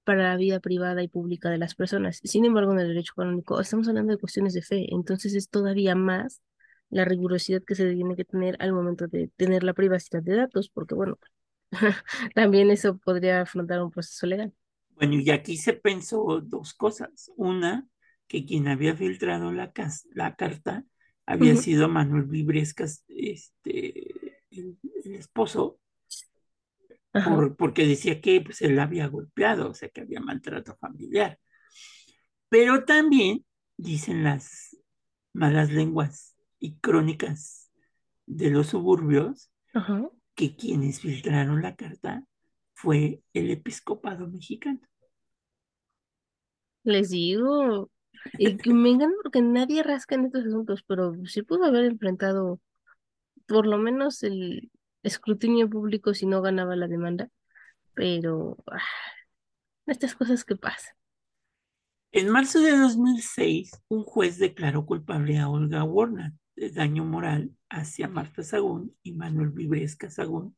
para 0.09 0.31
la 0.31 0.37
vida 0.39 0.59
privada 0.59 1.03
y 1.03 1.09
pública 1.09 1.51
de 1.51 1.59
las 1.59 1.75
personas. 1.75 2.23
Sin 2.25 2.47
embargo, 2.47 2.73
en 2.73 2.79
el 2.79 2.89
derecho 2.89 3.13
canónico 3.15 3.61
estamos 3.61 3.89
hablando 3.89 4.11
de 4.11 4.19
cuestiones 4.19 4.55
de 4.55 4.63
fe, 4.63 4.87
entonces 4.95 5.35
es 5.35 5.51
todavía 5.51 5.95
más 5.95 6.41
la 6.89 7.05
rigurosidad 7.05 7.63
que 7.63 7.75
se 7.75 7.93
tiene 7.93 8.17
que 8.17 8.25
tener 8.25 8.57
al 8.61 8.73
momento 8.73 9.07
de 9.07 9.31
tener 9.37 9.65
la 9.65 9.75
privacidad 9.75 10.23
de 10.23 10.35
datos, 10.35 10.71
porque 10.71 10.95
bueno, 10.95 11.19
también 12.35 12.71
eso 12.71 12.97
podría 12.97 13.43
afrontar 13.43 13.83
un 13.83 13.91
proceso 13.91 14.27
legal. 14.27 14.55
Bueno, 14.95 15.17
y 15.17 15.29
aquí 15.31 15.59
se 15.59 15.75
pensó 15.75 16.41
dos 16.43 16.73
cosas. 16.73 17.31
Una, 17.37 17.87
que 18.27 18.47
quien 18.47 18.67
había 18.67 18.97
filtrado 18.97 19.53
la, 19.53 19.73
carta 19.75 20.85
había 21.27 21.55
sido 21.55 21.91
Manuel 21.91 22.25
Vibrescas, 22.25 23.05
este, 23.09 24.39
el, 24.53 24.79
el 25.05 25.15
esposo. 25.17 25.79
Por- 27.25 27.57
porque 27.57 27.87
decía 27.87 28.21
que 28.21 28.41
pues, 28.41 28.63
él 28.63 28.77
la 28.77 28.85
había 28.85 29.07
golpeado, 29.09 29.71
o 29.71 29.75
sea, 29.75 29.89
que 29.91 30.03
había 30.03 30.21
maltrato 30.21 30.77
familiar. 30.77 31.39
Pero 32.49 32.85
también 32.85 33.45
dicen 33.77 34.25
las 34.25 34.77
malas 35.33 35.71
lenguas 35.73 36.37
y 36.59 36.77
crónicas 36.79 37.71
de 38.27 38.51
los 38.51 38.69
suburbios 38.69 39.51
Ajá. 39.75 40.11
que 40.35 40.57
quienes 40.57 41.01
filtraron 41.01 41.63
la 41.63 41.77
carta 41.77 42.25
fue 42.75 43.23
el 43.35 43.51
episcopado 43.51 44.29
mexicano. 44.29 44.81
Les 46.85 47.11
digo, 47.11 47.91
Y 48.39 48.57
que 48.57 48.73
me 48.75 48.91
encanta 48.91 49.17
porque 49.23 49.43
nadie 49.43 49.83
rasca 49.83 50.15
en 50.17 50.27
estos 50.27 50.47
asuntos, 50.47 50.83
pero 50.87 51.15
sí 51.27 51.43
pudo 51.43 51.65
haber 51.67 51.85
enfrentado 51.85 52.61
por 53.47 53.67
lo 53.67 53.79
menos 53.79 54.23
el 54.25 54.71
escrutinio 55.03 55.69
público 55.69 56.15
si 56.15 56.27
no 56.27 56.43
ganaba 56.43 56.77
la 56.77 56.89
demanda, 56.89 57.29
pero 57.95 58.57
ah, 58.71 58.79
estas 59.87 60.15
cosas 60.15 60.45
que 60.45 60.57
pasan. 60.57 60.95
En 62.11 62.31
marzo 62.31 62.61
de 62.61 62.77
2006, 62.77 63.71
un 63.89 64.03
juez 64.05 64.39
declaró 64.39 64.87
culpable 64.87 65.39
a 65.39 65.49
Olga 65.49 65.85
Warner 65.85 66.33
de 66.57 66.71
daño 66.71 67.05
moral 67.05 67.53
hacia 67.69 68.09
Marta 68.09 68.43
Sagún 68.43 68.97
y 69.03 69.13
Manuel 69.13 69.51
Vibresca 69.51 70.11
Sagún, 70.11 70.57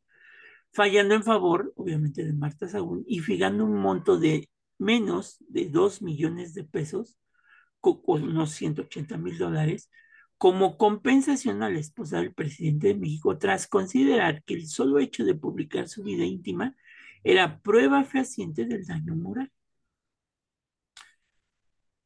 fallando 0.72 1.14
en 1.14 1.24
favor, 1.24 1.72
obviamente, 1.76 2.24
de 2.24 2.32
Marta 2.32 2.68
Sagún 2.68 3.04
y 3.06 3.18
fijando 3.18 3.64
un 3.64 3.74
monto 3.80 4.18
de 4.18 4.48
menos 4.78 5.36
de 5.48 5.68
2 5.68 6.02
millones 6.02 6.54
de 6.54 6.64
pesos, 6.64 7.18
con 7.80 8.22
unos 8.22 8.52
180 8.52 9.18
mil 9.18 9.38
dólares, 9.38 9.90
como 10.40 10.78
compensación 10.78 11.62
a 11.62 11.68
la 11.68 11.80
esposa 11.80 12.16
del 12.16 12.32
presidente 12.32 12.88
de 12.88 12.94
México 12.94 13.36
tras 13.36 13.66
considerar 13.66 14.42
que 14.44 14.54
el 14.54 14.66
solo 14.68 14.98
hecho 14.98 15.26
de 15.26 15.34
publicar 15.34 15.86
su 15.86 16.02
vida 16.02 16.24
íntima 16.24 16.74
era 17.22 17.60
prueba 17.60 18.04
fehaciente 18.04 18.64
del 18.64 18.86
daño 18.86 19.14
moral. 19.16 19.52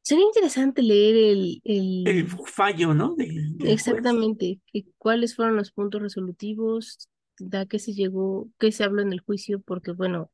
Sería 0.01 0.25
interesante 0.25 0.81
leer 0.81 1.15
el, 1.15 1.61
el, 1.63 2.27
fallo, 2.27 2.93
¿no? 2.93 3.15
exactamente, 3.63 4.59
cuáles 4.97 5.33
fueron 5.33 5.55
los 5.55 5.71
puntos 5.71 6.01
resolutivos, 6.01 7.07
da 7.39 7.65
que 7.65 7.79
se 7.79 7.93
llegó, 7.93 8.49
qué 8.59 8.73
se 8.73 8.83
habló 8.83 9.01
en 9.01 9.13
el 9.13 9.21
juicio, 9.21 9.61
porque 9.61 9.93
bueno, 9.93 10.29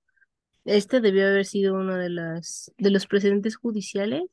este 0.66 1.02
debió 1.02 1.28
haber 1.28 1.46
sido 1.46 1.76
uno 1.76 1.98
de 1.98 2.10
las 2.10 2.72
de 2.80 2.90
los 2.90 3.06
precedentes 3.06 3.58
judiciales 3.58 4.24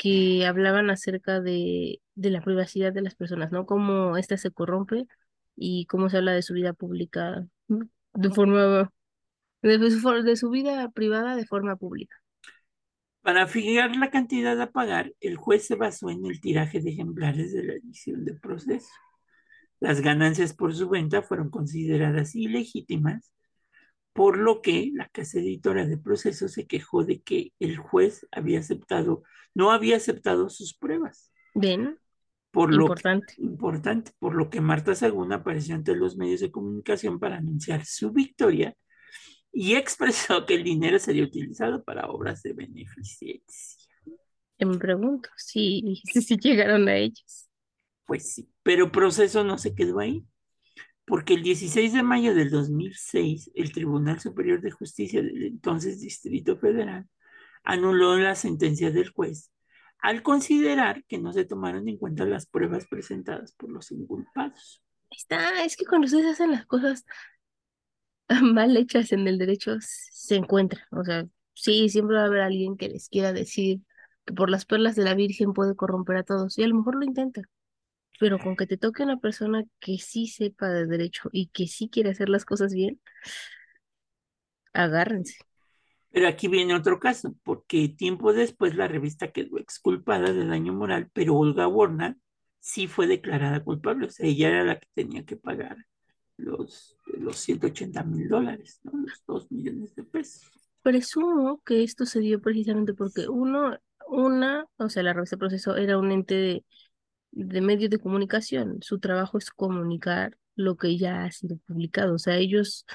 que 0.00 0.46
hablaban 0.46 0.88
acerca 0.88 1.42
de, 1.42 2.00
de 2.14 2.30
la 2.30 2.40
privacidad 2.40 2.90
de 2.90 3.02
las 3.02 3.14
personas, 3.14 3.52
¿no? 3.52 3.66
Cómo 3.66 4.16
ésta 4.16 4.38
se 4.38 4.50
corrompe 4.50 5.06
y 5.56 5.84
cómo 5.84 6.08
se 6.08 6.16
habla 6.16 6.32
de 6.32 6.40
su 6.40 6.54
vida 6.54 6.72
pública 6.72 7.46
de 7.68 8.30
forma 8.30 8.90
de 9.60 9.90
su, 9.90 10.10
de 10.22 10.36
su 10.36 10.48
vida 10.48 10.88
privada 10.88 11.36
de 11.36 11.44
forma 11.44 11.76
pública. 11.76 12.16
Para 13.20 13.46
fijar 13.46 13.94
la 13.94 14.08
cantidad 14.08 14.58
a 14.62 14.70
pagar, 14.70 15.12
el 15.20 15.36
juez 15.36 15.66
se 15.66 15.74
basó 15.74 16.08
en 16.08 16.24
el 16.24 16.40
tiraje 16.40 16.80
de 16.80 16.92
ejemplares 16.92 17.52
de 17.52 17.64
la 17.64 17.74
edición 17.74 18.24
de 18.24 18.32
proceso. 18.32 18.88
Las 19.80 20.00
ganancias 20.00 20.54
por 20.54 20.74
su 20.74 20.88
venta 20.88 21.20
fueron 21.20 21.50
consideradas 21.50 22.34
ilegítimas, 22.34 23.30
por 24.12 24.38
lo 24.38 24.60
que 24.60 24.90
la 24.94 25.08
casa 25.08 25.38
editora 25.38 25.86
de 25.86 25.98
proceso 25.98 26.48
se 26.48 26.66
quejó 26.66 27.04
de 27.04 27.22
que 27.22 27.52
el 27.58 27.76
juez 27.76 28.26
había 28.32 28.58
aceptado, 28.58 29.22
no 29.54 29.70
había 29.70 29.96
aceptado 29.96 30.48
sus 30.48 30.74
pruebas. 30.74 31.32
Bien. 31.54 31.98
Por 32.50 32.74
lo 32.74 32.82
importante. 32.82 33.34
importante, 33.38 34.12
por 34.18 34.34
lo 34.34 34.50
que 34.50 34.60
Marta 34.60 34.94
Sagún 34.96 35.32
apareció 35.32 35.76
ante 35.76 35.94
los 35.94 36.16
medios 36.16 36.40
de 36.40 36.50
comunicación 36.50 37.20
para 37.20 37.36
anunciar 37.36 37.84
su 37.84 38.10
victoria 38.10 38.74
y 39.52 39.74
expresó 39.76 40.46
que 40.46 40.54
el 40.54 40.64
dinero 40.64 40.98
sería 40.98 41.24
utilizado 41.24 41.84
para 41.84 42.08
obras 42.08 42.42
de 42.42 42.52
beneficencia. 42.52 43.88
Me 44.58 44.76
pregunto 44.76 45.30
si, 45.36 46.02
si 46.04 46.36
llegaron 46.36 46.88
a 46.88 46.96
ellos. 46.96 47.48
Pues 48.04 48.34
sí, 48.34 48.50
pero 48.62 48.90
proceso 48.90 49.44
no 49.44 49.56
se 49.56 49.74
quedó 49.74 50.00
ahí, 50.00 50.26
porque 51.10 51.34
el 51.34 51.42
16 51.42 51.92
de 51.92 52.02
mayo 52.04 52.34
del 52.34 52.50
2006 52.50 53.50
el 53.54 53.72
Tribunal 53.72 54.20
Superior 54.20 54.60
de 54.60 54.70
Justicia 54.70 55.20
del 55.20 55.42
entonces 55.42 56.00
Distrito 56.00 56.56
Federal 56.56 57.06
anuló 57.64 58.16
la 58.16 58.36
sentencia 58.36 58.92
del 58.92 59.10
juez 59.10 59.50
al 59.98 60.22
considerar 60.22 61.04
que 61.08 61.18
no 61.18 61.32
se 61.32 61.44
tomaron 61.44 61.88
en 61.88 61.98
cuenta 61.98 62.24
las 62.24 62.46
pruebas 62.46 62.86
presentadas 62.86 63.52
por 63.52 63.70
los 63.70 63.90
inculpados. 63.90 64.82
Está, 65.10 65.64
es 65.64 65.76
que 65.76 65.84
cuando 65.84 66.06
ustedes 66.06 66.26
hacen 66.26 66.52
las 66.52 66.64
cosas 66.64 67.04
mal 68.42 68.76
hechas 68.76 69.10
en 69.12 69.26
el 69.26 69.36
derecho 69.36 69.76
se 69.80 70.36
encuentran. 70.36 70.84
O 70.92 71.04
sea, 71.04 71.26
sí, 71.54 71.88
siempre 71.88 72.16
va 72.16 72.22
a 72.22 72.26
haber 72.26 72.42
alguien 72.42 72.76
que 72.76 72.88
les 72.88 73.08
quiera 73.08 73.32
decir 73.32 73.80
que 74.24 74.32
por 74.32 74.48
las 74.48 74.64
perlas 74.64 74.94
de 74.94 75.04
la 75.04 75.14
Virgen 75.14 75.52
puede 75.52 75.74
corromper 75.74 76.18
a 76.18 76.22
todos, 76.22 76.56
y 76.56 76.62
a 76.62 76.68
lo 76.68 76.76
mejor 76.76 76.94
lo 76.94 77.04
intenta. 77.04 77.42
Pero 78.20 78.38
con 78.38 78.54
que 78.54 78.66
te 78.66 78.76
toque 78.76 79.02
una 79.02 79.16
persona 79.16 79.64
que 79.80 79.96
sí 79.98 80.28
sepa 80.28 80.68
de 80.68 80.86
derecho 80.86 81.30
y 81.32 81.48
que 81.48 81.66
sí 81.66 81.88
quiere 81.88 82.10
hacer 82.10 82.28
las 82.28 82.44
cosas 82.44 82.74
bien, 82.74 83.00
agárrense. 84.74 85.38
Pero 86.10 86.28
aquí 86.28 86.48
viene 86.48 86.74
otro 86.74 87.00
caso, 87.00 87.34
porque 87.42 87.88
tiempo 87.88 88.32
después 88.32 88.74
la 88.74 88.88
revista 88.88 89.32
quedó 89.32 89.58
exculpada 89.58 90.32
de 90.32 90.44
daño 90.44 90.72
moral, 90.74 91.08
pero 91.12 91.34
Olga 91.36 91.66
Warner 91.66 92.16
sí 92.58 92.88
fue 92.88 93.06
declarada 93.06 93.64
culpable, 93.64 94.06
o 94.06 94.10
sea, 94.10 94.26
ella 94.26 94.48
era 94.48 94.64
la 94.64 94.78
que 94.78 94.88
tenía 94.94 95.24
que 95.24 95.36
pagar 95.36 95.78
los, 96.36 96.96
los 97.06 97.36
180 97.38 98.02
mil 98.04 98.28
dólares, 98.28 98.80
¿no? 98.82 98.92
los 98.92 99.22
2 99.26 99.50
millones 99.50 99.94
de 99.94 100.02
pesos. 100.02 100.50
Presumo 100.82 101.62
que 101.64 101.82
esto 101.82 102.06
se 102.06 102.20
dio 102.20 102.40
precisamente 102.40 102.92
porque 102.92 103.28
uno, 103.28 103.78
una, 104.08 104.66
o 104.76 104.88
sea, 104.88 105.02
la 105.02 105.12
revista 105.12 105.36
Proceso 105.36 105.76
era 105.76 105.98
un 105.98 106.10
ente 106.10 106.34
de, 106.34 106.64
de 107.32 107.60
medios 107.60 107.90
de 107.90 107.98
comunicación. 107.98 108.78
Su 108.82 108.98
trabajo 108.98 109.38
es 109.38 109.50
comunicar 109.50 110.36
lo 110.56 110.76
que 110.76 110.96
ya 110.96 111.24
ha 111.24 111.30
sido 111.30 111.56
publicado. 111.66 112.14
O 112.14 112.18
sea, 112.18 112.36
ellos 112.36 112.86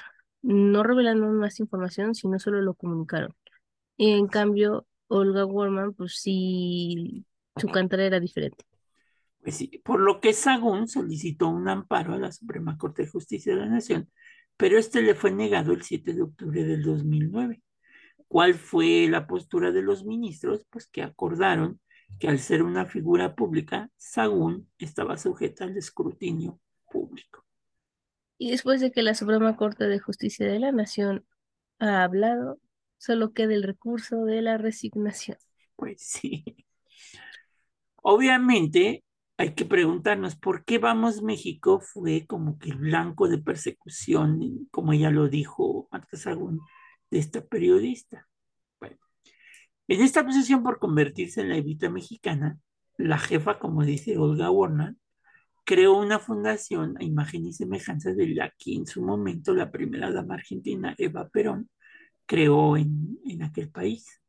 no 0.42 0.82
revelaron 0.82 1.36
más 1.38 1.60
información, 1.60 2.14
sino 2.14 2.38
solo 2.38 2.60
lo 2.62 2.74
comunicaron. 2.74 3.34
Y 3.96 4.12
en 4.12 4.28
cambio, 4.28 4.86
Olga 5.08 5.44
Warman, 5.44 5.94
pues 5.94 6.20
sí, 6.20 7.24
su 7.56 7.68
cantera 7.68 8.04
era 8.04 8.20
diferente. 8.20 8.64
Pues 9.40 9.68
por 9.84 10.00
lo 10.00 10.20
que 10.20 10.32
Sagún 10.32 10.88
solicitó 10.88 11.48
un 11.48 11.68
amparo 11.68 12.14
a 12.14 12.18
la 12.18 12.32
Suprema 12.32 12.76
Corte 12.76 13.02
de 13.02 13.10
Justicia 13.10 13.54
de 13.54 13.60
la 13.60 13.68
Nación, 13.68 14.10
pero 14.56 14.78
este 14.78 15.02
le 15.02 15.14
fue 15.14 15.30
negado 15.30 15.72
el 15.72 15.82
7 15.82 16.14
de 16.14 16.22
octubre 16.22 16.64
del 16.64 16.82
2009. 16.82 17.62
¿Cuál 18.28 18.54
fue 18.54 19.06
la 19.08 19.26
postura 19.26 19.70
de 19.70 19.82
los 19.82 20.04
ministros? 20.04 20.66
Pues 20.70 20.88
que 20.88 21.02
acordaron 21.02 21.80
que 22.18 22.28
al 22.28 22.38
ser 22.38 22.62
una 22.62 22.86
figura 22.86 23.34
pública, 23.34 23.90
Sagún 23.96 24.68
estaba 24.78 25.18
sujeta 25.18 25.64
al 25.64 25.76
escrutinio 25.76 26.60
público. 26.90 27.44
Y 28.38 28.50
después 28.50 28.80
de 28.80 28.92
que 28.92 29.02
la 29.02 29.14
Suprema 29.14 29.56
Corte 29.56 29.86
de 29.86 29.98
Justicia 29.98 30.46
de 30.46 30.58
la 30.58 30.72
Nación 30.72 31.26
ha 31.78 32.02
hablado, 32.04 32.58
solo 32.98 33.32
queda 33.32 33.54
el 33.54 33.62
recurso 33.62 34.24
de 34.24 34.42
la 34.42 34.58
resignación. 34.58 35.38
Pues 35.76 36.02
sí. 36.02 36.44
Obviamente, 38.02 39.04
hay 39.38 39.54
que 39.54 39.64
preguntarnos 39.64 40.36
por 40.36 40.64
qué 40.64 40.78
Vamos 40.78 41.22
México 41.22 41.80
fue 41.80 42.26
como 42.26 42.58
que 42.58 42.70
el 42.70 42.76
blanco 42.78 43.28
de 43.28 43.38
persecución, 43.38 44.68
como 44.70 44.92
ella 44.92 45.10
lo 45.10 45.28
dijo 45.28 45.88
Marta 45.90 46.16
Sagún, 46.16 46.60
de 47.10 47.18
esta 47.18 47.44
periodista. 47.44 48.28
En 49.88 50.00
esta 50.00 50.24
posición 50.24 50.62
por 50.62 50.78
convertirse 50.78 51.40
en 51.40 51.50
la 51.50 51.56
Evita 51.56 51.88
mexicana, 51.90 52.58
la 52.98 53.18
jefa, 53.18 53.58
como 53.58 53.84
dice 53.84 54.18
Olga 54.18 54.50
Warner, 54.50 54.94
creó 55.64 55.98
una 55.98 56.18
fundación 56.18 56.96
a 56.98 57.04
imagen 57.04 57.46
y 57.46 57.52
semejanza 57.52 58.12
de 58.12 58.28
la 58.28 58.52
que 58.58 58.74
en 58.74 58.86
su 58.86 59.02
momento 59.02 59.54
la 59.54 59.70
primera 59.70 60.12
dama 60.12 60.34
argentina, 60.34 60.94
Eva 60.98 61.28
Perón, 61.28 61.70
creó 62.26 62.76
en, 62.76 63.18
en 63.24 63.42
aquel 63.42 63.70
país 63.70 64.20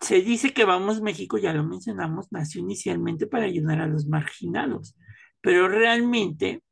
se 0.00 0.20
dice 0.22 0.52
que 0.52 0.64
Vamos 0.64 1.00
México, 1.00 1.38
ya 1.38 1.52
lo 1.52 1.64
mencionamos, 1.64 2.30
nació 2.30 2.60
inicialmente 2.60 3.26
para 3.26 3.44
ayudar 3.44 3.80
a 3.80 3.86
los 3.86 4.06
marginados, 4.06 4.96
pero 5.40 5.68
realmente 5.68 6.62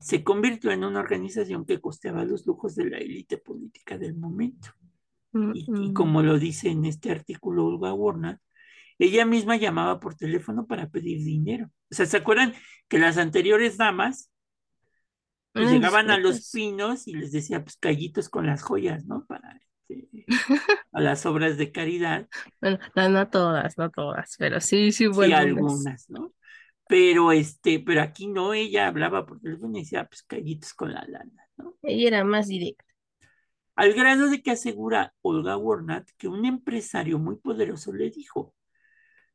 se 0.00 0.22
convirtió 0.22 0.70
en 0.70 0.84
una 0.84 1.00
organización 1.00 1.64
que 1.64 1.80
costeaba 1.80 2.24
los 2.24 2.46
lujos 2.46 2.74
de 2.74 2.90
la 2.90 2.98
élite 2.98 3.38
política 3.38 3.98
del 3.98 4.14
momento. 4.14 4.70
Y, 5.32 5.92
como 5.92 6.22
lo 6.22 6.38
dice 6.38 6.70
en 6.70 6.84
este 6.86 7.10
artículo 7.10 7.66
Olga 7.66 7.92
Warner, 7.92 8.40
ella 8.98 9.26
misma 9.26 9.56
llamaba 9.56 10.00
por 10.00 10.14
teléfono 10.14 10.66
para 10.66 10.88
pedir 10.88 11.18
dinero. 11.22 11.66
O 11.90 11.94
sea, 11.94 12.06
¿se 12.06 12.16
acuerdan 12.16 12.54
que 12.88 12.98
las 12.98 13.18
anteriores 13.18 13.76
damas 13.76 14.30
pues, 15.52 15.70
llegaban 15.70 16.10
a 16.10 16.18
los 16.18 16.50
pinos 16.50 17.06
y 17.06 17.14
les 17.14 17.32
decía, 17.32 17.62
pues 17.62 17.76
callitos 17.76 18.28
con 18.28 18.46
las 18.46 18.62
joyas, 18.62 19.04
¿no? 19.04 19.26
Para 19.26 19.60
este, 19.88 20.08
a 20.92 21.00
las 21.00 21.26
obras 21.26 21.56
de 21.56 21.72
caridad. 21.72 22.28
Bueno, 22.60 22.78
no, 22.94 23.28
todas, 23.28 23.78
no 23.78 23.90
todas, 23.90 24.36
pero 24.38 24.60
sí, 24.60 24.92
sí, 24.92 25.06
bueno. 25.06 25.36
algunas, 25.36 26.08
¿no? 26.10 26.32
Pero 26.88 27.32
este, 27.32 27.80
pero 27.80 28.00
aquí 28.00 28.28
no, 28.28 28.54
ella 28.54 28.86
hablaba 28.86 29.26
por 29.26 29.40
teléfono 29.40 29.76
y 29.76 29.80
decía, 29.80 30.06
pues 30.06 30.22
callitos 30.22 30.72
con 30.72 30.92
la 30.92 31.04
lana, 31.08 31.48
¿no? 31.56 31.76
Ella 31.82 32.08
era 32.08 32.24
más 32.24 32.46
directa. 32.46 32.84
Al 33.76 33.92
grado 33.92 34.30
de 34.30 34.42
que 34.42 34.52
asegura 34.52 35.14
Olga 35.20 35.56
Warnat 35.56 36.08
que 36.16 36.28
un 36.28 36.46
empresario 36.46 37.18
muy 37.18 37.36
poderoso 37.36 37.92
le 37.92 38.10
dijo, 38.10 38.54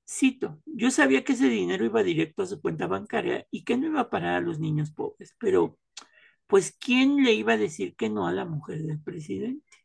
cito, 0.08 0.62
yo 0.66 0.92
sabía 0.92 1.24
que 1.24 1.34
ese 1.34 1.48
dinero 1.48 1.86
iba 1.86 2.04
directo 2.04 2.44
a 2.44 2.48
su 2.48 2.60
cuenta 2.60 2.88
bancaria 2.88 3.48
y 3.52 3.64
que 3.64 3.78
no 3.78 3.86
iba 3.86 4.02
a 4.02 4.10
parar 4.10 4.36
a 4.36 4.42
los 4.42 4.60
niños 4.60 4.92
pobres, 4.92 5.36
pero 5.40 5.78
pues 6.48 6.76
¿quién 6.78 7.24
le 7.24 7.34
iba 7.34 7.54
a 7.54 7.58
decir 7.58 7.96
que 7.96 8.10
no 8.10 8.28
a 8.28 8.34
la 8.34 8.46
mujer 8.46 8.82
del 8.82 9.00
presidente? 9.00 9.78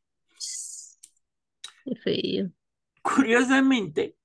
Qué 1.85 1.95
feo. 1.97 2.51
Curiosamente, 3.03 4.17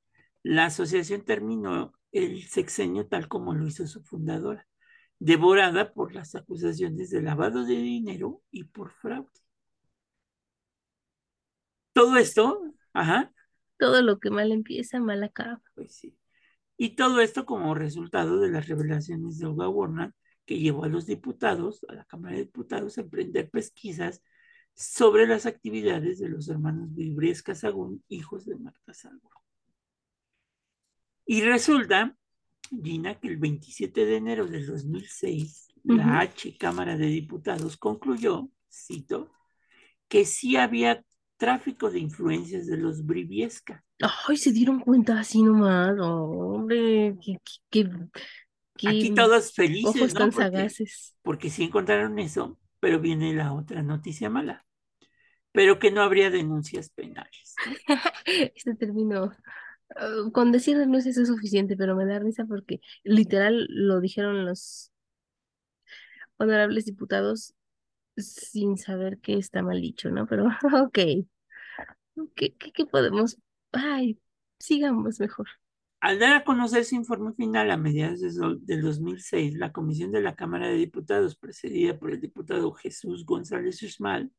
la 0.44 0.66
asociación 0.66 1.24
terminó 1.24 1.94
el 2.12 2.44
sexenio 2.48 3.08
tal 3.08 3.28
como 3.28 3.54
lo 3.54 3.68
hizo 3.68 3.86
su 3.86 4.02
fundadora, 4.02 4.66
devorada 5.20 5.94
por 5.94 6.16
las 6.16 6.36
acusaciones 6.36 7.10
de 7.12 7.22
lavado 7.22 7.66
de 7.66 7.76
dinero 7.76 8.42
y 8.50 8.64
por 8.64 8.92
fraude. 8.92 9.41
Todo 11.94 12.18
esto, 12.18 12.62
ajá. 12.94 13.34
Todo 13.78 14.02
lo 14.02 14.20
que 14.20 14.30
mal 14.30 14.52
empieza, 14.52 15.00
mal 15.00 15.24
acaba. 15.24 15.62
Pues 15.76 15.96
sí. 15.96 16.18
Y 16.78 16.96
todo 16.96 17.22
esto 17.22 17.46
como 17.46 17.76
resultado 17.76 18.40
de 18.40 18.50
las 18.50 18.68
revelaciones 18.68 19.38
de 19.38 19.46
Olga 19.46 19.70
Warner, 19.70 20.14
que 20.46 20.60
llevó 20.60 20.86
a 20.86 20.90
los 20.90 21.06
diputados, 21.06 21.86
a 21.90 21.94
la 21.94 22.06
Cámara 22.06 22.36
de 22.36 22.46
Diputados, 22.46 22.98
a 22.98 23.02
emprender 23.02 23.50
pesquisas 23.50 24.24
sobre 24.74 25.28
las 25.28 25.46
actividades 25.46 26.20
de 26.20 26.30
los 26.30 26.48
hermanos 26.48 26.94
Vibriesca 26.96 27.56
Sagún, 27.56 28.04
hijos 28.08 28.46
de 28.46 28.56
Marta 28.58 28.94
Salvo. 28.94 29.30
Y 31.26 31.42
resulta, 31.42 32.16
Gina, 32.84 33.20
que 33.20 33.28
el 33.28 33.38
27 33.38 34.06
de 34.06 34.16
enero 34.16 34.48
del 34.48 34.66
2006, 34.66 35.68
la 35.84 36.20
H 36.20 36.58
Cámara 36.58 36.98
de 36.98 37.08
Diputados 37.08 37.78
concluyó, 37.78 38.50
cito, 38.70 39.32
que 40.08 40.26
sí 40.26 40.58
había 40.58 41.04
tráfico 41.42 41.90
de 41.90 41.98
influencias 41.98 42.68
de 42.68 42.78
los 42.78 43.04
Briviesca. 43.04 43.84
Ay, 44.28 44.38
se 44.38 44.52
dieron 44.52 44.80
cuenta 44.80 45.20
así 45.20 45.42
nomás, 45.42 45.96
hombre, 46.00 47.18
que, 47.72 47.90
Aquí 48.88 49.12
todos 49.16 49.52
felices, 49.52 49.96
ojos 49.96 50.14
¿no? 50.14 50.20
tan 50.20 50.30
Porque, 50.30 50.44
sagaces. 50.44 51.18
porque 51.24 51.50
sí 51.50 51.64
encontraron 51.64 52.20
eso, 52.20 52.60
pero 52.80 53.00
viene 53.00 53.34
la 53.34 53.54
otra 53.54 53.82
noticia 53.82 54.30
mala. 54.30 54.68
Pero 55.52 55.80
que 55.80 55.90
no 55.90 56.04
habría 56.04 56.30
denuncias 56.30 56.92
penales. 56.92 57.56
Este 58.56 58.76
término, 58.76 59.32
ah, 59.96 60.30
con 60.32 60.52
decir 60.52 60.78
denuncias 60.78 61.18
es 61.18 61.28
suficiente, 61.28 61.76
pero 61.76 61.96
me 61.96 62.06
da 62.06 62.20
risa 62.20 62.46
porque 62.46 62.82
literal 63.04 63.66
lo 63.68 64.00
dijeron 64.00 64.46
los 64.46 64.92
honorables 66.38 66.86
diputados 66.86 67.56
sin 68.18 68.78
saber 68.78 69.20
que 69.20 69.36
está 69.38 69.62
mal 69.64 69.82
dicho, 69.82 70.10
¿no? 70.12 70.28
Pero, 70.28 70.48
ok, 70.86 71.00
¿qué, 72.36 72.56
qué, 72.58 72.72
qué 72.72 72.86
podemos? 72.86 73.38
Ay, 73.72 74.20
sigamos 74.60 75.20
mejor. 75.20 75.48
Al 76.00 76.18
dar 76.20 76.34
a 76.34 76.44
conocer 76.44 76.84
su 76.84 76.96
informe 76.96 77.34
final 77.34 77.70
a 77.72 77.78
mediados 77.78 78.22
de 78.22 78.32
do- 78.32 78.56
del 78.56 78.82
2006, 78.82 79.56
la 79.56 79.72
Comisión 79.72 80.12
de 80.12 80.22
la 80.22 80.36
Cámara 80.36 80.68
de 80.68 80.76
Diputados, 80.76 81.36
presidida 81.36 81.98
por 82.00 82.12
el 82.12 82.20
diputado 82.22 82.72
Jesús 82.74 83.26
González 83.26 83.82
Uxmal, 83.84 84.32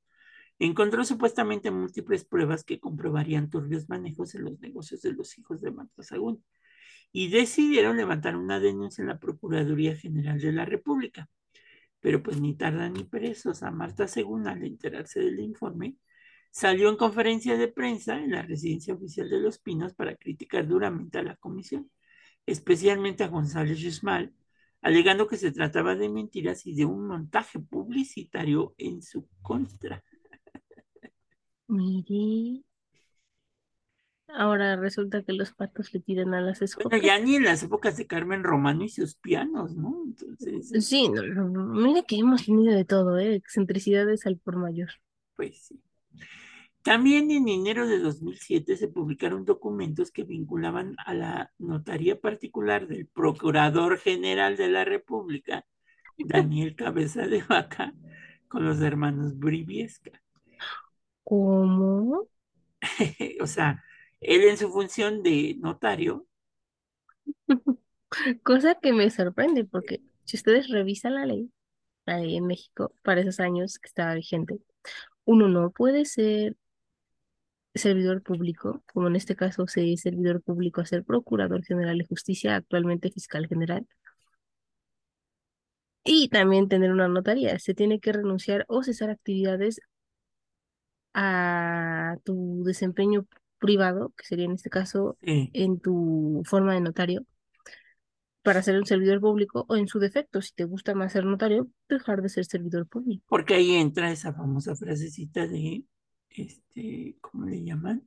encontró 0.58 1.04
supuestamente 1.04 1.70
múltiples 1.70 2.24
pruebas 2.24 2.64
que 2.64 2.80
comprobarían 2.80 3.50
turbios 3.50 3.88
manejos 3.88 4.34
en 4.36 4.44
los 4.44 4.60
negocios 4.60 5.02
de 5.02 5.12
los 5.12 5.38
hijos 5.38 5.60
de 5.62 5.72
Marta 5.72 6.02
Sagún 6.02 6.44
y 7.12 7.30
decidieron 7.30 7.96
levantar 7.98 8.36
una 8.36 8.60
denuncia 8.60 9.02
en 9.02 9.08
la 9.08 9.18
Procuraduría 9.20 9.96
General 9.96 10.40
de 10.40 10.52
la 10.52 10.64
República. 10.66 11.28
Pero 12.02 12.22
pues 12.22 12.38
ni 12.40 12.54
tarda 12.54 12.90
ni 12.90 13.04
perezosa, 13.04 13.70
Marta 13.70 14.06
Sagún, 14.06 14.46
al 14.48 14.62
enterarse 14.64 15.20
del 15.20 15.40
informe, 15.40 15.96
salió 16.50 16.90
en 16.90 16.96
conferencia 16.96 17.56
de 17.56 17.68
prensa 17.68 18.18
en 18.18 18.32
la 18.32 18.42
residencia 18.42 18.92
oficial 18.92 19.30
de 19.30 19.40
Los 19.40 19.58
Pinos 19.58 19.94
para 19.94 20.16
criticar 20.16 20.66
duramente 20.68 21.18
a 21.18 21.22
la 21.22 21.36
comisión, 21.36 21.90
especialmente 22.44 23.24
a 23.24 23.28
González 23.28 23.80
Rismal, 23.80 24.34
alegando 24.82 25.28
que 25.28 25.38
se 25.38 25.52
trataba 25.52 25.94
de 25.94 26.10
mentiras 26.10 26.66
y 26.66 26.74
de 26.74 26.84
un 26.84 27.06
montaje 27.06 27.60
publicitario 27.60 28.74
en 28.76 29.00
su 29.00 29.28
contra. 29.40 30.04
Mire. 31.68 32.64
Ahora 34.36 34.76
resulta 34.76 35.22
que 35.22 35.32
los 35.32 35.52
patos 35.52 35.92
le 35.94 36.00
tiran 36.00 36.34
a 36.34 36.40
las 36.40 36.60
Bueno, 36.60 36.64
escopetas. 36.66 37.02
ya 37.02 37.18
ni 37.18 37.36
en 37.36 37.44
las 37.44 37.62
épocas 37.62 37.96
de 37.96 38.06
Carmen 38.06 38.44
Romano 38.44 38.84
y 38.84 38.88
sus 38.88 39.14
pianos, 39.16 39.74
¿no? 39.76 40.02
Entonces, 40.06 40.76
Sí, 40.80 41.08
no, 41.08 41.22
no, 41.22 41.48
no, 41.48 41.64
mira 41.74 42.02
que 42.02 42.16
hemos 42.18 42.44
tenido 42.46 42.74
de 42.74 42.84
todo, 42.84 43.18
¿eh? 43.18 43.34
Excentricidades 43.34 44.26
al 44.26 44.38
por 44.38 44.56
mayor. 44.56 44.90
pues 45.36 45.66
sí. 45.66 45.82
También 46.82 47.30
en 47.30 47.48
enero 47.48 47.86
de 47.86 47.98
2007 47.98 48.76
se 48.76 48.88
publicaron 48.88 49.44
documentos 49.44 50.10
que 50.10 50.24
vinculaban 50.24 50.94
a 51.06 51.14
la 51.14 51.52
notaría 51.58 52.20
particular 52.20 52.86
del 52.88 53.06
Procurador 53.06 53.98
General 53.98 54.56
de 54.56 54.68
la 54.68 54.84
República, 54.84 55.64
Daniel 56.18 56.76
Cabeza 56.76 57.26
de 57.28 57.42
Vaca, 57.44 57.94
con 58.48 58.64
los 58.64 58.80
hermanos 58.80 59.38
Briviesca. 59.38 60.12
¿Cómo? 61.28 62.28
O 63.40 63.46
sea, 63.46 63.82
él 64.22 64.42
en 64.44 64.56
su 64.56 64.70
función 64.70 65.22
de 65.22 65.56
notario, 65.60 66.26
Cosa 68.42 68.74
que 68.80 68.92
me 68.92 69.10
sorprende, 69.10 69.64
porque 69.64 70.00
si 70.24 70.36
ustedes 70.36 70.68
revisan 70.68 71.14
la 71.14 71.26
ley, 71.26 71.50
la 72.06 72.18
ley 72.18 72.36
en 72.36 72.46
México, 72.46 72.94
para 73.02 73.20
esos 73.22 73.40
años 73.40 73.78
que 73.78 73.88
estaba 73.88 74.14
vigente, 74.14 74.60
uno 75.24 75.48
no 75.48 75.70
puede 75.70 76.04
ser 76.04 76.56
servidor 77.74 78.22
público, 78.22 78.82
como 78.92 79.08
en 79.08 79.16
este 79.16 79.36
caso 79.36 79.66
se 79.66 79.92
es 79.92 80.02
servidor 80.02 80.42
público 80.42 80.80
a 80.80 80.86
ser 80.86 81.04
procurador 81.04 81.64
general 81.64 81.98
de 81.98 82.06
justicia, 82.06 82.56
actualmente 82.56 83.10
fiscal 83.10 83.46
general, 83.48 83.86
y 86.04 86.28
también 86.28 86.68
tener 86.68 86.90
una 86.92 87.08
notaría. 87.08 87.58
Se 87.58 87.74
tiene 87.74 88.00
que 88.00 88.12
renunciar 88.12 88.64
o 88.68 88.82
cesar 88.82 89.10
actividades 89.10 89.80
a 91.14 92.16
tu 92.24 92.62
desempeño 92.64 93.26
privado, 93.62 94.12
que 94.16 94.26
sería 94.26 94.44
en 94.44 94.52
este 94.52 94.68
caso 94.68 95.16
en 95.22 95.78
tu 95.80 96.42
forma 96.44 96.74
de 96.74 96.80
notario, 96.80 97.24
para 98.42 98.60
ser 98.60 98.76
un 98.76 98.86
servidor 98.86 99.20
público, 99.20 99.64
o 99.68 99.76
en 99.76 99.86
su 99.86 100.00
defecto, 100.00 100.42
si 100.42 100.52
te 100.52 100.64
gusta 100.64 100.94
más 100.94 101.12
ser 101.12 101.24
notario, 101.24 101.68
dejar 101.88 102.22
de 102.22 102.28
ser 102.28 102.44
servidor 102.44 102.88
público. 102.88 103.24
porque 103.28 103.54
ahí 103.54 103.70
entra 103.76 104.10
esa 104.10 104.34
famosa 104.34 104.74
frasecita 104.74 105.46
de, 105.46 105.84
este, 106.28 107.16
¿cómo 107.20 107.46
le 107.46 107.62
llaman? 107.62 108.02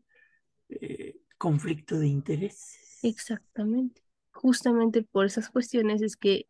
Eh, 0.67 1.15
conflicto 1.37 1.97
de 1.97 2.07
intereses. 2.07 2.99
Exactamente. 3.01 4.01
Justamente 4.31 5.03
por 5.03 5.25
esas 5.25 5.49
cuestiones 5.49 6.01
es 6.01 6.17
que 6.17 6.47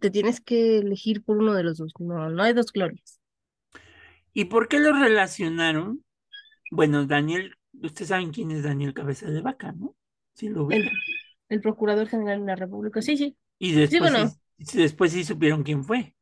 te 0.00 0.10
tienes 0.10 0.40
que 0.40 0.78
elegir 0.78 1.22
por 1.22 1.38
uno 1.38 1.54
de 1.54 1.62
los 1.62 1.78
dos. 1.78 1.92
No, 2.00 2.28
no 2.30 2.42
hay 2.42 2.52
dos 2.52 2.72
glorias. 2.72 3.20
¿Y 4.32 4.46
por 4.46 4.66
qué 4.68 4.80
lo 4.80 4.92
relacionaron? 4.92 6.04
Bueno, 6.70 7.06
Daniel, 7.06 7.54
ustedes 7.82 8.08
saben 8.08 8.32
quién 8.32 8.50
es 8.50 8.62
Daniel 8.64 8.94
Cabeza 8.94 9.30
de 9.30 9.40
Vaca, 9.42 9.72
¿no? 9.72 9.96
Sí, 10.34 10.48
lo 10.48 10.64
El, 10.68 10.88
ubican. 10.88 10.94
el 11.50 11.60
Procurador 11.60 12.08
General 12.08 12.40
de 12.40 12.46
la 12.46 12.56
República, 12.56 13.02
sí, 13.02 13.16
sí. 13.18 13.36
Y 13.60 13.72
después, 13.72 14.10
bueno. 14.12 14.36
sí, 14.58 14.78
después 14.78 15.12
sí 15.12 15.22
supieron 15.24 15.62
quién 15.62 15.84
fue. 15.84 16.16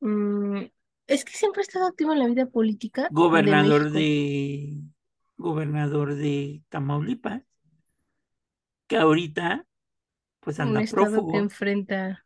Mm, 0.00 0.64
es 1.06 1.24
que 1.24 1.32
siempre 1.32 1.60
ha 1.60 1.62
estado 1.64 1.86
activo 1.86 2.12
en 2.12 2.18
la 2.20 2.26
vida 2.26 2.46
política 2.46 3.14
Gobernador 3.18 3.90
de, 3.90 4.80
gobernador 5.36 6.14
de 6.14 6.62
Tamaulipas, 6.70 7.42
que 8.86 8.96
ahorita 8.96 9.66
pues 10.40 10.60
Un 10.60 10.72
anda 10.72 10.80
que 10.82 10.86
prófugo, 10.86 11.32
enfrenta. 11.36 12.24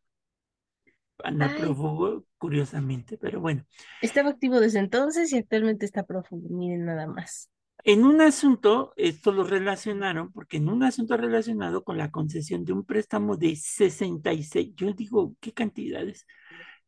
anda 1.24 1.48
Ay. 1.48 1.56
prófugo, 1.56 2.24
curiosamente, 2.38 3.16
pero 3.18 3.40
bueno. 3.40 3.64
Estaba 4.02 4.28
activo 4.30 4.60
desde 4.60 4.80
entonces 4.80 5.32
y 5.32 5.38
actualmente 5.38 5.86
está 5.86 6.02
prófugo. 6.04 6.46
Miren 6.50 6.84
nada 6.84 7.06
más. 7.06 7.48
En 7.84 8.04
un 8.04 8.20
asunto, 8.20 8.92
esto 8.96 9.32
lo 9.32 9.44
relacionaron, 9.44 10.32
porque 10.32 10.58
en 10.58 10.68
un 10.68 10.82
asunto 10.84 11.16
relacionado 11.16 11.82
con 11.84 11.98
la 11.98 12.10
concesión 12.12 12.64
de 12.64 12.72
un 12.72 12.84
préstamo 12.84 13.36
de 13.36 13.56
66, 13.56 14.72
yo 14.76 14.92
digo, 14.92 15.34
¿qué 15.40 15.52
cantidades? 15.52 16.26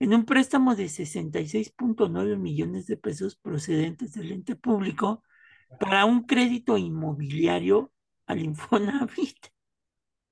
En 0.00 0.14
un 0.14 0.24
préstamo 0.26 0.76
de 0.76 0.88
66.9 0.90 2.36
millones 2.36 2.86
de 2.86 2.96
pesos 2.98 3.36
procedentes 3.36 4.14
del 4.14 4.32
ente 4.32 4.56
público 4.56 5.22
para 5.80 6.04
un 6.06 6.24
crédito 6.26 6.78
inmobiliario 6.78 7.92
al 8.26 8.40
Infonavit. 8.42 9.38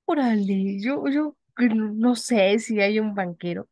Órale, 0.05 0.79
yo, 0.81 1.03
yo 1.07 1.35
no 1.57 2.15
sé 2.15 2.59
si 2.59 2.79
hay 2.81 2.99
un 2.99 3.15
banquero 3.15 3.69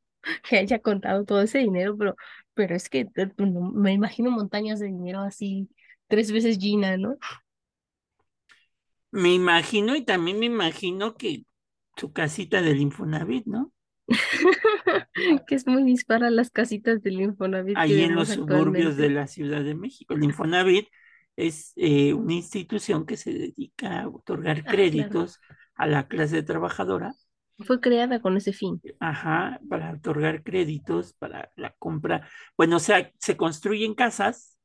que 0.47 0.57
haya 0.57 0.79
contado 0.79 1.25
todo 1.25 1.41
ese 1.41 1.59
dinero, 1.59 1.97
pero, 1.97 2.15
pero 2.53 2.75
es 2.75 2.89
que 2.89 3.05
no- 3.37 3.71
me 3.71 3.93
imagino 3.93 4.31
montañas 4.31 4.79
de 4.79 4.87
dinero 4.87 5.21
así, 5.21 5.69
tres 6.12 6.32
veces 6.32 6.59
Gina, 6.59 6.97
¿no? 6.97 7.18
Me 9.12 9.34
imagino 9.34 9.95
y 9.95 10.03
también 10.03 10.38
me 10.39 10.45
imagino 10.47 11.16
que 11.16 11.45
su 11.97 12.12
casita 12.14 12.62
del 12.62 12.82
Infonavit, 12.82 13.45
¿no? 13.45 13.72
Que 15.47 15.55
es 15.55 15.68
muy 15.68 15.84
dispara 15.84 16.30
las 16.30 16.49
casitas 16.51 17.01
del 17.03 17.22
Infonavit 17.22 17.78
Ahí 17.78 18.01
en 18.03 18.16
los 18.16 18.30
suburbios 18.30 18.97
de 18.97 19.09
la 19.09 19.28
Ciudad 19.28 19.64
de 19.64 19.76
México. 19.76 20.14
El 20.14 20.24
Infonavit 20.24 20.88
es 21.36 21.74
eh, 21.78 22.14
una 22.14 22.34
institución 22.34 23.05
que 23.05 23.18
se 23.18 23.34
dedica 23.34 24.01
a 24.01 24.07
otorgar 24.09 24.57
Ah, 24.59 24.64
claro. 24.64 24.78
créditos 24.78 25.39
a 25.76 25.88
la 25.88 26.07
clase 26.07 26.43
trabajadora, 26.43 27.14
Fue 27.66 27.80
creada 27.80 28.22
con 28.22 28.36
ese 28.36 28.51
fin. 28.51 28.82
ajá, 28.99 29.59
para 29.70 29.93
otorgar 29.93 30.43
créditos 30.43 31.14
para 31.14 31.51
la 31.55 31.72
compra. 31.80 32.28
Bueno, 32.57 32.78
o 32.78 32.80
sea, 32.80 33.12
se 33.20 33.38
construyen 33.38 33.95
casas 33.95 34.57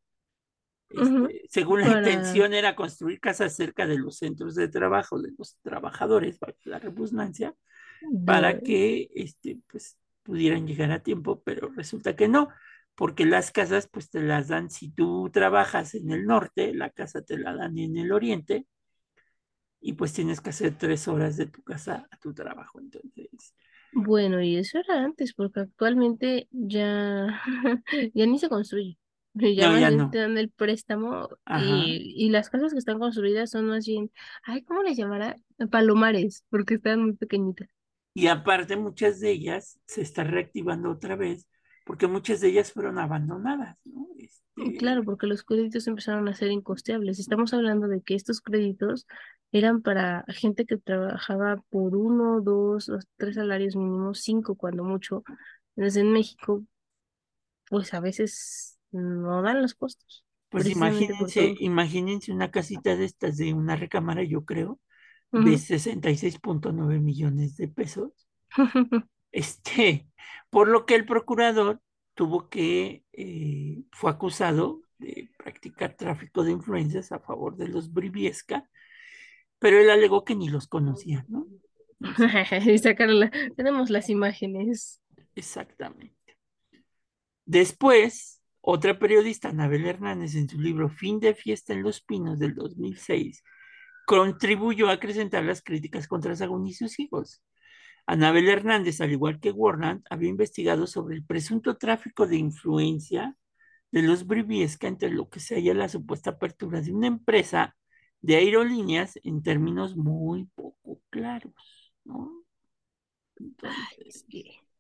Este, 0.89 1.43
según 1.49 1.81
la 1.81 1.89
intención 1.89 2.55
era 2.55 2.77
construir 2.77 3.21
casas 3.21 3.57
cerca 3.57 3.87
de 3.87 3.99
los 3.99 4.19
centros 4.19 4.55
de 4.55 4.69
trabajo 4.69 5.21
de 5.21 5.33
los 5.37 5.57
trabajadores, 5.63 6.39
la 6.65 6.79
redundancia, 6.79 7.55
para 8.25 8.61
que 8.61 9.09
este, 9.15 9.59
pues, 9.71 9.99
pudieran 10.23 10.67
llegar 10.67 10.93
a 10.93 11.03
tiempo, 11.03 11.43
pero 11.45 11.71
resulta 11.71 12.17
que 12.17 12.29
no, 12.29 12.49
porque 12.95 13.27
las 13.27 13.51
casas 13.51 13.89
pues 13.91 14.11
te 14.11 14.21
las 14.21 14.49
dan 14.49 14.71
si 14.71 14.91
tú 14.91 15.31
trabajas 15.33 15.95
en 15.95 16.11
el 16.11 16.25
norte, 16.25 16.75
la 16.75 16.91
casa 16.91 17.23
te 17.23 17.39
la 17.39 17.55
dan 17.55 17.79
en 17.79 17.97
el 17.97 18.13
oriente, 18.13 18.67
y 19.81 19.93
pues 19.93 20.13
tienes 20.13 20.41
que 20.41 20.51
hacer 20.51 20.77
tres 20.77 21.07
horas 21.07 21.37
de 21.37 21.47
tu 21.47 21.63
casa 21.63 22.09
a 22.11 22.17
tu 22.19 22.35
trabajo, 22.35 22.81
entonces. 22.81 23.55
Bueno, 23.93 24.43
y 24.43 24.57
eso 24.57 24.79
era 24.79 25.05
antes, 25.05 25.33
porque 25.33 25.61
actualmente 25.61 26.49
ya, 26.51 27.41
ya 28.15 28.27
ni 28.27 28.39
se 28.39 28.49
construye. 28.49 28.99
Ya, 29.39 29.91
no, 29.91 30.11
te 30.11 30.19
dan 30.19 30.39
el 30.39 30.49
préstamo 30.49 31.29
y, 31.63 32.15
y, 32.17 32.31
las 32.31 32.49
casas 32.49 32.73
que 32.73 32.79
están 32.79 32.99
construidas 32.99 33.51
son 33.51 33.67
más 33.67 33.87
bien, 33.87 34.11
ay, 34.45 34.63
¿cómo 34.63 34.83
les 34.83 34.97
llamará? 34.97 35.37
Palomares, 35.71 36.45
porque 36.49 36.75
están 36.75 37.03
muy 37.03 37.13
pequeñitas. 37.13 37.69
Y 38.15 38.29
aparte 38.29 38.77
muchas 38.77 39.21
de 39.21 39.33
ellas 39.33 39.79
se 39.85 40.01
están 40.01 40.29
reactivando 40.29 40.91
otra 40.91 41.17
vez 41.17 41.47
porque 41.87 42.09
muchas 42.09 42.41
de 42.41 42.49
ellas 42.49 42.73
fueron 42.73 42.99
abandonadas, 42.99 43.79
¿no? 43.85 44.09
Este... 44.19 44.77
Claro, 44.77 45.05
porque 45.05 45.29
los 45.29 45.45
créditos 45.45 45.87
empezaron 45.87 46.27
a 46.29 46.35
ser 46.35 46.51
incosteables. 46.51 47.21
Estamos 47.21 47.55
hablando 47.55 47.87
de 47.87 48.03
que 48.03 48.17
estos 48.17 48.41
créditos 48.41 49.07
eran 49.53 49.83
para 49.83 50.25
gente 50.27 50.67
que 50.67 50.79
trabajaba 50.79 51.63
por 51.71 51.95
uno, 51.95 52.41
dos, 52.41 52.91
tres 53.17 53.37
salarios 53.37 53.77
mínimos, 53.77 54.21
cinco 54.21 54.57
cuando 54.57 54.83
mucho. 54.83 55.23
Entonces 55.77 56.03
en 56.03 56.13
México, 56.13 56.65
pues 57.69 57.95
a 57.95 58.01
veces 58.01 58.76
no 58.93 59.43
dan 59.43 59.63
los 59.63 59.75
costos. 59.75 60.25
Pues 60.49 60.69
imagínense, 60.69 61.55
imagínense 61.61 62.33
una 62.33 62.51
casita 62.51 62.97
de 62.97 63.05
estas 63.05 63.37
de 63.37 63.53
una 63.53 63.77
recámara, 63.77 64.23
yo 64.23 64.45
creo, 64.45 64.81
de 65.33 65.59
66.9 65.59 67.01
millones 67.01 67.57
de 67.57 67.69
pesos. 67.69 68.13
este, 69.33 70.09
por 70.51 70.69
lo 70.69 70.87
que 70.87 70.95
el 70.95 71.05
procurador 71.05 71.81
tuvo 72.15 72.49
que, 72.49 73.05
eh, 73.13 73.83
fue 73.93 74.11
acusado 74.11 74.81
de 74.99 75.31
practicar 75.37 75.95
tráfico 75.95 76.43
de 76.43 76.53
influencias 76.53 77.13
a 77.13 77.19
favor 77.19 77.57
de 77.57 77.69
los 77.69 77.93
Briviesca, 77.93 78.69
pero 79.59 79.79
él 79.79 79.91
alegó 79.91 80.25
que 80.25 80.35
ni 80.35 80.49
los 80.49 80.69
conocía, 80.69 81.25
¿no? 81.29 81.47
y 82.01 83.55
tenemos 83.57 83.91
las 83.91 84.09
imágenes. 84.09 85.03
Exactamente. 85.35 86.15
Después, 87.45 88.36
otra 88.69 88.99
periodista, 88.99 89.51
Anabel 89.51 89.87
Hernández, 89.87 90.35
en 90.35 90.49
su 90.49 90.61
libro 90.61 90.89
Fin 90.89 91.21
de 91.21 91.35
Fiesta 91.35 91.73
en 91.73 91.85
los 91.85 92.01
Pinos 92.01 92.41
del 92.41 92.57
2006, 92.57 93.45
contribuyó 94.09 94.89
a 94.89 94.95
acrecentar 94.95 95.45
las 95.45 95.63
críticas 95.63 96.09
contra 96.09 96.35
Sagún 96.35 96.67
y 96.67 96.75
sus 96.75 96.99
hijos. 96.99 97.45
Anabel 98.07 98.49
Hernández, 98.49 99.01
al 99.01 99.13
igual 99.13 99.39
que 99.39 99.53
Warland, 99.53 100.03
había 100.11 100.31
investigado 100.31 100.89
sobre 100.89 101.15
el 101.15 101.25
presunto 101.25 101.77
tráfico 101.77 102.27
de 102.27 102.39
influencia 102.39 103.37
de 103.93 104.03
los 104.03 104.27
Briviesca 104.27 104.89
entre 104.89 105.11
lo 105.11 105.29
que 105.29 105.39
se 105.39 105.55
halla 105.55 105.73
la 105.73 105.89
supuesta 105.89 106.31
apertura 106.31 106.81
de 106.81 106.93
una 106.93 107.07
empresa 107.07 107.77
de 108.21 108.35
aerolíneas 108.35 109.17
en 109.23 109.45
términos 109.45 109.97
muy 109.97 110.47
poco 110.57 111.01
claros, 111.11 111.95
¿no? 112.03 112.45
Entonces, 113.37 114.27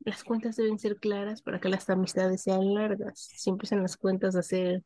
las 0.01 0.25
cuentas 0.25 0.57
deben 0.57 0.79
ser 0.79 0.97
claras 0.97 1.43
para 1.43 1.61
que 1.61 1.69
las 1.69 1.89
amistades 1.91 2.43
sean 2.43 2.75
largas. 2.75 3.29
Si 3.35 3.51
empiezan 3.51 3.83
las 3.83 3.97
cuentas 3.97 4.37
a 4.37 4.43
ser 4.43 4.83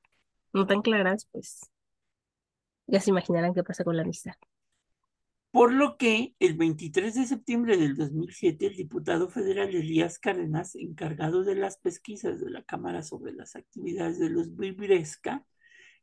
no 0.52 0.66
tan 0.66 0.82
claras, 0.82 1.28
pues 1.30 1.70
ya 2.86 3.00
se 3.00 3.10
imaginarán 3.10 3.54
qué 3.54 3.62
pasa 3.62 3.84
con 3.84 3.96
la 3.96 4.02
amistad. 4.02 4.34
Por 5.52 5.72
lo 5.72 5.96
que 5.96 6.34
el 6.38 6.54
23 6.56 7.14
de 7.14 7.26
septiembre 7.26 7.76
del 7.76 7.96
2007, 7.96 8.66
el 8.66 8.76
diputado 8.76 9.28
federal 9.28 9.74
Elías 9.74 10.18
Cárdenas, 10.18 10.76
encargado 10.76 11.42
de 11.42 11.56
las 11.56 11.76
pesquisas 11.76 12.40
de 12.40 12.50
la 12.50 12.62
Cámara 12.62 13.02
sobre 13.02 13.32
las 13.32 13.56
actividades 13.56 14.20
de 14.20 14.30
los 14.30 14.54
Briviesca, 14.54 15.44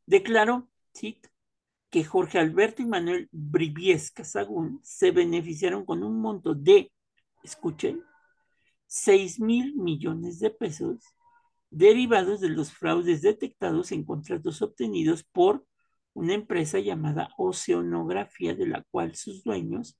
declaró, 0.06 0.70
que 1.90 2.04
Jorge 2.04 2.40
Alberto 2.40 2.82
y 2.82 2.86
Manuel 2.86 3.30
Briviesca 3.32 4.24
Sagún 4.24 4.80
se 4.84 5.12
beneficiaron 5.12 5.86
con 5.86 6.04
un 6.04 6.20
monto 6.20 6.54
de, 6.54 6.92
escuchen, 7.44 8.04
6 8.88 9.40
mil 9.40 9.76
millones 9.76 10.40
de 10.40 10.50
pesos 10.50 11.04
derivados 11.70 12.40
de 12.42 12.50
los 12.50 12.72
fraudes 12.72 13.22
detectados 13.22 13.92
en 13.92 14.06
contratos 14.06 14.62
obtenidos 14.62 15.24
por 15.24 15.66
una 16.14 16.34
empresa 16.34 16.80
llamada 16.80 17.30
Oceanografía, 17.38 18.56
de 18.56 18.68
la 18.68 18.84
cual 18.90 19.16
sus 19.16 19.44
dueños 19.44 20.00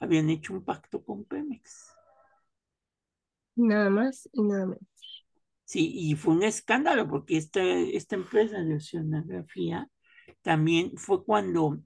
habían 0.00 0.30
hecho 0.30 0.54
un 0.54 0.64
pacto 0.64 1.04
con 1.04 1.24
Pemex. 1.24 1.92
Nada 3.56 3.90
más 3.90 4.28
y 4.32 4.42
nada 4.42 4.66
menos. 4.66 5.26
Sí, 5.64 5.92
y 5.94 6.14
fue 6.14 6.34
un 6.34 6.44
escándalo 6.44 7.08
porque 7.08 7.36
esta, 7.36 7.62
esta 7.62 8.16
empresa 8.16 8.58
de 8.60 8.76
oceanografía 8.76 9.90
también 10.40 10.96
fue 10.96 11.24
cuando 11.24 11.82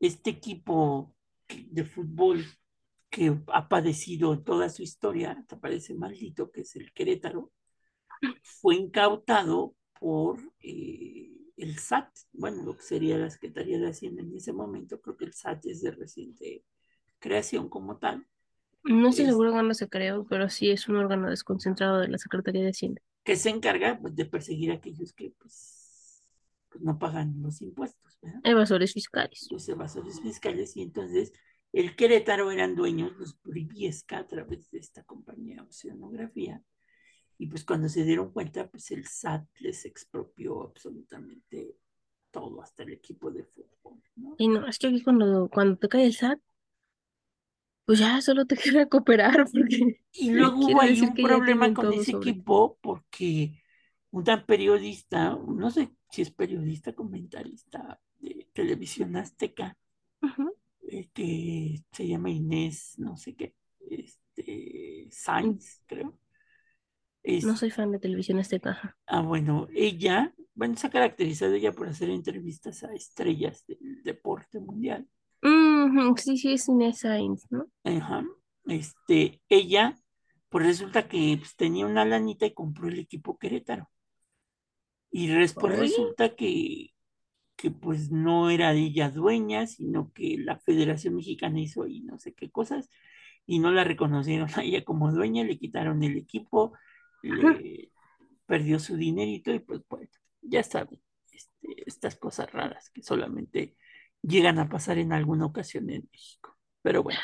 este 0.00 0.30
equipo 0.30 1.14
de 1.48 1.84
fútbol 1.84 2.44
que 3.14 3.32
ha 3.46 3.68
padecido 3.68 4.42
toda 4.42 4.68
su 4.68 4.82
historia, 4.82 5.44
te 5.48 5.56
parece 5.56 5.94
maldito, 5.94 6.50
que 6.50 6.62
es 6.62 6.74
el 6.74 6.92
Querétaro, 6.92 7.52
fue 8.42 8.74
incautado 8.74 9.76
por 10.00 10.40
eh, 10.58 11.30
el 11.56 11.78
SAT, 11.78 12.08
bueno, 12.32 12.64
lo 12.64 12.76
que 12.76 12.82
sería 12.82 13.16
la 13.16 13.30
Secretaría 13.30 13.78
de 13.78 13.90
Hacienda 13.90 14.20
en 14.22 14.34
ese 14.34 14.52
momento, 14.52 15.00
creo 15.00 15.16
que 15.16 15.26
el 15.26 15.32
SAT 15.32 15.66
es 15.66 15.82
de 15.82 15.92
reciente 15.92 16.64
creación 17.20 17.68
como 17.68 17.98
tal. 17.98 18.26
No 18.82 19.10
estoy 19.10 19.26
seguro 19.26 19.52
cuándo 19.52 19.74
se 19.74 19.88
creó, 19.88 20.26
pero 20.28 20.48
sí 20.48 20.70
es 20.70 20.88
un 20.88 20.96
órgano 20.96 21.30
desconcentrado 21.30 22.00
de 22.00 22.08
la 22.08 22.18
Secretaría 22.18 22.64
de 22.64 22.70
Hacienda. 22.70 23.00
Que 23.22 23.36
se 23.36 23.48
encarga 23.48 23.96
pues, 24.00 24.16
de 24.16 24.24
perseguir 24.24 24.72
a 24.72 24.74
aquellos 24.74 25.12
que 25.12 25.32
pues, 25.38 26.20
pues 26.68 26.82
no 26.82 26.98
pagan 26.98 27.40
los 27.40 27.62
impuestos. 27.62 28.18
¿verdad? 28.20 28.40
Evasores 28.42 28.92
fiscales. 28.92 29.46
Los 29.52 29.68
evasores 29.68 30.20
fiscales, 30.20 30.76
y 30.76 30.82
entonces 30.82 31.32
el 31.74 31.96
Querétaro 31.96 32.50
eran 32.50 32.76
dueños 32.76 33.12
los 33.18 33.40
Briviesca 33.42 34.18
a 34.18 34.26
través 34.26 34.70
de 34.70 34.78
esta 34.78 35.02
compañía 35.02 35.62
Oceanografía 35.62 36.62
y 37.36 37.46
pues 37.46 37.64
cuando 37.64 37.88
se 37.88 38.04
dieron 38.04 38.30
cuenta, 38.30 38.68
pues 38.68 38.90
el 38.92 39.06
SAT 39.06 39.44
les 39.58 39.84
expropió 39.84 40.62
absolutamente 40.62 41.76
todo, 42.30 42.62
hasta 42.62 42.84
el 42.84 42.92
equipo 42.92 43.30
de 43.30 43.44
fútbol. 43.44 44.00
¿no? 44.16 44.36
Y 44.38 44.48
no, 44.48 44.66
es 44.68 44.78
que 44.78 44.86
aquí 44.86 45.02
cuando, 45.02 45.48
cuando 45.48 45.76
te 45.76 45.88
cae 45.88 46.06
el 46.06 46.14
SAT, 46.14 46.38
pues 47.84 47.98
ya 47.98 48.20
solo 48.20 48.46
te 48.46 48.56
queda 48.56 48.86
cooperar. 48.86 49.44
Porque 49.52 50.00
y 50.12 50.30
luego 50.30 50.58
hubo 50.58 50.80
ahí 50.80 51.00
un 51.00 51.14
problema 51.14 51.74
con 51.74 51.92
ese 51.92 52.12
equipo 52.12 52.78
porque 52.80 53.60
una 54.10 54.46
periodista, 54.46 55.36
no 55.36 55.70
sé 55.72 55.90
si 56.08 56.22
es 56.22 56.30
periodista, 56.30 56.94
comentarista 56.94 58.00
de 58.20 58.48
televisión 58.52 59.16
azteca, 59.16 59.76
que 61.12 61.82
se 61.92 62.06
llama 62.06 62.30
Inés, 62.30 62.94
no 62.98 63.16
sé 63.16 63.34
qué, 63.34 63.54
este, 63.80 65.08
Sainz, 65.10 65.82
creo 65.86 66.18
no 67.24 67.56
soy 67.56 67.70
fan 67.70 67.90
de 67.90 67.98
televisión 67.98 68.38
azteca. 68.38 68.96
Ah, 69.06 69.22
bueno, 69.22 69.66
ella, 69.74 70.34
bueno, 70.54 70.76
se 70.76 70.86
ha 70.86 70.90
caracterizado 70.90 71.54
ella 71.54 71.72
por 71.72 71.88
hacer 71.88 72.10
entrevistas 72.10 72.84
a 72.84 72.92
estrellas 72.94 73.64
del 73.66 74.02
deporte 74.02 74.60
mundial. 74.60 75.08
sí, 76.16 76.36
sí, 76.36 76.52
es 76.52 76.68
Inés 76.68 77.00
Sainz, 77.00 77.46
¿no? 77.50 77.66
Ajá. 77.84 78.24
Este, 78.66 79.40
ella, 79.48 79.98
pues 80.48 80.66
resulta 80.66 81.08
que 81.08 81.36
pues, 81.38 81.56
tenía 81.56 81.86
una 81.86 82.04
lanita 82.04 82.46
y 82.46 82.54
compró 82.54 82.88
el 82.88 82.98
equipo 82.98 83.38
Querétaro. 83.38 83.90
Y 85.10 85.28
después 85.28 85.78
resulta 85.78 86.34
que, 86.34 86.93
que 87.56 87.70
pues 87.70 88.10
no 88.10 88.50
era 88.50 88.72
de 88.72 88.80
ella 88.80 89.10
dueña, 89.10 89.66
sino 89.66 90.12
que 90.12 90.36
la 90.38 90.58
Federación 90.58 91.16
Mexicana 91.16 91.60
hizo 91.60 91.84
ahí 91.84 92.00
no 92.02 92.18
sé 92.18 92.34
qué 92.34 92.50
cosas 92.50 92.90
y 93.46 93.58
no 93.58 93.70
la 93.70 93.84
reconocieron 93.84 94.48
a 94.56 94.62
ella 94.62 94.84
como 94.84 95.12
dueña, 95.12 95.44
le 95.44 95.58
quitaron 95.58 96.02
el 96.02 96.16
equipo, 96.16 96.72
perdió 98.46 98.78
su 98.78 98.96
dinerito 98.96 99.52
y 99.52 99.60
pues 99.60 99.82
bueno, 99.88 100.08
ya 100.42 100.62
saben, 100.62 101.00
este, 101.32 101.84
estas 101.86 102.16
cosas 102.16 102.50
raras 102.52 102.90
que 102.90 103.02
solamente 103.02 103.76
llegan 104.22 104.58
a 104.58 104.68
pasar 104.68 104.98
en 104.98 105.12
alguna 105.12 105.46
ocasión 105.46 105.90
en 105.90 106.08
México. 106.12 106.56
Pero 106.82 107.02
bueno. 107.02 107.20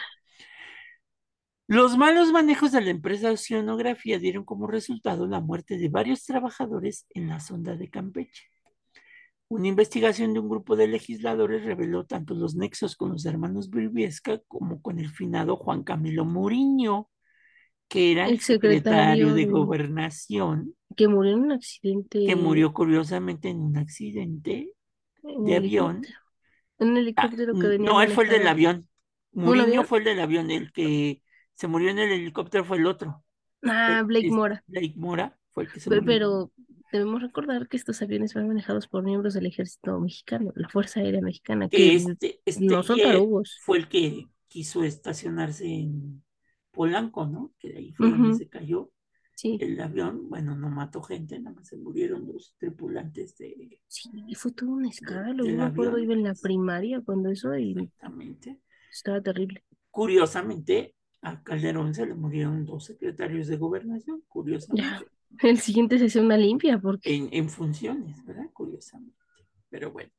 Los 1.66 1.96
malos 1.96 2.32
manejos 2.32 2.72
de 2.72 2.80
la 2.80 2.90
empresa 2.90 3.30
Oceanografía 3.30 4.18
dieron 4.18 4.44
como 4.44 4.66
resultado 4.66 5.28
la 5.28 5.40
muerte 5.40 5.78
de 5.78 5.88
varios 5.88 6.24
trabajadores 6.24 7.06
en 7.10 7.28
la 7.28 7.38
sonda 7.38 7.76
de 7.76 7.88
Campeche. 7.88 8.49
Una 9.50 9.66
investigación 9.66 10.32
de 10.32 10.38
un 10.38 10.48
grupo 10.48 10.76
de 10.76 10.86
legisladores 10.86 11.64
reveló 11.64 12.06
tanto 12.06 12.34
los 12.34 12.54
nexos 12.54 12.94
con 12.94 13.10
los 13.10 13.26
hermanos 13.26 13.68
Briviesca 13.68 14.40
como 14.46 14.80
con 14.80 15.00
el 15.00 15.10
finado 15.10 15.56
Juan 15.56 15.82
Camilo 15.82 16.24
Muriño, 16.24 17.08
que 17.88 18.12
era 18.12 18.28
el 18.28 18.38
secretario, 18.38 19.34
de, 19.34 19.46
gobernación. 19.46 20.76
Que 20.96 21.08
murió 21.08 21.32
en 21.32 21.40
un 21.40 21.50
accidente. 21.50 22.24
Que 22.24 22.36
murió 22.36 22.72
curiosamente 22.72 23.48
en 23.48 23.58
un 23.58 23.76
accidente 23.76 24.72
de 25.24 25.56
avión. 25.56 26.06
Un 26.78 26.96
helicóptero 26.96 27.52
que 27.54 27.66
Ah, 27.66 27.70
venía 27.70 27.90
No, 27.90 28.02
él 28.02 28.10
fue 28.10 28.24
el 28.24 28.30
del 28.30 28.46
avión. 28.46 28.88
Avión? 29.36 29.84
fue 29.84 29.98
el 29.98 30.04
del 30.04 30.20
avión. 30.20 30.52
El 30.52 30.70
que 30.70 31.24
se 31.54 31.66
murió 31.66 31.90
en 31.90 31.98
el 31.98 32.12
helicóptero 32.12 32.64
fue 32.64 32.76
el 32.76 32.86
otro. 32.86 33.24
Ah, 33.64 34.04
Blake 34.06 34.30
Mora. 34.30 34.62
Blake 34.68 34.94
Mora 34.96 35.36
fue 35.50 35.64
el 35.64 35.72
que 35.72 35.80
se 35.80 35.90
murió. 35.90 36.04
Pero 36.06 36.52
debemos 36.92 37.22
recordar 37.22 37.68
que 37.68 37.76
estos 37.76 38.00
aviones 38.02 38.34
van 38.34 38.48
manejados 38.48 38.88
por 38.88 39.02
miembros 39.02 39.34
del 39.34 39.46
ejército 39.46 39.98
mexicano, 40.00 40.52
la 40.54 40.68
Fuerza 40.68 41.00
Aérea 41.00 41.20
Mexicana, 41.20 41.68
que 41.68 41.94
este, 41.94 42.40
este 42.44 42.64
no 42.64 42.82
son 42.82 42.98
tarugos. 42.98 43.58
fue 43.62 43.78
el 43.78 43.88
que 43.88 44.28
quiso 44.48 44.82
estacionarse 44.82 45.66
en 45.66 46.22
Polanco, 46.70 47.26
¿no? 47.26 47.52
Que 47.58 47.70
de 47.72 47.78
ahí 47.78 47.92
fue 47.92 48.10
donde 48.10 48.36
se 48.36 48.48
cayó 48.48 48.90
Sí, 49.40 49.56
el 49.58 49.80
avión. 49.80 50.28
Bueno, 50.28 50.54
no 50.54 50.68
mató 50.68 51.00
gente, 51.00 51.40
nada 51.40 51.56
más 51.56 51.68
se 51.68 51.78
murieron 51.78 52.26
los 52.30 52.54
tripulantes 52.58 53.38
de 53.38 53.80
sí, 53.86 54.10
fue 54.34 54.52
todo 54.52 54.68
un 54.68 54.84
escándalo. 54.84 55.46
Yo 55.46 55.56
me 55.56 55.62
acuerdo, 55.62 55.98
iba 55.98 56.12
en 56.12 56.24
la 56.24 56.34
primaria 56.34 57.00
cuando 57.00 57.30
eso 57.30 57.56
y 57.56 57.70
exactamente. 57.70 58.60
estaba 58.92 59.22
terrible. 59.22 59.64
Curiosamente, 59.90 60.94
a 61.22 61.42
Calderón 61.42 61.94
se 61.94 62.04
le 62.04 62.14
murieron 62.14 62.66
dos 62.66 62.84
secretarios 62.84 63.46
de 63.46 63.56
gobernación, 63.56 64.22
curiosamente, 64.28 65.06
El 65.38 65.58
siguiente 65.60 65.98
se 65.98 66.04
hace 66.06 66.20
una 66.20 66.36
limpia 66.36 66.78
porque 66.80 67.10
en, 67.10 67.28
en 67.32 67.48
funciones, 67.48 68.24
¿verdad? 68.24 68.50
Curiosamente. 68.52 69.16
Pero 69.68 69.92
bueno, 69.92 70.10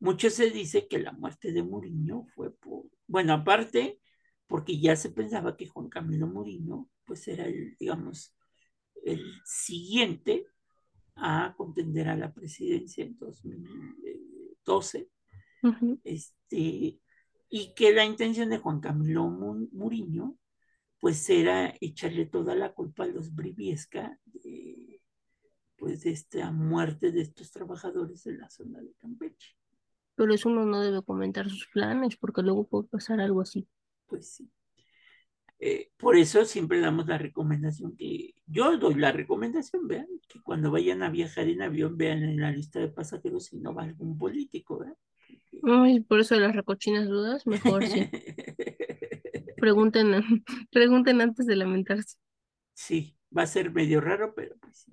mucho 0.00 0.30
se 0.30 0.50
dice 0.50 0.88
que 0.88 0.98
la 0.98 1.12
muerte 1.12 1.52
de 1.52 1.62
Mourinho 1.62 2.26
fue 2.34 2.52
por, 2.56 2.84
bueno, 3.06 3.34
aparte, 3.34 4.00
porque 4.46 4.78
ya 4.80 4.96
se 4.96 5.10
pensaba 5.10 5.56
que 5.56 5.68
Juan 5.68 5.88
Camilo 5.88 6.26
Mourinho, 6.26 6.90
pues 7.04 7.28
era 7.28 7.46
el, 7.46 7.76
digamos, 7.78 8.36
el 9.04 9.24
siguiente 9.44 10.46
a 11.16 11.54
contender 11.56 12.08
a 12.08 12.16
la 12.16 12.32
presidencia 12.32 13.04
en 13.04 13.18
2012, 13.18 15.08
Ujú. 15.62 15.98
este, 16.04 17.00
y 17.50 17.74
que 17.74 17.92
la 17.92 18.04
intención 18.04 18.50
de 18.50 18.58
Juan 18.58 18.80
Camilo 18.80 19.24
Mu- 19.28 19.68
Mourinho, 19.72 20.36
pues 21.04 21.28
era 21.28 21.74
echarle 21.82 22.24
toda 22.24 22.54
la 22.54 22.72
culpa 22.72 23.04
a 23.04 23.08
los 23.08 23.34
Briviesca 23.34 24.18
de, 24.24 25.02
pues, 25.76 26.00
de 26.04 26.12
esta 26.12 26.50
muerte 26.50 27.12
de 27.12 27.20
estos 27.20 27.50
trabajadores 27.50 28.24
en 28.24 28.38
la 28.38 28.48
zona 28.48 28.80
de 28.80 28.94
Campeche. 28.94 29.54
Pero 30.14 30.32
eso 30.32 30.48
uno 30.48 30.64
no 30.64 30.80
debe 30.80 31.02
comentar 31.02 31.50
sus 31.50 31.66
planes 31.66 32.16
porque 32.16 32.40
luego 32.40 32.66
puede 32.66 32.88
pasar 32.88 33.20
algo 33.20 33.42
así. 33.42 33.68
Pues 34.06 34.30
sí. 34.36 34.50
Eh, 35.58 35.90
por 35.98 36.16
eso 36.16 36.42
siempre 36.46 36.80
damos 36.80 37.06
la 37.06 37.18
recomendación 37.18 37.94
que 37.98 38.32
yo 38.46 38.78
doy 38.78 38.94
la 38.94 39.12
recomendación, 39.12 39.86
vean, 39.86 40.08
que 40.26 40.40
cuando 40.40 40.70
vayan 40.70 41.02
a 41.02 41.10
viajar 41.10 41.48
en 41.48 41.60
avión 41.60 41.98
vean 41.98 42.22
en 42.22 42.40
la 42.40 42.50
lista 42.50 42.80
de 42.80 42.88
pasajeros 42.88 43.44
si 43.44 43.58
no 43.58 43.74
va 43.74 43.82
algún 43.82 44.16
político, 44.16 44.78
¿verdad? 44.78 44.96
Porque- 45.28 45.60
Ay, 45.64 46.00
por 46.00 46.20
eso 46.20 46.34
de 46.34 46.40
las 46.40 46.56
recochinas 46.56 47.06
dudas, 47.06 47.46
mejor 47.46 47.84
sí. 47.86 48.08
Pregunten, 50.70 51.20
antes 51.20 51.46
de 51.46 51.56
lamentarse. 51.56 52.16
Sí, 52.72 53.16
va 53.36 53.42
a 53.42 53.46
ser 53.46 53.72
medio 53.72 54.00
raro, 54.00 54.34
pero 54.34 54.56
pues 54.60 54.78
sí. 54.78 54.92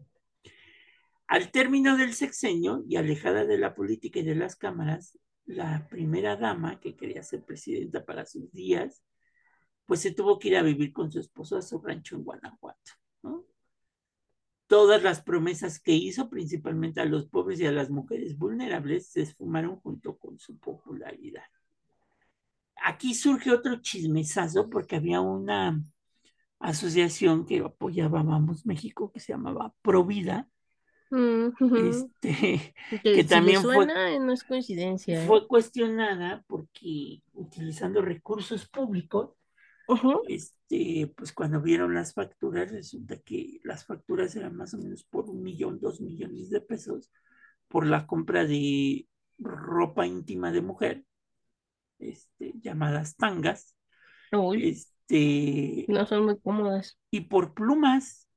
Al 1.27 1.51
término 1.51 1.97
del 1.97 2.13
sexenio 2.13 2.83
y 2.87 2.97
alejada 2.97 3.45
de 3.45 3.57
la 3.57 3.73
política 3.73 4.19
y 4.19 4.23
de 4.23 4.35
las 4.35 4.55
cámaras, 4.55 5.17
la 5.45 5.87
primera 5.89 6.35
dama 6.35 6.79
que 6.79 6.95
quería 6.95 7.23
ser 7.23 7.43
presidenta 7.43 8.05
para 8.05 8.25
sus 8.25 8.51
días, 8.51 9.01
pues 9.85 10.01
se 10.01 10.11
tuvo 10.11 10.39
que 10.39 10.49
ir 10.49 10.57
a 10.57 10.61
vivir 10.61 10.93
con 10.93 11.11
su 11.11 11.19
esposo 11.19 11.57
a 11.57 11.61
su 11.61 11.79
rancho 11.79 12.15
en 12.15 12.23
Guanajuato. 12.23 12.91
Todas 14.67 15.03
las 15.03 15.21
promesas 15.21 15.81
que 15.81 15.91
hizo, 15.91 16.29
principalmente 16.29 17.01
a 17.01 17.05
los 17.05 17.27
pobres 17.27 17.59
y 17.59 17.65
a 17.65 17.73
las 17.73 17.89
mujeres 17.89 18.37
vulnerables, 18.37 19.07
se 19.07 19.21
esfumaron 19.21 19.75
junto 19.77 20.17
con 20.17 20.39
su 20.39 20.57
popularidad. 20.59 21.43
Aquí 22.83 23.13
surge 23.13 23.51
otro 23.51 23.81
chismesazo 23.81 24.69
porque 24.69 24.95
había 24.95 25.21
una 25.21 25.81
asociación 26.59 27.45
que 27.45 27.59
apoyaba 27.59 28.23
Vamos 28.23 28.65
México 28.65 29.11
que 29.11 29.19
se 29.19 29.33
llamaba 29.33 29.73
Provida, 29.81 30.47
Mm, 31.11 31.49
este, 31.89 32.73
Que 32.89 33.01
que 33.01 33.15
si 33.15 33.15
le 33.15 33.23
también 33.25 33.61
suena, 33.61 34.13
eh, 34.13 34.19
no 34.19 34.31
es 34.31 34.43
coincidencia. 34.45 35.21
¿eh? 35.21 35.27
fue 35.27 35.45
cuestionada 35.45 36.43
porque 36.47 37.21
utilizando 37.33 38.01
recursos 38.01 38.67
públicos, 38.67 39.31
este, 40.29 41.11
pues 41.17 41.33
cuando 41.33 41.61
vieron 41.61 41.93
las 41.93 42.13
facturas, 42.13 42.71
resulta 42.71 43.19
que 43.19 43.59
las 43.65 43.85
facturas 43.85 44.33
eran 44.37 44.55
más 44.55 44.73
o 44.73 44.77
menos 44.77 45.03
por 45.03 45.29
un 45.29 45.43
millón, 45.43 45.81
dos 45.81 45.99
millones 45.99 46.49
de 46.49 46.61
pesos 46.61 47.11
por 47.67 47.85
la 47.85 48.07
compra 48.07 48.45
de 48.45 49.05
ropa 49.37 50.07
íntima 50.07 50.53
de 50.53 50.61
mujer, 50.61 51.03
este, 52.01 52.53
llamadas 52.61 53.15
tangas, 53.15 53.75
Uy, 54.33 54.69
este, 55.07 55.87
no 55.87 56.05
son 56.07 56.25
muy 56.25 56.39
cómodas. 56.39 56.97
y 57.11 57.21
por 57.21 57.53
plumas. 57.53 58.27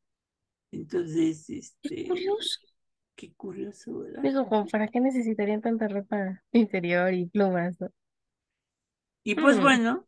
Entonces, 0.73 1.51
Qué 1.83 1.91
este, 1.91 2.07
curioso. 2.07 2.59
qué 3.17 3.35
curioso, 3.35 3.99
¿verdad? 4.01 4.23
Digo, 4.23 4.49
¿para 4.73 4.89
qué 4.89 4.99
necesitarían 5.01 5.61
tanta 5.61 5.87
ropa 5.87 6.43
interior 6.53 7.15
y 7.15 7.27
plumas? 7.27 7.81
no? 7.81 7.91
Y 9.23 9.37
pues 9.37 9.59
Mm. 9.59 9.61
bueno, 9.61 10.07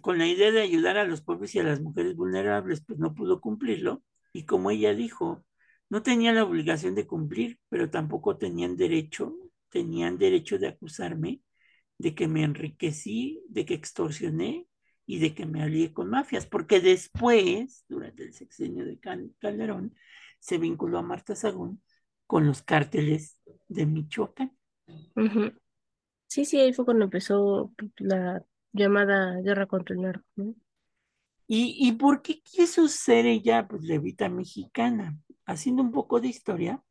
con 0.00 0.18
la 0.18 0.26
idea 0.26 0.50
de 0.52 0.62
ayudar 0.62 0.96
a 0.98 1.04
los 1.04 1.20
pobres 1.22 1.54
y 1.54 1.60
a 1.60 1.64
las 1.64 1.80
mujeres 1.80 2.16
vulnerables, 2.16 2.82
pues 2.86 2.98
no 2.98 3.14
pudo 3.14 3.40
cumplirlo. 3.40 4.02
Y 4.32 4.44
como 4.46 4.70
ella 4.70 4.94
dijo, 4.94 5.44
no 5.90 6.02
tenía 6.02 6.32
la 6.32 6.44
obligación 6.44 6.94
de 6.94 7.06
cumplir, 7.06 7.58
pero 7.68 7.90
tampoco 7.90 8.36
tenían 8.38 8.76
derecho, 8.76 9.34
tenían 9.70 10.18
derecho 10.18 10.58
de 10.58 10.68
acusarme 10.68 11.40
de 11.98 12.14
que 12.14 12.28
me 12.28 12.44
enriquecí, 12.44 13.42
de 13.48 13.66
que 13.66 13.74
extorsioné 13.74 14.66
y 15.06 15.18
de 15.20 15.34
que 15.34 15.46
me 15.46 15.62
alié 15.62 15.92
con 15.92 16.10
mafias, 16.10 16.46
porque 16.46 16.80
después, 16.80 17.84
durante 17.88 18.24
el 18.24 18.34
sexenio 18.34 18.84
de 18.86 18.98
Cal- 18.98 19.32
Calderón, 19.40 19.94
se 20.40 20.58
vinculó 20.58 20.98
a 20.98 21.02
Marta 21.02 21.34
Sagún 21.36 21.82
con 22.26 22.46
los 22.46 22.62
cárteles 22.62 23.40
de 23.68 23.86
Michoacán. 23.86 24.56
Ujú. 25.16 25.52
Sí, 26.28 26.44
sí, 26.46 26.60
ahí 26.60 26.72
fue 26.74 26.84
cuando 26.86 27.04
empezó 27.06 27.72
la 27.98 28.44
llamada 28.72 29.40
guerra 29.42 29.66
contra 29.66 29.94
el 29.96 30.02
narco, 30.02 30.26
¿no? 30.36 30.54
¿Y, 31.46 31.76
y 31.88 31.92
por 31.92 32.22
qué 32.22 32.40
quiso 32.42 32.88
ser 32.88 33.26
ella, 33.26 33.66
pues, 33.68 33.82
levita 33.82 34.28
mexicana? 34.28 35.18
Haciendo 35.46 35.82
un 35.82 35.92
poco 35.92 36.20
de 36.20 36.28
historia, 36.28 36.82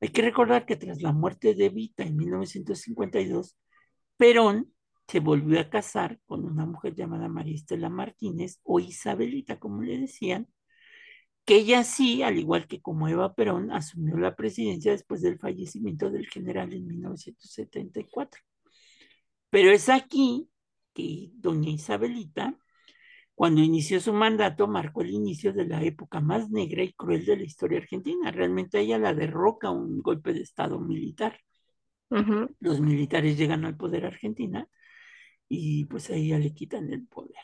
hay 0.00 0.10
que 0.10 0.22
recordar 0.22 0.66
que 0.66 0.76
tras 0.76 1.02
la 1.02 1.12
muerte 1.12 1.54
de 1.54 1.66
Evita 1.66 2.04
en 2.04 2.16
1952, 2.16 3.56
Perón 4.20 4.70
se 5.08 5.18
volvió 5.20 5.58
a 5.60 5.70
casar 5.70 6.20
con 6.26 6.44
una 6.44 6.66
mujer 6.66 6.94
llamada 6.94 7.26
María 7.26 7.54
Estela 7.54 7.88
Martínez 7.88 8.60
o 8.64 8.78
Isabelita, 8.78 9.58
como 9.58 9.80
le 9.80 9.96
decían, 9.96 10.46
que 11.46 11.56
ella 11.56 11.84
sí, 11.84 12.22
al 12.22 12.38
igual 12.38 12.66
que 12.68 12.82
como 12.82 13.08
Eva 13.08 13.34
Perón, 13.34 13.72
asumió 13.72 14.18
la 14.18 14.36
presidencia 14.36 14.92
después 14.92 15.22
del 15.22 15.38
fallecimiento 15.38 16.10
del 16.10 16.28
general 16.28 16.74
en 16.74 16.86
1974. 16.86 18.42
Pero 19.48 19.70
es 19.70 19.88
aquí 19.88 20.50
que 20.92 21.30
doña 21.32 21.70
Isabelita, 21.70 22.58
cuando 23.34 23.62
inició 23.62 24.00
su 24.00 24.12
mandato, 24.12 24.68
marcó 24.68 25.00
el 25.00 25.12
inicio 25.12 25.54
de 25.54 25.64
la 25.66 25.82
época 25.82 26.20
más 26.20 26.50
negra 26.50 26.82
y 26.82 26.92
cruel 26.92 27.24
de 27.24 27.38
la 27.38 27.44
historia 27.44 27.78
argentina. 27.78 28.30
Realmente 28.30 28.80
ella 28.80 28.98
la 28.98 29.14
derroca 29.14 29.70
un 29.70 30.02
golpe 30.02 30.34
de 30.34 30.42
Estado 30.42 30.78
militar. 30.78 31.40
Los 32.58 32.80
militares 32.80 33.38
llegan 33.38 33.64
al 33.64 33.76
poder 33.76 34.04
Argentina 34.04 34.68
y 35.48 35.84
pues 35.86 36.10
a 36.10 36.14
ella 36.14 36.38
le 36.38 36.52
quitan 36.52 36.92
el 36.92 37.06
poder. 37.06 37.36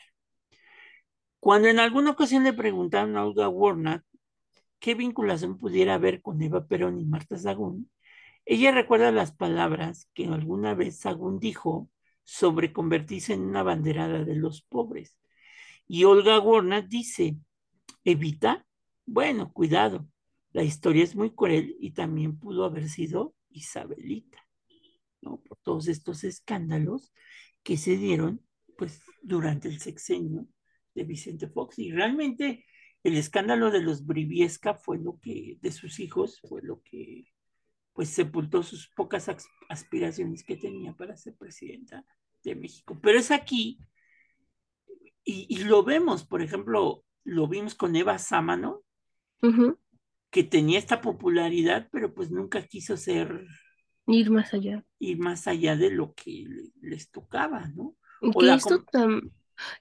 Cuando 1.39 1.67
en 1.67 1.79
alguna 1.79 2.11
ocasión 2.11 2.43
le 2.43 2.53
preguntaron 2.53 3.15
a 3.15 3.25
Olga 3.25 3.47
Warnock 3.47 4.03
qué 4.79 4.95
vinculación 4.95 5.57
pudiera 5.57 5.95
haber 5.95 6.21
con 6.21 6.41
Eva 6.41 6.67
Perón 6.67 6.99
y 6.99 7.05
Marta 7.05 7.37
Sagún, 7.37 7.89
ella 8.45 8.71
recuerda 8.71 9.11
las 9.11 9.33
palabras 9.33 10.09
que 10.13 10.25
alguna 10.25 10.73
vez 10.73 10.99
Sagún 10.99 11.39
dijo 11.39 11.89
sobre 12.23 12.73
convertirse 12.73 13.33
en 13.33 13.41
una 13.41 13.63
banderada 13.63 14.23
de 14.23 14.35
los 14.35 14.61
pobres. 14.61 15.17
Y 15.87 16.03
Olga 16.03 16.39
Warnock 16.39 16.87
dice, 16.87 17.37
Evita, 18.03 18.65
bueno, 19.05 19.51
cuidado, 19.53 20.07
la 20.51 20.63
historia 20.63 21.03
es 21.03 21.15
muy 21.15 21.31
cruel 21.31 21.75
y 21.79 21.91
también 21.91 22.37
pudo 22.37 22.65
haber 22.65 22.89
sido 22.89 23.35
Isabelita, 23.49 24.46
¿no? 25.27 25.41
Por 25.41 25.57
todos 25.59 25.87
estos 25.87 26.23
escándalos 26.23 27.13
que 27.63 27.77
se 27.77 27.97
dieron, 27.97 28.41
pues, 28.77 29.01
durante 29.21 29.67
el 29.67 29.79
sexenio 29.79 30.47
de 30.95 31.03
Vicente 31.03 31.47
Fox. 31.47 31.79
Y 31.79 31.91
realmente 31.91 32.65
el 33.03 33.17
escándalo 33.17 33.71
de 33.71 33.81
los 33.81 34.05
Briviesca 34.05 34.73
fue 34.75 34.97
lo 34.99 35.19
que, 35.19 35.57
de 35.61 35.71
sus 35.71 35.99
hijos, 35.99 36.39
fue 36.47 36.61
lo 36.61 36.81
que, 36.81 37.25
pues, 37.93 38.09
sepultó 38.09 38.63
sus 38.63 38.89
pocas 38.89 39.29
aspiraciones 39.69 40.43
que 40.43 40.55
tenía 40.55 40.93
para 40.93 41.17
ser 41.17 41.35
presidenta 41.35 42.05
de 42.43 42.55
México. 42.55 42.97
Pero 43.01 43.19
es 43.19 43.31
aquí, 43.31 43.79
y, 45.23 45.45
y 45.49 45.63
lo 45.65 45.83
vemos, 45.83 46.25
por 46.25 46.41
ejemplo, 46.41 47.03
lo 47.23 47.47
vimos 47.47 47.75
con 47.75 47.95
Eva 47.95 48.17
Sámano, 48.17 48.83
que 50.31 50.43
tenía 50.43 50.79
esta 50.79 51.01
popularidad, 51.01 51.89
pero 51.91 52.13
pues 52.13 52.31
nunca 52.31 52.65
quiso 52.65 52.97
ser 52.97 53.45
Ir 54.07 54.31
más 54.31 54.53
allá. 54.53 54.83
Ir 54.99 55.19
más 55.19 55.47
allá 55.47 55.75
de 55.75 55.91
lo 55.91 56.13
que 56.13 56.47
les 56.81 57.11
tocaba, 57.11 57.67
¿no? 57.75 57.95
que 58.39 58.53
esto 58.53 58.83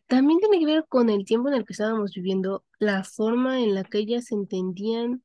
también 0.07 0.41
tiene 0.41 0.59
que 0.59 0.67
ver 0.67 0.85
con 0.89 1.09
el 1.11 1.25
tiempo 1.25 1.49
en 1.49 1.55
el 1.55 1.65
que 1.65 1.73
estábamos 1.73 2.13
viviendo, 2.15 2.65
la 2.79 3.05
forma 3.05 3.61
en 3.61 3.75
la 3.75 3.85
que 3.85 3.99
ellas 3.99 4.33
entendían 4.33 5.23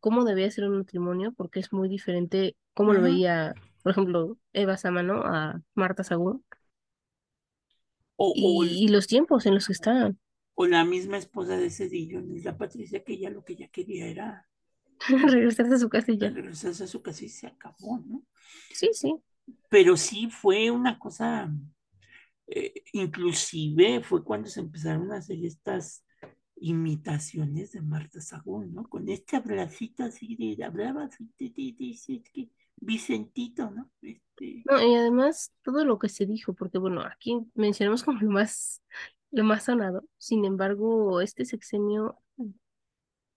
cómo 0.00 0.24
debía 0.24 0.50
ser 0.50 0.68
un 0.68 0.78
matrimonio, 0.78 1.32
porque 1.36 1.60
es 1.60 1.72
muy 1.72 1.88
diferente 1.88 2.56
cómo 2.74 2.92
lo 2.92 3.02
veía, 3.02 3.54
por 3.82 3.92
ejemplo, 3.92 4.36
Eva 4.52 4.76
Samano 4.76 5.22
a 5.24 5.62
Marta 5.74 6.04
Sagún. 6.04 6.44
y, 8.18 8.88
los 8.88 9.06
tiempos 9.06 9.46
en 9.46 9.54
los 9.54 9.66
que 9.66 9.72
estaban. 9.72 10.18
O 10.54 10.66
la 10.66 10.84
misma 10.84 11.16
esposa 11.16 11.56
de 11.56 11.70
Cedillo, 11.70 12.20
la 12.42 12.56
Patricia, 12.56 13.02
que 13.02 13.14
ella 13.14 13.30
lo 13.30 13.44
que 13.44 13.54
ella 13.54 13.68
quería 13.68 14.06
era 14.06 14.48
regresarse 15.28 15.74
a 15.74 15.78
su 15.78 15.88
casa 15.88 16.12
y 16.12 16.18
ya. 16.18 16.30
Regresarse 16.30 16.84
a 16.84 16.86
su 16.86 17.02
casa 17.02 17.24
y 17.24 17.28
se 17.28 17.46
acabó, 17.46 17.98
¿no? 18.06 18.24
Sí, 18.72 18.90
sí. 18.92 19.14
Pero 19.68 19.96
sí 19.96 20.28
fue 20.30 20.70
una 20.70 20.98
cosa, 20.98 21.52
eh, 22.46 22.72
inclusive 22.92 24.02
fue 24.02 24.24
cuando 24.24 24.48
se 24.48 24.60
empezaron 24.60 25.12
a 25.12 25.16
hacer 25.16 25.44
estas 25.44 26.04
imitaciones 26.56 27.72
de 27.72 27.82
Marta 27.82 28.20
Sagún, 28.20 28.74
¿no? 28.74 28.88
Con 28.88 29.08
este 29.08 29.36
abracito 29.36 30.04
así 30.04 30.36
de, 30.36 30.64
hablaba 30.64 31.08
de, 31.38 32.48
Vicentito, 32.76 33.70
¿no? 33.70 33.90
Este... 34.02 34.62
No, 34.68 34.80
y 34.80 34.94
además 34.94 35.52
todo 35.62 35.84
lo 35.84 35.98
que 35.98 36.08
se 36.08 36.26
dijo, 36.26 36.54
porque 36.54 36.78
bueno, 36.78 37.02
aquí 37.02 37.38
mencionamos 37.54 38.02
como 38.02 38.20
lo 38.20 38.30
más, 38.30 38.82
lo 39.30 39.44
más 39.44 39.64
sonado, 39.64 40.04
sin 40.16 40.44
embargo, 40.44 41.20
este 41.20 41.44
sexenio 41.44 42.18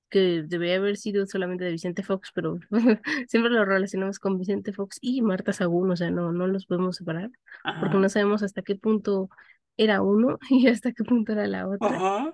que 0.09 0.43
debería 0.43 0.77
haber 0.77 0.97
sido 0.97 1.25
solamente 1.25 1.65
de 1.65 1.71
Vicente 1.71 2.03
Fox, 2.03 2.31
pero 2.33 2.59
siempre 3.27 3.51
lo 3.51 3.65
relacionamos 3.65 4.19
con 4.19 4.37
Vicente 4.37 4.73
Fox 4.73 4.97
y 5.01 5.21
Marta 5.21 5.53
Sagún, 5.53 5.91
o 5.91 5.95
sea, 5.95 6.11
no, 6.11 6.31
no 6.31 6.47
los 6.47 6.65
podemos 6.65 6.97
separar, 6.97 7.31
porque 7.79 7.97
no 7.97 8.09
sabemos 8.09 8.43
hasta 8.43 8.61
qué 8.61 8.75
punto 8.75 9.29
era 9.77 10.01
uno 10.01 10.39
y 10.49 10.67
hasta 10.67 10.91
qué 10.91 11.03
punto 11.03 11.31
era 11.33 11.47
la 11.47 11.67
otra. 11.67 12.33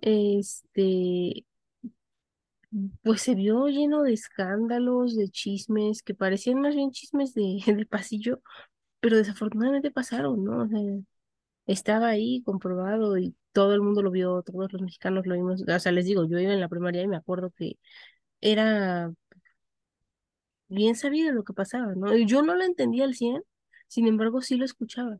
Este, 0.00 1.44
pues 3.02 3.22
se 3.22 3.34
vio 3.34 3.68
lleno 3.68 4.02
de 4.02 4.12
escándalos, 4.12 5.16
de 5.16 5.28
chismes, 5.28 6.02
que 6.02 6.14
parecían 6.14 6.60
más 6.60 6.74
bien 6.74 6.90
chismes 6.90 7.34
de, 7.34 7.60
del 7.66 7.86
pasillo, 7.86 8.40
pero 9.00 9.16
desafortunadamente 9.16 9.90
pasaron, 9.90 10.44
¿no? 10.44 10.64
O 10.64 10.68
sea, 10.68 10.80
estaba 11.66 12.08
ahí 12.08 12.42
comprobado 12.42 13.16
y 13.18 13.34
todo 13.52 13.74
el 13.74 13.80
mundo 13.80 14.02
lo 14.02 14.10
vio, 14.10 14.42
todos 14.42 14.72
los 14.72 14.82
mexicanos 14.82 15.26
lo 15.26 15.34
vimos. 15.34 15.62
O 15.62 15.78
sea, 15.78 15.92
les 15.92 16.06
digo, 16.06 16.26
yo 16.26 16.38
iba 16.38 16.52
en 16.52 16.60
la 16.60 16.68
primaria 16.68 17.02
y 17.02 17.08
me 17.08 17.16
acuerdo 17.16 17.50
que 17.50 17.78
era 18.40 19.12
bien 20.68 20.94
sabido 20.94 21.32
lo 21.32 21.44
que 21.44 21.52
pasaba, 21.52 21.94
¿no? 21.94 22.16
Y 22.16 22.26
yo 22.26 22.42
no 22.42 22.54
lo 22.54 22.64
entendía 22.64 23.04
al 23.04 23.14
100, 23.14 23.42
sin 23.88 24.06
embargo 24.06 24.40
sí 24.40 24.56
lo 24.56 24.64
escuchaba. 24.64 25.18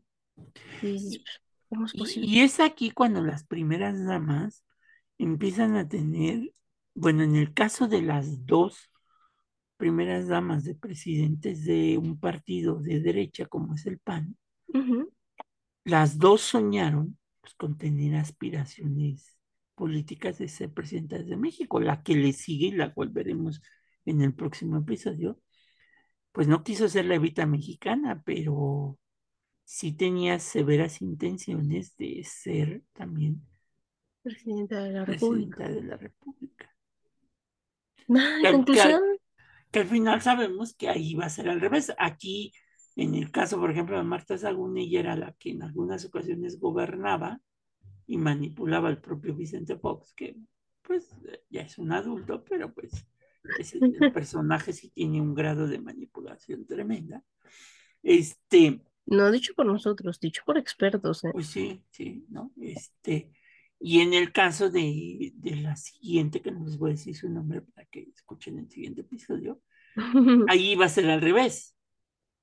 Y, 0.81 1.23
¿cómo 1.69 1.85
es 1.85 1.93
posible? 1.93 2.27
Y 2.27 2.39
es 2.39 2.59
aquí 2.59 2.91
cuando 2.91 3.21
las 3.21 3.43
primeras 3.43 4.03
damas 4.05 4.63
empiezan 5.17 5.75
a 5.75 5.87
tener, 5.87 6.53
bueno, 6.95 7.23
en 7.23 7.35
el 7.35 7.53
caso 7.53 7.87
de 7.87 8.01
las 8.01 8.45
dos 8.45 8.89
primeras 9.77 10.27
damas 10.27 10.63
de 10.63 10.75
presidentes 10.75 11.65
de 11.65 11.97
un 11.97 12.19
partido 12.19 12.79
de 12.79 12.99
derecha 12.99 13.45
como 13.45 13.75
es 13.75 13.85
el 13.85 13.99
PAN, 13.99 14.37
las 15.83 16.17
dos 16.17 16.41
soñaron 16.41 17.17
pues, 17.41 17.53
con 17.55 17.77
tener 17.77 18.15
aspiraciones 18.15 19.37
políticas 19.75 20.37
de 20.37 20.47
ser 20.47 20.71
presidentas 20.71 21.27
de 21.27 21.37
México. 21.37 21.79
La 21.79 22.03
que 22.03 22.15
le 22.15 22.33
sigue 22.33 22.67
y 22.67 22.71
la 22.71 22.93
cual 22.93 23.09
veremos 23.09 23.61
en 24.05 24.21
el 24.21 24.33
próximo 24.33 24.77
episodio, 24.77 25.39
pues 26.31 26.47
no 26.47 26.63
quiso 26.63 26.87
ser 26.87 27.05
la 27.05 27.15
Evita 27.15 27.45
mexicana, 27.45 28.21
pero 28.25 28.97
sí 29.63 29.91
tenía 29.91 30.39
severas 30.39 31.01
intenciones 31.01 31.95
de 31.97 32.23
ser 32.23 32.83
también 32.93 33.41
presidenta 34.21 34.83
de 34.83 34.91
la 34.91 35.05
República. 35.05 35.67
De 35.67 35.81
la 35.83 35.97
República. 35.97 36.75
conclusión. 38.51 39.01
que 39.71 39.79
al 39.79 39.87
final 39.87 40.21
sabemos 40.21 40.75
que 40.75 40.89
ahí 40.89 41.15
va 41.15 41.25
a 41.25 41.29
ser 41.29 41.49
al 41.49 41.59
revés. 41.61 41.91
Aquí 41.97 42.53
en 43.01 43.15
el 43.15 43.31
caso, 43.31 43.59
por 43.59 43.71
ejemplo, 43.71 43.97
de 43.97 44.03
Marta 44.03 44.37
Sagún, 44.37 44.77
ella 44.77 44.99
era 44.99 45.15
la 45.15 45.33
que 45.33 45.51
en 45.51 45.63
algunas 45.63 46.05
ocasiones 46.05 46.59
gobernaba 46.59 47.41
y 48.05 48.17
manipulaba 48.17 48.89
al 48.89 49.01
propio 49.01 49.33
Vicente 49.33 49.75
Fox, 49.75 50.13
que 50.13 50.37
pues 50.81 51.09
ya 51.49 51.61
es 51.61 51.77
un 51.77 51.91
adulto, 51.91 52.43
pero 52.43 52.73
pues 52.73 53.07
el 53.73 54.13
personaje 54.13 54.71
sí 54.73 54.89
tiene 54.89 55.19
un 55.19 55.33
grado 55.33 55.67
de 55.67 55.79
manipulación 55.79 56.65
tremenda. 56.65 57.23
Este. 58.03 58.81
No 59.07 59.31
dicho 59.31 59.53
por 59.55 59.65
nosotros, 59.65 60.19
dicho 60.19 60.43
por 60.45 60.57
expertos. 60.57 61.23
¿eh? 61.23 61.29
Pues 61.31 61.47
sí, 61.47 61.83
sí, 61.89 62.25
¿no? 62.29 62.51
Este. 62.61 63.31
Y 63.79 64.01
en 64.01 64.13
el 64.13 64.31
caso 64.31 64.69
de, 64.69 65.33
de 65.35 65.55
la 65.55 65.75
siguiente, 65.75 66.41
que 66.41 66.51
no 66.51 66.63
les 66.63 66.77
voy 66.77 66.91
a 66.91 66.93
decir 66.93 67.15
su 67.15 67.29
nombre 67.29 67.61
para 67.61 67.87
que 67.87 68.11
escuchen 68.15 68.59
el 68.59 68.69
siguiente 68.69 69.01
episodio, 69.01 69.59
ahí 70.49 70.75
va 70.75 70.85
a 70.85 70.89
ser 70.89 71.09
al 71.09 71.21
revés 71.21 71.75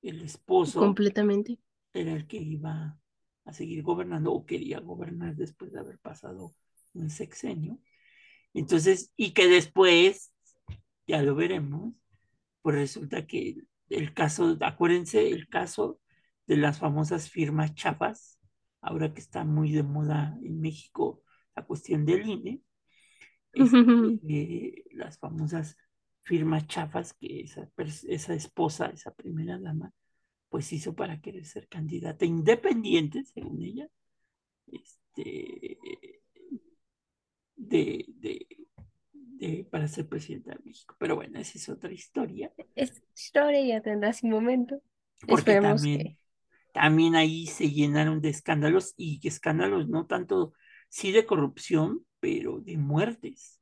el 0.01 0.21
esposo 0.21 0.79
completamente 0.79 1.59
era 1.93 2.13
el 2.13 2.27
que 2.27 2.37
iba 2.37 2.99
a 3.45 3.53
seguir 3.53 3.83
gobernando 3.83 4.31
o 4.31 4.45
quería 4.45 4.79
gobernar 4.79 5.35
después 5.35 5.71
de 5.71 5.79
haber 5.79 5.99
pasado 5.99 6.55
un 6.93 7.09
sexenio. 7.09 7.79
Entonces, 8.53 9.11
y 9.15 9.31
que 9.31 9.47
después, 9.47 10.33
ya 11.07 11.21
lo 11.21 11.35
veremos, 11.35 11.93
pues 12.61 12.75
resulta 12.75 13.25
que 13.25 13.63
el 13.89 14.13
caso, 14.13 14.57
acuérdense, 14.61 15.29
el 15.29 15.47
caso 15.47 15.99
de 16.45 16.57
las 16.57 16.79
famosas 16.79 17.29
firmas 17.29 17.73
chafas, 17.75 18.39
ahora 18.81 19.13
que 19.13 19.19
está 19.19 19.43
muy 19.43 19.71
de 19.71 19.83
moda 19.83 20.37
en 20.43 20.61
México 20.61 21.23
la 21.55 21.65
cuestión 21.65 22.05
del 22.05 22.27
INE, 22.27 22.61
este, 23.53 24.85
las 24.91 25.17
famosas 25.17 25.77
firmas 26.29 26.67
chafas 26.67 27.15
que 27.15 27.41
esa, 27.41 27.67
esa 28.07 28.35
esposa, 28.35 28.85
esa 28.93 29.11
primera 29.11 29.57
dama, 29.57 29.91
pues 30.47 30.71
hizo 30.71 30.93
para 30.93 31.19
querer 31.19 31.43
ser 31.43 31.67
candidata 31.67 32.23
independiente, 32.23 33.23
según 33.25 33.63
ella, 33.63 33.87
este, 34.71 35.79
de, 37.55 38.05
de, 38.09 38.47
de, 39.11 39.67
para 39.71 39.87
ser 39.87 40.07
presidenta 40.07 40.51
de 40.51 40.59
México. 40.63 40.95
Pero 40.99 41.15
bueno, 41.15 41.39
esa 41.39 41.57
es 41.57 41.67
otra 41.67 41.91
historia. 41.91 42.53
Esta 42.75 43.01
historia 43.15 43.65
ya 43.65 43.81
tendrá 43.81 44.13
su 44.13 44.27
momento. 44.27 44.83
Porque 45.27 45.59
también, 45.59 46.15
también 46.71 47.15
ahí 47.15 47.47
se 47.47 47.71
llenaron 47.71 48.21
de 48.21 48.29
escándalos 48.29 48.93
y 48.97 49.19
escándalos 49.27 49.89
no 49.89 50.05
tanto, 50.05 50.53
sí 50.89 51.11
de 51.11 51.25
corrupción, 51.25 52.05
pero 52.19 52.59
de 52.59 52.77
muertes 52.77 53.59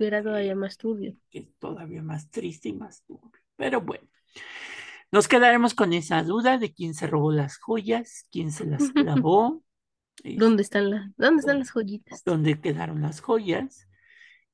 era 0.00 0.22
todavía 0.22 0.54
más 0.54 0.76
turbio. 0.76 1.14
Es 1.30 1.48
todavía 1.58 2.02
más 2.02 2.30
triste 2.30 2.68
y 2.68 2.72
más 2.72 3.02
turbio. 3.02 3.40
Pero 3.56 3.80
bueno, 3.80 4.08
nos 5.10 5.28
quedaremos 5.28 5.74
con 5.74 5.92
esa 5.92 6.22
duda 6.22 6.58
de 6.58 6.72
quién 6.72 6.94
se 6.94 7.06
robó 7.06 7.32
las 7.32 7.58
joyas, 7.58 8.26
quién 8.30 8.52
se 8.52 8.66
las 8.66 8.90
clavó. 8.92 9.62
¿Dónde 10.24 10.62
están, 10.62 10.90
las, 10.90 11.16
¿Dónde 11.16 11.40
están 11.40 11.58
las 11.60 11.70
joyitas? 11.70 12.24
¿Dónde 12.24 12.60
quedaron 12.60 13.02
las 13.02 13.20
joyas? 13.20 13.88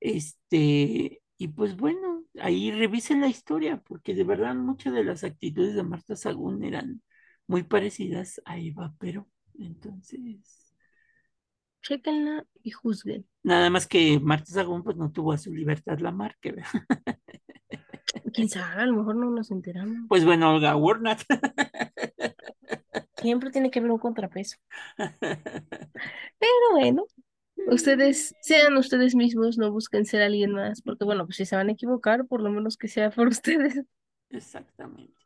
Este, 0.01 1.23
y 1.39 1.49
pues 1.49 1.77
bueno, 1.77 2.25
ahí 2.41 2.71
revisen 2.71 3.21
la 3.21 3.29
historia, 3.29 3.83
porque 3.87 4.15
de 4.15 4.25
verdad 4.25 4.55
muchas 4.55 4.93
de 4.93 5.05
las 5.05 5.25
actitudes 5.25 5.75
de 5.75 5.83
Marta 5.83 6.17
Sagún 6.17 6.63
eran 6.65 7.03
muy 7.47 7.63
parecidas 7.63 8.41
a 8.45 8.59
Eva, 8.59 8.95
pero 8.99 9.29
entonces 9.59 10.64
Chequenla 11.85 12.47
y 12.63 12.71
juzguen. 12.71 13.27
Nada 13.43 13.69
más 13.69 13.87
que 13.87 14.19
Marta 14.19 14.47
Sagún 14.47 14.83
pues 14.83 14.97
no 14.97 15.13
tuvo 15.13 15.33
a 15.33 15.39
su 15.39 15.55
libertad 15.55 15.99
la 15.99 16.11
marca. 16.11 16.51
Quién 18.33 18.49
sabe, 18.49 18.83
a 18.83 18.87
lo 18.87 18.95
mejor 18.95 19.17
no 19.17 19.31
nos 19.31 19.51
enteramos. 19.51 20.07
Pues 20.09 20.25
bueno, 20.25 20.55
Olga 20.55 20.77
Warnat. 20.77 21.21
Siempre 23.17 23.51
tiene 23.51 23.71
que 23.71 23.81
haber 23.81 23.91
un 23.91 23.99
contrapeso. 23.99 24.57
Pero 24.99 26.71
bueno, 26.73 27.05
ustedes 27.69 28.35
sean 28.41 28.77
ustedes 28.77 29.15
mismos, 29.15 29.59
no 29.59 29.71
busquen 29.71 30.07
ser 30.07 30.23
alguien 30.23 30.53
más, 30.53 30.81
porque 30.83 31.05
bueno, 31.05 31.27
pues 31.27 31.37
si 31.37 31.45
se 31.45 31.57
van 31.57 31.69
a 31.69 31.73
equivocar, 31.73 32.27
por 32.27 32.41
lo 32.41 32.51
menos 32.51 32.77
que 32.77 32.89
sea 32.89 33.11
por 33.11 33.29
ustedes. 33.29 33.83
Exactamente. 34.31 35.24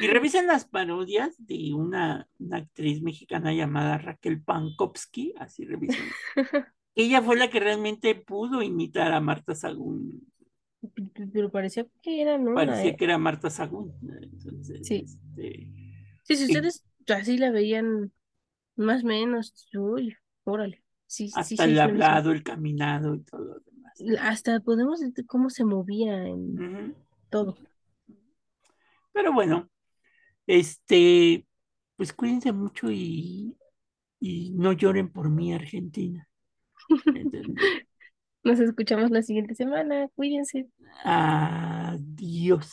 Y 0.00 0.06
revisen 0.06 0.46
las 0.46 0.64
parodias 0.64 1.34
de 1.38 1.74
una, 1.74 2.26
actriz 2.50 3.02
mexicana 3.02 3.52
llamada 3.52 3.98
Raquel 3.98 4.42
Pankowski, 4.42 5.34
así 5.38 5.64
revisen. 5.64 6.04
Ella 6.94 7.22
fue 7.22 7.36
la 7.36 7.50
que 7.50 7.60
realmente 7.60 8.14
pudo 8.14 8.62
imitar 8.62 9.12
a 9.12 9.20
Marta 9.20 9.54
Sagún. 9.54 10.26
Pero 11.32 11.50
parecía 11.50 11.86
que 12.02 12.22
era, 12.22 12.38
¿no? 12.38 12.54
Parecía 12.54 12.96
que 12.96 13.04
era 13.04 13.18
Marta 13.18 13.50
Sagún. 13.50 13.94
sí. 14.82 15.04
Este, 15.04 15.68
sí, 16.24 16.36
si 16.36 16.44
ustedes 16.44 16.84
así 17.08 17.36
la 17.36 17.50
veían 17.50 18.12
más 18.76 19.04
o 19.04 19.06
menos, 19.06 19.68
uy, 19.74 20.16
órale. 20.44 20.82
Sí, 21.06 21.30
Hasta 21.34 21.64
el 21.64 21.78
hablado, 21.78 22.32
el 22.32 22.42
caminado 22.42 23.14
y 23.14 23.20
todo 23.24 23.44
lo 23.44 23.60
demás. 23.60 24.20
Hasta 24.20 24.60
podemos 24.60 25.00
decir 25.00 25.26
cómo 25.26 25.50
se 25.50 25.64
movía 25.64 26.26
en 26.26 26.94
todo. 27.28 27.58
Pero 29.12 29.32
bueno, 29.32 29.68
este, 30.46 31.46
pues 31.96 32.12
cuídense 32.12 32.52
mucho 32.52 32.90
y, 32.90 33.56
y 34.20 34.52
no 34.52 34.72
lloren 34.72 35.10
por 35.12 35.30
mí, 35.30 35.54
Argentina. 35.54 36.28
Nos 38.44 38.60
escuchamos 38.60 39.10
la 39.10 39.22
siguiente 39.22 39.54
semana. 39.54 40.08
Cuídense. 40.14 40.68
Adiós. 41.04 42.70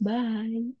Bye. 0.00 0.74